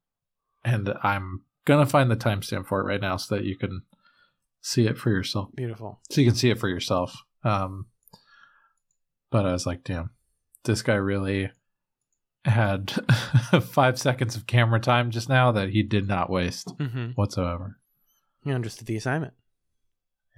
[0.65, 3.83] and I'm gonna find the timestamp for it right now so that you can
[4.59, 5.55] see it for yourself.
[5.55, 6.01] Beautiful.
[6.11, 7.15] So you can see it for yourself.
[7.45, 7.85] Um,
[9.31, 10.09] but I was like, damn,
[10.65, 11.49] this guy really
[12.47, 12.91] had
[13.61, 17.11] five seconds of camera time just now that he did not waste Mm-hmm.
[17.11, 17.77] whatsoever.
[18.43, 19.33] You understood the assignment.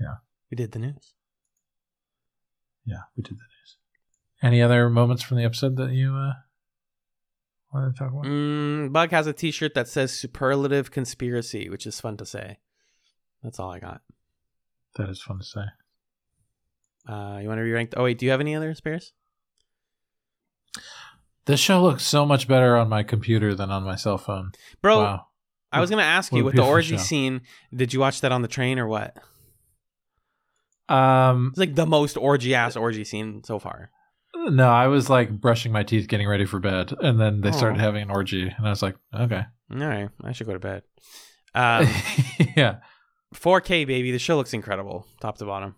[0.02, 0.15] Yeah.
[0.52, 1.14] We did the news.
[2.86, 3.77] Yeah, we did the news.
[4.41, 6.34] Any other moments from the episode that you uh,
[7.72, 8.23] want to talk about?
[8.26, 12.57] Mm, Bug has a T-shirt that says "Superlative Conspiracy," which is fun to say.
[13.44, 14.02] That's all I got.
[14.95, 15.65] That is fun to say.
[17.07, 17.94] Uh, you want to re-rank?
[17.95, 19.14] Oh wait, do you have any other spares?
[21.49, 24.51] This show looks so much better on my computer than on my cell phone.
[24.84, 25.26] Bro, wow.
[25.71, 27.01] I was gonna ask What you with the orgy show.
[27.01, 27.41] scene.
[27.76, 29.17] Did you watch that on the train or what?
[30.88, 33.89] Um, It's like the most orgy ass orgy scene so far.
[34.35, 37.80] no, I was like brushing my teeth, getting ready for bed, and then they started
[37.80, 37.84] Oh.
[37.84, 40.84] having an orgy, and I was like, okay, All right, I should go to bed.
[41.55, 41.88] Um,
[42.55, 42.76] yeah,
[43.34, 45.77] 4K baby, the show looks incredible, top to bottom.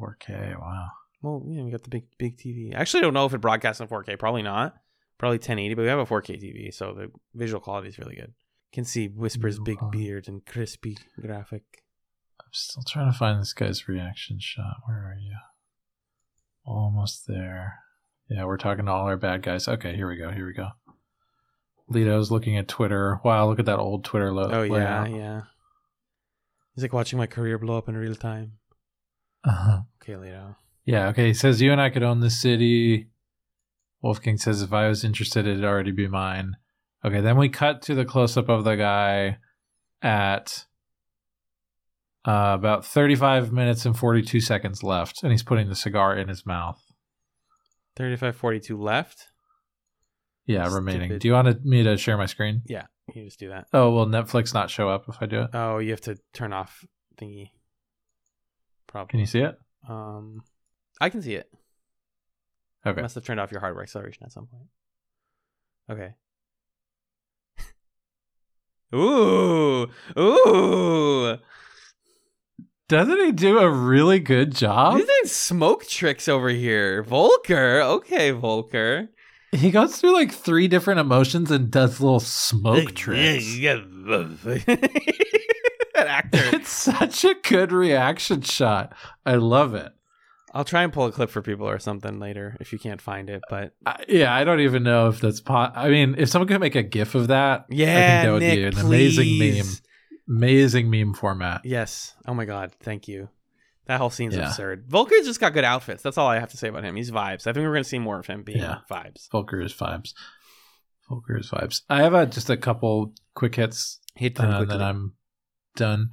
[0.00, 0.58] 4K.
[0.58, 0.86] Wow.
[1.22, 2.74] Well, yeah, we got the big big TV.
[2.74, 4.18] I actually don't know if it broadcasts in 4K.
[4.18, 4.74] Probably not.
[5.18, 8.34] Probably 1080, but we have a 4K TV, so the visual quality is really good.
[8.72, 11.62] Can see Whisper's big beard and crispy graphic.
[12.40, 14.76] I'm still trying to find this guy's reaction shot.
[14.86, 15.36] Where are you?
[16.66, 17.78] Almost there.
[18.28, 19.68] Yeah, we're talking to all our bad guys.
[19.68, 20.30] Okay, here we go.
[20.30, 20.68] Here we go.
[21.90, 23.20] Lito's looking at Twitter.
[23.24, 24.72] Wow, look at that old Twitter lo- Oh yeah,
[25.02, 25.10] layout.
[25.12, 25.40] yeah.
[26.74, 28.58] He's like watching my career blow up in real time.
[29.44, 29.80] Uh-huh.
[30.02, 30.56] Okay, Lito.
[30.86, 31.26] Yeah, okay.
[31.26, 33.08] He says, You and I could own this city.
[34.00, 36.56] Wolfgang says, If I was interested, it'd already be mine.
[37.04, 39.38] Okay, then we cut to the close up of the guy
[40.00, 40.64] at
[42.26, 46.46] uh, about 35 minutes and 42 seconds left, and he's putting the cigar in his
[46.46, 46.80] mouth.
[47.96, 49.28] 3542 left.
[50.46, 51.18] Yeah, remaining.
[51.18, 52.62] Do you want me to share my screen?
[52.66, 53.66] Yeah, you just do that.
[53.72, 55.50] Oh, will Netflix not show up if I do it?
[55.52, 56.84] Oh, you have to turn off
[57.20, 57.50] thingy.
[58.86, 59.10] Probably.
[59.10, 59.56] Can you see it?
[59.88, 60.42] Um,
[61.00, 61.50] I can see it.
[62.86, 63.02] Okay.
[63.02, 64.68] Must have turned off your hardware acceleration at some point.
[65.90, 66.14] Okay.
[68.94, 71.38] ooh, ooh!
[72.88, 74.96] Doesn't he do a really good job?
[74.96, 77.02] He's doing smoke tricks over here.
[77.02, 79.08] Volker, okay, Volker.
[79.50, 83.44] He goes through like three different emotions and does little smoke tricks.
[85.94, 86.42] that actor.
[86.52, 88.94] It's such a good reaction shot.
[89.24, 89.92] I love it.
[90.56, 93.30] I'll try and pull a clip for people or something later if you can't find
[93.30, 93.42] it.
[93.48, 95.40] But I, yeah, I don't even know if that's.
[95.40, 97.86] Po- I mean, if someone could make a GIF of that, I yeah,
[98.22, 99.66] think that would Nick, be an amazing meme.
[100.28, 101.60] Amazing meme format.
[101.64, 102.14] Yes.
[102.26, 102.72] Oh my god.
[102.80, 103.28] Thank you.
[103.86, 104.48] That whole scene's Yeah.
[104.48, 104.88] absurd.
[104.88, 106.02] Volker's just got good outfits.
[106.02, 106.96] That's all I have to say about him.
[106.96, 107.46] He's vibes.
[107.46, 108.78] I think we're gonna see more of him being Yeah.
[108.90, 109.30] vibes.
[109.30, 110.14] Volker is vibes.
[111.08, 111.82] Volker is vibes.
[111.88, 114.78] I have a, just a couple quick hits Hit them uh, and quickly.
[114.78, 115.12] then I'm
[115.76, 116.10] done.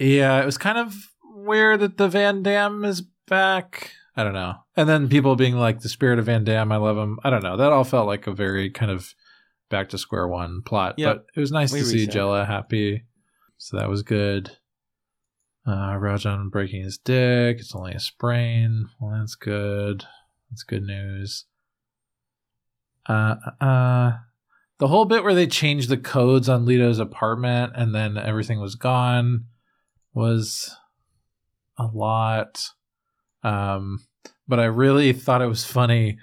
[0.00, 3.92] Yeah, it was kind of weird that the Van Dam is back.
[4.16, 4.56] I don't know.
[4.76, 7.18] And then people being like, the spirit of Van Damn, I love him.
[7.24, 7.56] I don't know.
[7.56, 9.14] That all felt like a very kind of
[9.70, 10.96] back to square one plot.
[10.98, 11.16] Yep.
[11.16, 12.12] But it was nice We to see reset.
[12.14, 13.04] Jela happy.
[13.56, 14.50] So that was good.
[15.66, 17.58] Uh, Rajan breaking his dick.
[17.60, 18.88] It's only a sprain.
[19.00, 20.04] Well, that's good.
[20.50, 21.46] That's good news.
[23.08, 24.12] Uh, uh, uh,
[24.78, 28.74] the whole bit where they changed the codes on Lito's apartment and then everything was
[28.74, 29.44] gone
[30.14, 30.74] was
[31.78, 32.62] a lot.
[33.42, 34.00] Um,
[34.46, 36.18] but I really thought it was funny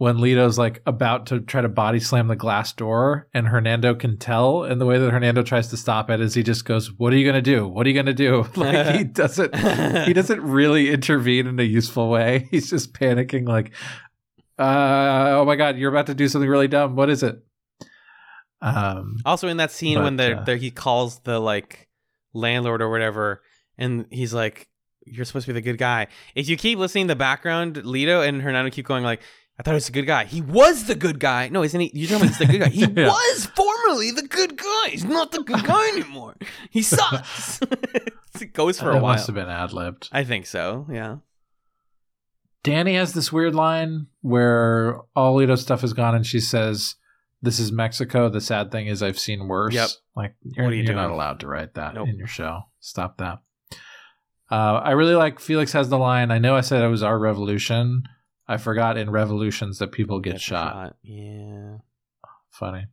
[0.00, 4.16] when Lito's like about to try to body slam the glass door and Hernando can
[4.16, 4.64] tell.
[4.64, 7.16] And the way that Hernando tries to stop it is he just goes, What are
[7.16, 7.68] you going to do?
[7.68, 8.46] What are you going to do?
[8.56, 9.54] Like he doesn't,
[10.06, 12.48] he doesn't really intervene in a useful way.
[12.50, 13.72] He's just panicking, like,
[14.58, 16.96] uh, oh my God, you're about to do something really dumb.
[16.96, 17.42] What is it?
[18.62, 21.88] Um, Also in that scene when But, they're, uh, they're, he calls the like
[22.32, 23.42] landlord or whatever,
[23.78, 24.68] and he's like,
[25.06, 28.26] "You're supposed to be the good guy." If you keep listening to the background, Lito
[28.26, 29.20] and Hernando keep going like,
[29.58, 30.24] "I thought he was a good guy.
[30.24, 31.90] He was the good guy." No, isn't he?
[31.94, 32.68] You're telling me he's the good guy.
[32.68, 33.08] He Yeah.
[33.08, 34.88] was formerly the good guy.
[34.90, 36.36] He's not the good guy anymore.
[36.70, 37.60] He sucks.
[38.40, 39.14] it goes for a while.
[39.14, 40.08] must have been ad libbed.
[40.12, 40.86] I think so.
[40.90, 41.16] Yeah.
[42.62, 46.96] Danny has this weird line where all Lito's stuff is gone and she says,
[47.40, 48.28] This is Mexico.
[48.28, 49.72] The sad thing is I've seen worse.
[49.74, 49.88] Yep.
[50.14, 52.08] Like you're, What are you you're not allowed to write that Nope.
[52.08, 52.60] in your show.
[52.80, 53.38] Stop that.
[54.50, 56.30] Uh, I really like Felix has the line.
[56.30, 58.02] I know I said it was our revolution.
[58.48, 60.96] I forgot in revolutions that people get That's a shot.
[61.02, 61.76] Yeah.
[62.50, 62.86] Funny.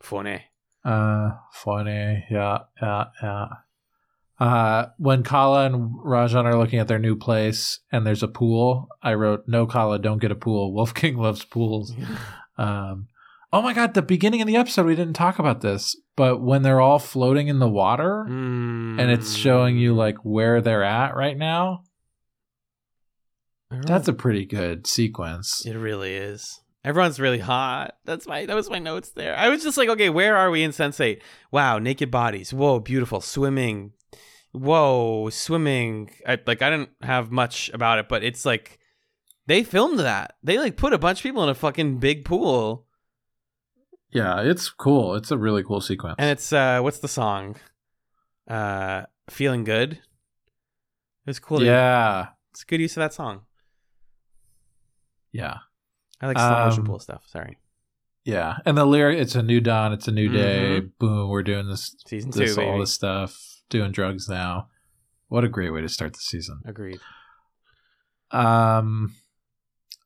[0.00, 0.42] Funny.
[0.84, 2.24] Uh, funny.
[2.30, 3.46] Yeah, yeah, yeah.
[4.38, 8.88] Uh, when Kala and Rajan are looking at their new place and there's a pool,
[9.02, 10.72] I wrote, "No, Kala, don't get a pool.
[10.74, 11.92] Wolf King loves pools."
[12.58, 13.08] Um,
[13.50, 16.62] oh my god, the beginning of the episode we didn't talk about this, but when
[16.62, 19.00] they're all floating in the water Mm.
[19.00, 21.84] and it's showing you like where they're at right now,
[23.70, 25.64] that's a pretty good sequence.
[25.64, 26.60] It really is.
[26.84, 27.94] Everyone's really hot.
[28.04, 29.36] That's my that was my notes there.
[29.36, 31.20] I was just like, okay, where are we in Sense8?
[31.50, 32.52] Wow, naked bodies.
[32.52, 33.92] Whoa, beautiful swimming.
[34.52, 36.10] Whoa, swimming.
[36.26, 38.78] I, like I didn't have much about it, but it's like
[39.46, 40.34] they filmed that.
[40.42, 42.84] They like put a bunch of people in a fucking big pool,
[44.12, 45.14] Yeah, it's cool.
[45.14, 46.16] It's a really cool sequence.
[46.18, 47.56] and it's uh, what's the song?
[48.48, 50.00] Uh, feeling good.
[51.26, 51.62] It's cool.
[51.62, 53.42] yeah, it's good use of that song.
[55.32, 55.58] yeah.
[56.20, 57.24] I like slow motion Um, pool stuff.
[57.26, 57.58] Sorry,
[58.24, 60.92] Yeah, and the lyric "It's a new dawn, it's a new day." Mhm.
[61.00, 62.80] Boom, we're doing this, season this two, all baby.
[62.82, 64.68] this stuff, doing drugs now.
[65.28, 66.60] What a great way to start the season.
[66.64, 67.00] Agreed.
[68.30, 69.14] Um,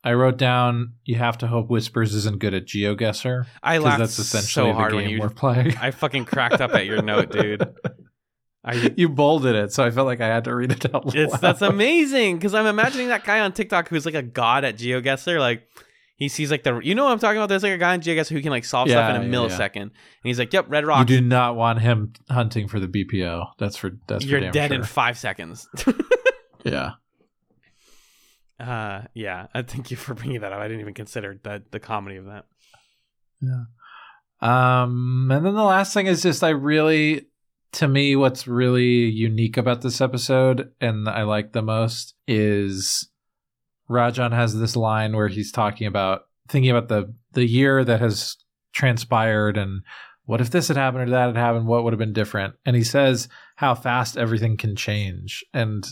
[0.07, 4.19] I wrote down you have to hope Whispers isn't good at GeoGuessr I laughed that's
[4.21, 5.77] essentially so hard the when game you we're playing.
[5.79, 7.67] I fucking cracked up at your note, dude.
[8.65, 11.17] I, you bolded it, so I felt like I had to read it out loud.
[11.17, 14.77] it's that's amazing because I'm imagining that guy on TikTok who's like a god at
[14.77, 15.41] GeoGuessr.
[15.41, 15.67] Like
[16.17, 17.49] he sees like the you know what I'm talking about.
[17.49, 19.31] There's like a guy on GeoGuessr who can like solve Yeah, stuff in a yeah,
[19.31, 19.49] yeah.
[19.49, 19.93] millisecond, and
[20.23, 23.45] he's like, "Yep, red rock." You do not want him hunting for the BPO.
[23.59, 24.79] That's for that's You're damn dead sure.
[24.79, 25.69] in five seconds."
[26.65, 26.93] yeah.
[28.59, 29.47] Uh, yeah.
[29.55, 30.61] I thank you for bringing that up.
[30.61, 32.47] I didn't even consider that the comedy of that.
[33.41, 33.65] Yeah.
[34.41, 37.27] Um, and then the last thing is just I really,
[37.73, 43.09] to me, what's really unique about this episode and I like the most is
[43.89, 48.37] Rajan has this line where he's talking about thinking about the the year that has
[48.73, 49.83] transpired and
[50.25, 52.55] what if this had happened or that had happened, what would have been different?
[52.65, 55.45] And he says how fast everything can change.
[55.55, 55.87] And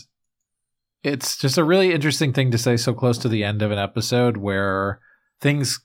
[1.05, 3.77] it's just a really interesting thing to say so close to the end of an
[3.77, 4.99] episode where
[5.39, 5.79] things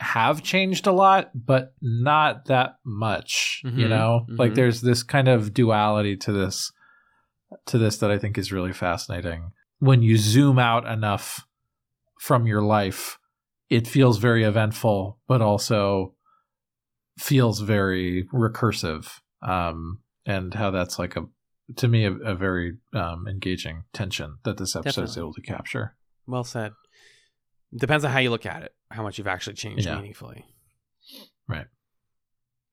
[0.00, 3.62] have changed a lot, but not that much.
[3.64, 4.54] You Mhm, know, like mhm.
[4.56, 6.72] there's this kind of duality to this
[7.66, 9.52] to this that I think is really fascinating.
[9.78, 11.46] When you zoom out enough
[12.20, 13.16] from your life,
[13.70, 16.14] it feels very eventful, but also
[17.16, 19.08] feels very recursive.
[19.40, 21.26] Um, and how that's like a
[21.76, 25.94] to me a, a very um, engaging tension that this episode is able to capture.
[26.26, 26.72] Well said.
[27.76, 29.96] Depends on how you look at it, how much you've actually changed Yeah.
[29.96, 30.44] meaningfully.
[31.46, 31.66] Right.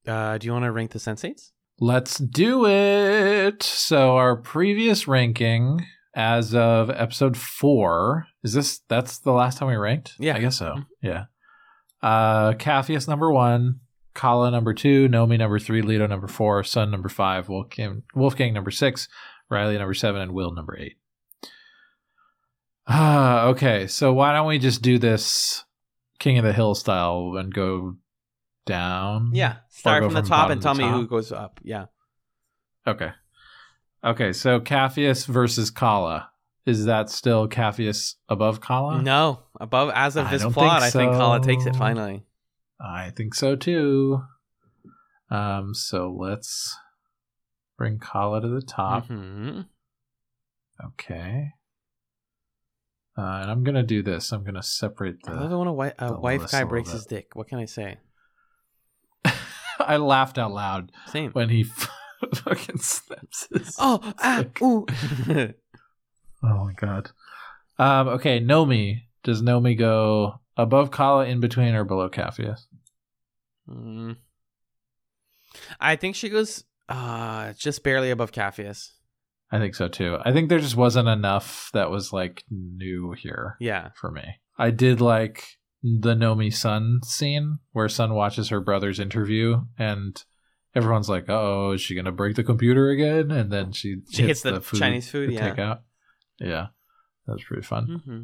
[0.07, 1.51] Uh, do you want to rank the sensates?
[1.80, 3.61] Let's do it.
[3.63, 5.85] So our previous ranking
[6.15, 8.27] as of episode four.
[8.43, 10.13] Is this that's the last time we ranked?
[10.19, 10.35] Yeah.
[10.35, 10.76] I guess so.
[10.77, 10.85] Mhm.
[11.01, 11.26] Yeah.
[12.01, 13.81] Uh Capheus number one,
[14.15, 18.71] Kala number two, Nomi number three, Lito number four, Sun number five, Wolfgang Wolfgang number
[18.71, 19.07] six,
[19.49, 20.95] Riley number seven, and Will number eight.
[22.87, 23.87] Ah, okay.
[23.87, 25.65] So why don't we just do this
[26.17, 27.97] King of the Hill style and go
[28.65, 29.31] down?
[29.33, 29.57] Yeah.
[29.69, 30.93] Start go from the from top and to tell me top?
[30.95, 31.59] who goes up.
[31.63, 31.85] Yeah.
[32.87, 33.11] Okay.
[34.03, 36.29] Okay, so Capheus versus Kala.
[36.65, 39.01] Is that still Capheus above Kala?
[39.01, 39.41] No.
[39.59, 42.23] Above as of I this plot, think I think Kala takes it finally.
[42.80, 44.22] I think so too.
[45.30, 46.77] Um, so let's
[47.77, 49.07] bring Kala to the top.
[49.07, 49.61] hmm
[50.84, 51.52] Okay.
[53.18, 54.31] Uh, and I'm gonna do this.
[54.34, 55.57] I'm gonna separate I love it the.
[55.57, 57.30] when a, wi- a wife guy breaks his dick.
[57.34, 57.97] What can I say?
[59.80, 61.31] I laughed out loud Same.
[61.31, 61.64] when he
[62.35, 63.76] fucking snaps his.
[63.80, 64.85] Oh, ah, ooh.
[66.43, 67.10] Oh my god.
[67.80, 69.03] Um, okay, Nomi.
[69.23, 72.61] Does Nomi go above Kala, in between, or below Capheus?
[73.69, 74.18] Mm.
[75.80, 78.91] I think she goes uh just barely above Capheus.
[79.52, 80.18] I think so too.
[80.23, 83.90] I think there just wasn't enough that was like new here Yeah.
[83.95, 84.23] for me.
[84.57, 85.44] I did like
[85.82, 90.23] the Nomi Sun scene where Sun watches her brother's interview and
[90.73, 94.41] everyone's like, "Oh, is she gonna break the computer again?" And then she She hits
[94.41, 95.49] the Chinese food, to yeah.
[95.49, 95.84] take out.
[96.40, 96.68] Yeah,
[97.27, 98.02] that was pretty fun.
[98.06, 98.23] hmm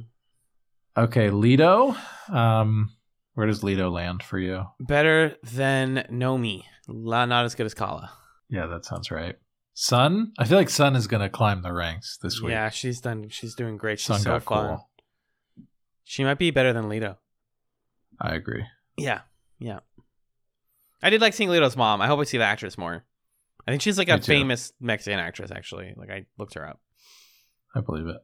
[0.98, 1.96] Okay, Lito.
[2.30, 2.92] Um,
[3.34, 4.66] where does Lito land for you?
[4.80, 6.64] Better than Nomi.
[6.88, 8.12] La- Not as good as Kala.
[8.50, 9.36] Yeah, that sounds right.
[9.74, 10.34] Sun.
[10.38, 12.52] I feel like Sun is gonna climb the ranks this week.
[12.52, 13.30] Yeah, she's done.
[13.30, 14.00] She's doing great.
[14.00, 14.90] She's Sun so got cool.
[16.04, 17.18] She might be better than Lito.
[18.20, 18.66] I agree.
[18.98, 19.22] Yeah,
[19.60, 19.80] yeah.
[21.02, 22.02] I did like seeing Lito's mom.
[22.02, 23.06] I hope I see the actress more.
[23.66, 24.24] I think she's like a too.
[24.24, 25.52] famous Mexican actress.
[25.52, 26.82] Actually, like I looked her up.
[27.74, 28.18] I believe it.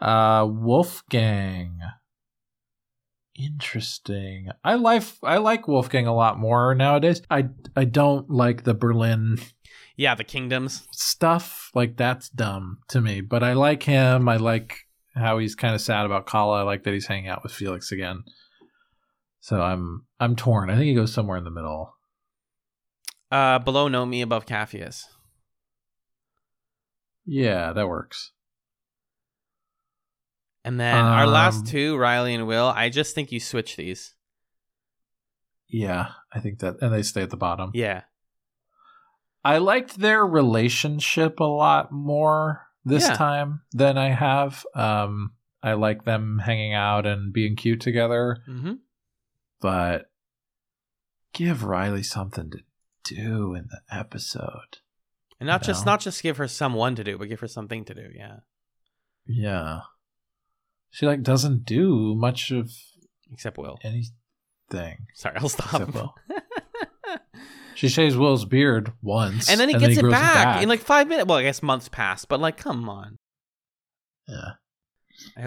[0.00, 1.78] Uh Wolfgang.
[3.38, 4.48] Interesting.
[4.64, 7.20] I like I like Wolfgang a lot more nowadays.
[7.30, 9.38] I I don't like the Berlin
[9.96, 10.86] Yeah, the kingdoms.
[10.92, 11.70] stuff.
[11.74, 13.20] Like that's dumb to me.
[13.20, 14.28] But I like him.
[14.28, 14.78] I like
[15.14, 16.60] how he's kind of sad about Kala.
[16.60, 18.24] I like that he's hanging out with Felix again.
[19.40, 20.70] So I'm I'm torn.
[20.70, 21.94] I think he goes somewhere in the middle.
[23.30, 25.04] Uh, below Nomi, above Capheus.
[27.26, 28.32] Yeah, that works.
[30.66, 32.66] And then our Um, last two, Riley and Will.
[32.66, 34.14] I just think you switch these.
[35.68, 37.70] Yeah, I think that and they stay at the bottom.
[37.72, 38.02] Yeah.
[39.44, 43.14] I liked their relationship a lot more this Yeah.
[43.14, 44.66] time than I have.
[44.74, 48.74] Um, I like them hanging out and being cute together, Mm-hmm.
[49.60, 50.10] but
[51.32, 52.58] give Riley something to
[53.04, 54.78] do in the episode.
[55.38, 55.92] And not just No.
[55.92, 58.10] not just give her someone to do, but give her something to do.
[58.14, 58.38] Yeah.
[59.26, 59.80] Yeah,
[60.90, 62.70] she like doesn't do much of
[63.32, 63.78] Except Will.
[63.82, 65.06] anything.
[65.14, 65.92] Sorry, I'll stop.
[65.94, 66.14] Will.
[67.74, 71.08] She shaves Will's beard once, and then he gets it grows back, in like five
[71.08, 71.28] minutes.
[71.28, 73.18] Well, I guess months passed, but like, come on.
[74.26, 74.52] yeah.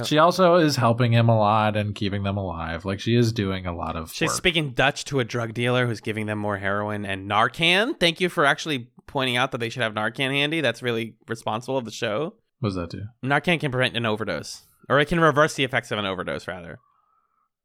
[0.06, 2.86] She also is helping him a lot and keeping them alive.
[2.86, 4.38] Like she is doing a lot of She's work.
[4.38, 8.00] speaking Dutch to a drug dealer who's giving them more heroin and Narcan.
[8.00, 10.62] Thank you for actually pointing out that they should have Narcan handy.
[10.62, 12.36] That's really responsible of the show.
[12.60, 13.04] What does that do?
[13.24, 16.80] Narcan can prevent an overdose, or it can reverse the effects of an overdose, rather.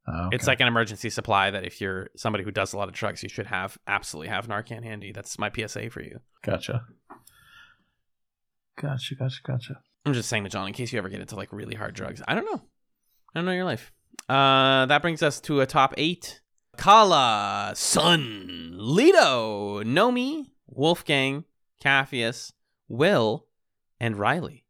[0.06, 2.94] Oh, It's like an emergency supply that if you're somebody who does a lot of
[2.94, 5.12] drugs, you should have absolutely have Narcan handy.
[5.12, 6.20] That's my PSA for you.
[6.42, 6.84] Gotcha.
[8.80, 9.80] Gotcha, gotcha, gotcha.
[10.05, 12.20] I'm just saying to John, in case you ever get into like really hard drugs.
[12.28, 12.60] I don't know.
[13.34, 13.92] I don't know your life.
[14.28, 16.40] Uh, that brings us to a top eight:
[16.76, 21.44] Kala, Sun, Lito, Nomi, Wolfgang,
[21.82, 22.52] Capheus,
[22.88, 23.46] Will,
[24.01, 24.64] and Riley.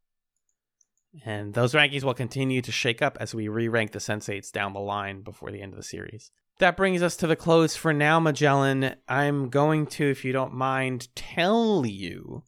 [1.24, 4.80] And those rankings will continue to shake up as we re-rank the sensates down the
[4.80, 6.30] line before the end of the series.
[6.58, 8.94] That brings us to the close for now, Magellan.
[9.08, 12.42] I'm going to, if you don't mind, tell you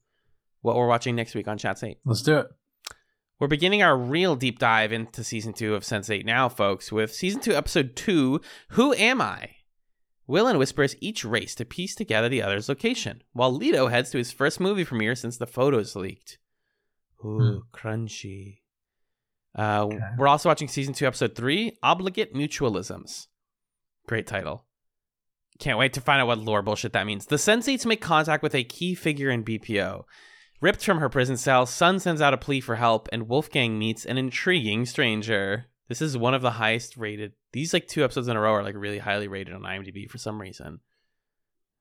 [0.62, 1.98] what we're watching next week on Chats 8.
[2.05, 2.47] Let's do it.
[3.38, 7.40] We're beginning our real deep dive into season two of Sense8 now, folks, with season
[7.40, 8.40] two, episode two
[8.70, 9.51] Who Am I?
[10.26, 14.18] Will and Whispers each race to piece together the other's location, while Lito heads to
[14.18, 16.38] his first movie premiere since the photos leaked.
[17.24, 18.59] Ooh, crunchy.
[19.56, 19.98] Uh, Okay.
[20.18, 23.26] We're also watching season two, episode three Obligate Mutualisms.
[24.06, 24.64] Great title.
[25.59, 27.26] Can't wait to find out what lore bullshit that means.
[27.26, 30.05] The Sensates make contact with a key figure in BPO.
[30.60, 34.05] Ripped from her prison cell, Sun sends out a plea for help, and Wolfgang meets
[34.05, 35.66] an intriguing stranger.
[35.88, 37.32] This is one of the highest rated.
[37.52, 40.18] These like two episodes in a row are like really highly rated on IMDb for
[40.18, 40.80] some reason.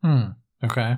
[0.02, 0.28] Hmm.
[0.64, 0.96] Okay.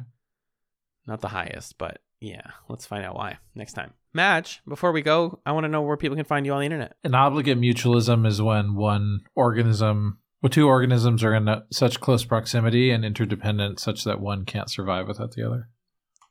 [1.07, 3.93] Not the highest, but Yeah, let's find out why next time.
[4.13, 6.65] Match, before we go, I want to know where people can find you on the
[6.65, 6.95] internet.
[7.03, 12.89] An obligate mutualism is when one organism, well, two organisms are in such close proximity
[12.89, 15.69] and interdependent such that one can't survive without the other.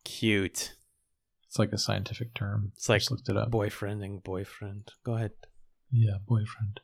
[0.05, 0.75] Cute.
[1.47, 2.73] It's like a scientific term.
[2.77, 3.51] It's like Just looked it up.
[3.53, 4.91] boyfriending boyfriend.
[5.05, 5.33] Go ahead.
[5.99, 6.81] Yeah, boyfriend.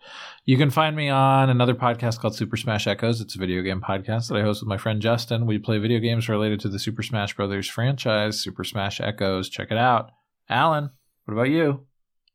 [0.47, 3.21] You can find me on another podcast called Super Smash Echoes.
[3.21, 5.45] It's a video game podcast that I host with my friend Justin.
[5.45, 9.51] We play video games related to the Super Smash Brothers franchise, Super Smash Echoes.
[9.51, 10.13] Check it out.
[10.49, 10.89] Alan,
[11.27, 11.87] what about you?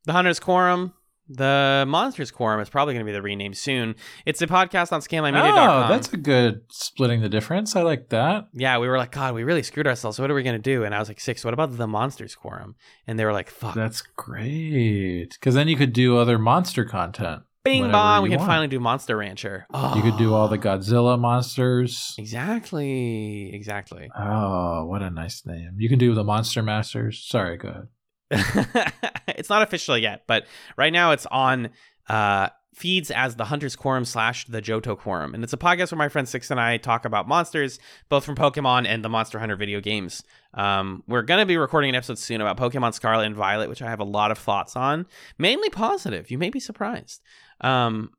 [0.05, 0.93] The Hunters Quorum.
[1.29, 3.95] The Monsters Quorum is probably going to be the rename soon.
[4.25, 5.85] It's a podcast on ScanlineMedia.com.
[5.85, 7.75] Oh, that's a good splitting the difference.
[7.75, 8.47] I like that.
[8.53, 10.19] yeah, we were like, God, we really screwed ourselves.
[10.19, 10.83] What are we going to do?
[10.83, 12.75] And I was like, Six, what about the Monsters Quorum?
[13.07, 13.75] And they were like, Fuck.
[13.75, 15.29] That's great.
[15.31, 17.43] Because then you could do other monster content.
[17.63, 18.23] Bing bong.
[18.23, 18.49] We can want.
[18.49, 19.67] finally do Monster Rancher.
[19.73, 19.93] Oh.
[19.95, 22.15] You could do all the Godzilla monsters.
[22.17, 23.53] Exactly.
[23.53, 24.09] Exactly.
[24.17, 25.75] Oh, what a nice name.
[25.77, 27.25] You can do the Monster Masters.
[27.27, 27.87] Sorry, go ahead.
[29.27, 30.45] it's not official yet, but
[30.77, 31.69] right now it's on
[32.09, 35.33] uh, feeds as the Hunters Quorum slash the Johto Quorum.
[35.33, 38.35] And it's a podcast where my friend Six and I talk about monsters, both from
[38.35, 40.23] Pokemon and the Monster Hunter video games.
[40.53, 43.81] Um, we're going to be recording an episode soon about Pokemon Scarlet and Violet, which
[43.81, 46.29] I have a lot of thoughts on, mainly positive.
[46.29, 47.21] You may be surprised.
[47.61, 48.11] Um,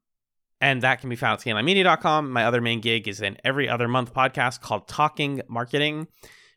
[0.60, 2.32] and that can be found at scanlinemedia.com.
[2.32, 6.08] My other main gig is an every other month podcast called Talking Marketing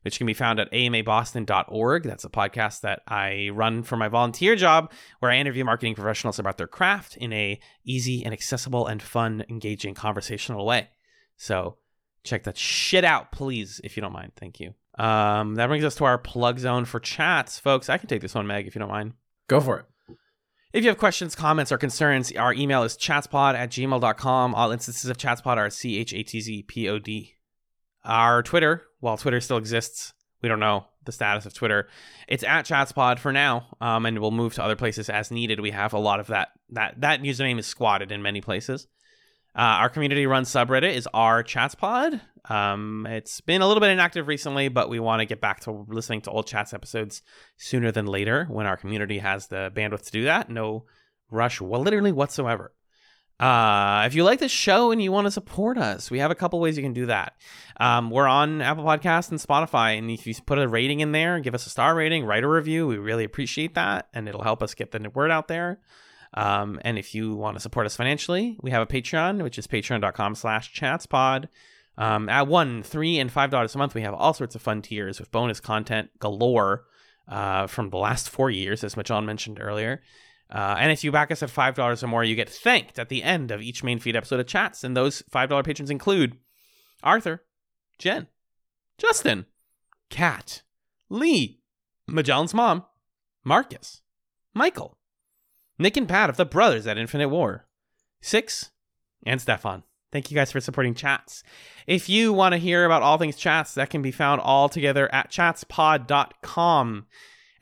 [0.04, 2.04] which can be found at amaboston.org.
[2.04, 6.40] That's a podcast that I run for my volunteer job where I interview marketing professionals
[6.40, 10.90] about their craft in a easy and accessible and fun, engaging conversational way.
[11.38, 11.78] So
[12.24, 14.34] check that shit out, please, if you don't mind.
[14.36, 14.74] Thank you.
[14.98, 17.90] Um, that brings us to our plug zone for chats, folks.
[17.90, 19.14] I can take this one, Meg, if you don't mind.
[19.48, 19.86] Go for it.
[20.74, 24.56] If you have questions, comments, or concerns, our email is chatspod at gmail.com.
[24.56, 27.36] All instances of chatspod are C H A T Z P O D.
[28.06, 31.88] Our Twitter, while Twitter still exists, we don't know the status of Twitter.
[32.28, 35.60] It's at chatspod for now, um, and we'll move to other places as needed.
[35.60, 36.50] We have a lot of that.
[36.70, 38.88] That that username is squatted in many places.
[39.54, 42.22] Uh, our community run subreddit is our chatspod.
[42.50, 45.86] Um, it's been a little bit inactive recently, but we want to get back to
[45.90, 47.22] listening to old chats episodes
[47.58, 50.50] sooner than later when our community has the bandwidth to do that.
[50.50, 50.86] No
[51.30, 52.74] rush, well, literally whatsoever.
[53.42, 56.36] Uh, if you like this show and you want to support us, we have a
[56.36, 57.34] couple ways you can do that.
[57.78, 61.40] Um, we're on Apple Podcasts and Spotify, and if you put a rating in there,
[61.40, 64.62] give us a star rating, write a review, we really appreciate that, and it'll help
[64.62, 65.80] us get the word out there.
[66.36, 69.66] Um, and if you want to support us financially, we have a Patreon, which is
[69.66, 71.48] patreon.com slash chatspod.
[71.98, 74.84] Um, at one, three, and five dollars a month, we have all sorts of fun
[74.84, 76.86] tiers with bonus content galore
[77.28, 80.02] uh, from the last four years, as John mentioned earlier.
[80.52, 83.10] Uh, and if you back us at five dollars or more, you get thanked at
[83.10, 84.84] the end of each main feed episode of chats.
[84.84, 86.38] And those five dollar patrons include
[87.04, 87.44] Arthur,
[87.98, 88.28] Jen,
[88.98, 89.46] Justin,
[90.10, 90.62] Kat,
[91.10, 91.62] Lee,
[92.08, 92.86] Magellan's mom,
[93.44, 94.02] Marcus,
[94.54, 94.98] Michael,
[95.80, 97.68] Nick and Pat of the Brothers at Infinite War,
[98.22, 98.72] Six,
[99.26, 99.84] and Stefan.
[100.12, 101.42] Thank you guys for supporting chats.
[101.88, 105.14] If you want to hear about all things chats, that can be found all together
[105.14, 107.06] at chatspod.com.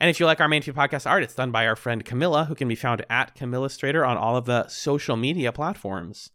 [0.00, 2.46] And if you like our main feed podcast art, it's done by our friend Camilla,
[2.46, 6.30] who can be found at Camillastrator on all of the social media platforms.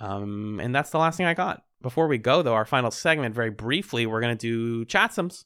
[0.00, 1.64] Um, and that's the last thing I got.
[1.82, 5.44] Before we go, though, our final segment, very briefly, we're going to do Chatsums.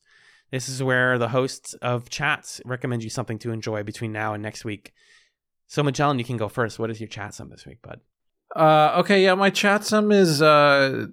[0.51, 4.43] This is where the hosts of chats recommend you something to enjoy between now and
[4.43, 4.93] next week.
[5.66, 6.79] So, Magellan, you can go first.
[6.79, 8.01] What is your chatsum this week, bud?
[8.57, 11.07] Uh, okay, yeah, my chatsum is uh,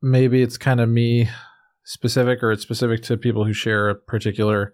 [0.00, 1.28] maybe it's kind of me
[1.84, 4.72] specific or it's specific to people who share a particular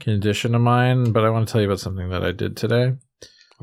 [0.00, 2.94] condition of mine, but I want to tell you about something that I did today.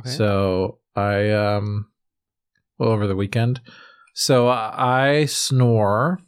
[0.05, 1.89] So I um
[2.77, 3.59] well over the weekend.
[4.13, 6.19] So I snore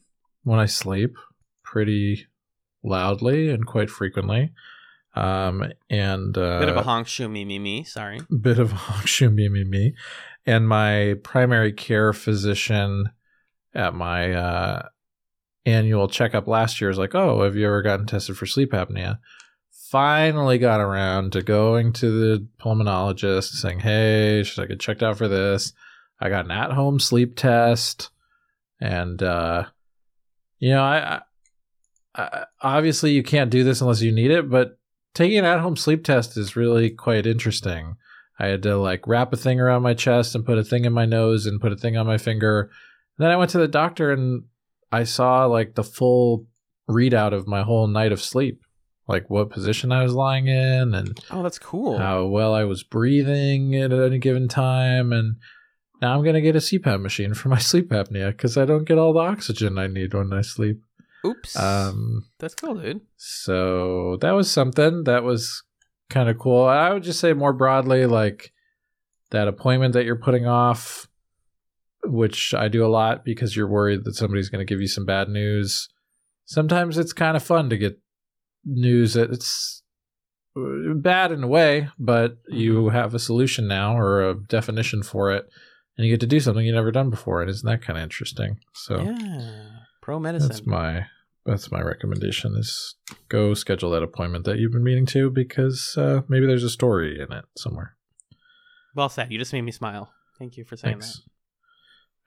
[0.43, 1.15] when I sleep
[1.63, 2.27] pretty
[2.83, 4.51] loudly and quite frequently.
[5.15, 7.83] Um and uh Bit of a honk shoo me me me.
[7.85, 8.19] Sorry.
[8.41, 9.93] bit of a honk shoo me me me.
[10.45, 13.09] And my primary care physician
[13.73, 14.81] at my uh
[15.65, 19.19] annual checkup last year was like, Oh, have you ever gotten tested for sleep apnea?
[19.91, 25.17] Finally got around to going to the pulmonologist saying, Hey, should I get checked out
[25.17, 25.73] for this?
[26.17, 28.09] I got an at home sleep test.
[28.79, 29.65] And uh
[30.59, 31.21] you know, I,
[32.15, 34.77] I, obviously you can't do this unless you need it, but
[35.13, 37.97] taking an at home sleep test is really quite interesting.
[38.39, 40.93] I had to like wrap a thing around my chest and put a thing in
[40.93, 42.61] my nose and put a thing on my finger.
[43.17, 44.43] And then I went to the doctor and
[44.89, 46.47] I saw like the full
[46.89, 48.61] readout of my whole night of sleep,
[49.11, 51.97] like what position I was lying in and Oh, that's cool.
[51.97, 55.11] how well I was breathing at any given time.
[55.11, 55.35] And
[56.01, 58.85] now I'm going to get a CPAP machine for my sleep apnea because I don't
[58.85, 60.81] get all the oxygen I need when I sleep.
[61.25, 61.55] Oops.
[61.55, 63.01] Um, That's cool, dude.
[63.17, 65.61] so that was something that was
[66.09, 66.65] kind of cool.
[66.65, 68.51] I would just say more broadly, like
[69.29, 71.07] that appointment that you're putting off,
[72.03, 75.05] which I do a lot because you're worried that somebody's going to give you some
[75.05, 75.89] bad news.
[76.45, 78.00] Sometimes it's kind of fun to get
[78.65, 79.81] news that it's
[80.57, 85.31] uh, bad in a way, but you have a solution now or a definition for
[85.31, 85.49] it,
[85.97, 87.41] and you get to do something you've never done before.
[87.41, 88.59] And isn't that kind of interesting?
[88.73, 89.67] So Yeah.
[90.01, 90.49] Pro medicine.
[90.49, 91.05] that's my
[91.45, 92.95] that's my recommendation is
[93.29, 97.19] go schedule that appointment that you've been meaning to because uh, maybe there's a story
[97.19, 97.95] in it somewhere.
[98.95, 99.31] well said.
[99.31, 100.11] You just made me smile.
[100.37, 101.21] Thank you for saying Thanks.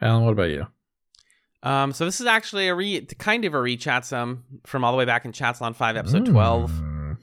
[0.01, 0.66] Alan, what about you?
[1.65, 4.99] Um, so this is actually a re kind of a rechat some from all the
[4.99, 6.70] way back in Chatsalon 5, episode 12.
[6.70, 7.16] Mm.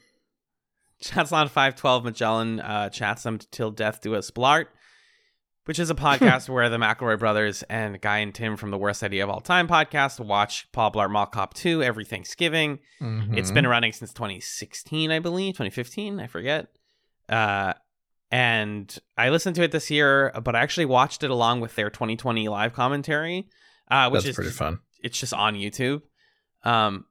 [1.04, 4.66] Chatsalon 512 Magellan uh, chats them till death do us Blart,
[5.66, 9.04] which is a podcast where the McElroy brothers and Guy and Tim from the Worst
[9.04, 12.80] Idea of All Time podcast watch Paul Blart Mall Cop 2 every Thanksgiving.
[13.00, 13.54] It's Mhm.
[13.54, 16.68] been running since 2016, I believe, 2015, I forget.
[17.30, 17.74] Uh,
[18.32, 21.90] and I listened to it this year, but I actually watched it along with their
[21.90, 23.48] 2020 live commentary,
[23.92, 24.80] uh, which That's is pretty fun.
[25.04, 26.02] it's just on YouTube.
[26.64, 27.06] Um,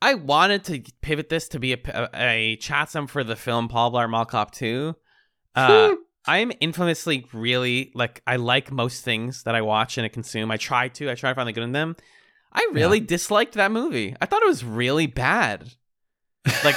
[0.00, 3.92] I wanted to pivot this to be a, a, a chatsum for the film Paul
[3.92, 4.96] Blart Mall Cop 2.
[5.54, 5.94] Uh,
[6.26, 10.50] I'm infamously really like I like most things that I watch and I consume.
[10.50, 11.10] I try to.
[11.10, 11.96] I try to find the good in them.
[12.52, 14.16] I really disliked that movie.
[14.20, 15.72] I thought it was really bad.
[16.64, 16.76] Like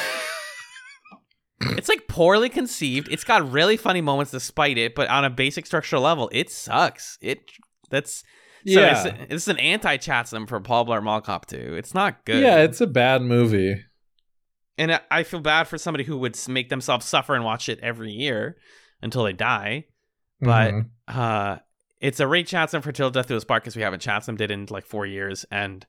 [1.62, 3.08] it's like poorly conceived.
[3.12, 7.18] It's got really funny moments despite it, but on a basic structural level, it sucks.
[7.22, 7.52] It
[7.90, 8.24] that's
[8.66, 9.06] so Yeah.
[9.06, 11.76] it's, it's an anti chatsum for Paul Blart Mall Cop 2.
[11.78, 12.42] It's not good.
[12.44, 13.84] Yeah, it's a bad movie.
[14.78, 18.12] and I- feel bad for somebody who would make themselves suffer and watch it every
[18.12, 18.58] year
[19.02, 19.86] until they die.
[20.42, 20.90] But Mhm.
[21.08, 21.58] uh,
[22.02, 24.52] it's a rate chatsum for Till Death Do Us Blart because we haven't chatsum did
[24.52, 25.86] in like four years, and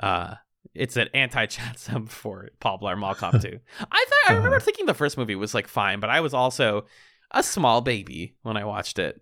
[0.00, 0.36] uh,
[0.74, 3.58] it's an anti chatsum for Paul Blart Mall Cop 2.
[3.80, 4.64] I thought I remember Uh-huh.
[4.64, 6.86] thinking the first movie was like fine, but I was also
[7.32, 9.20] a small baby when I watched it.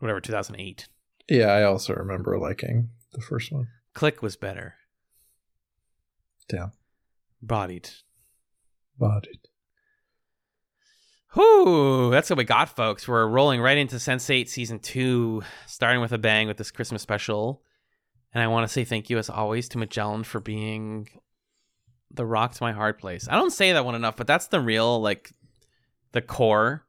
[0.00, 0.86] Whatever, 2008.
[1.28, 3.68] Yeah, I also remember liking the first one.
[3.94, 4.74] Click was better.
[6.48, 6.72] Damn.
[7.42, 7.90] Bodied.
[8.98, 9.40] Bodied.
[11.34, 13.08] Whew, that's what we got, folks.
[13.08, 17.62] We're rolling right into Sense8 season two, starting with a bang with this Christmas special.
[18.32, 21.08] And I want to say thank you, as always, to Magellan for being
[22.10, 23.26] the rock to my hard place.
[23.28, 25.32] I don't say that one enough, but that's the real, like,
[26.12, 26.84] the core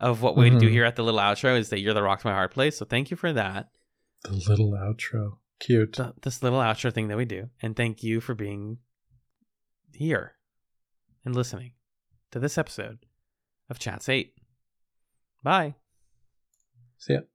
[0.00, 0.70] of what we do Mhm.
[0.70, 2.78] here at the little outro is that you're the rock to my hard place.
[2.78, 3.70] So thank you for that.
[4.24, 5.38] The little outro.
[5.58, 5.92] Cute.
[5.94, 7.48] th- this little outro thing that we do.
[7.60, 8.78] And thank you for being
[9.94, 10.32] here
[11.24, 11.72] and listening
[12.32, 13.06] to this episode
[13.70, 14.34] of Chats 8.
[15.42, 15.74] Bye.
[16.98, 17.20] See ya.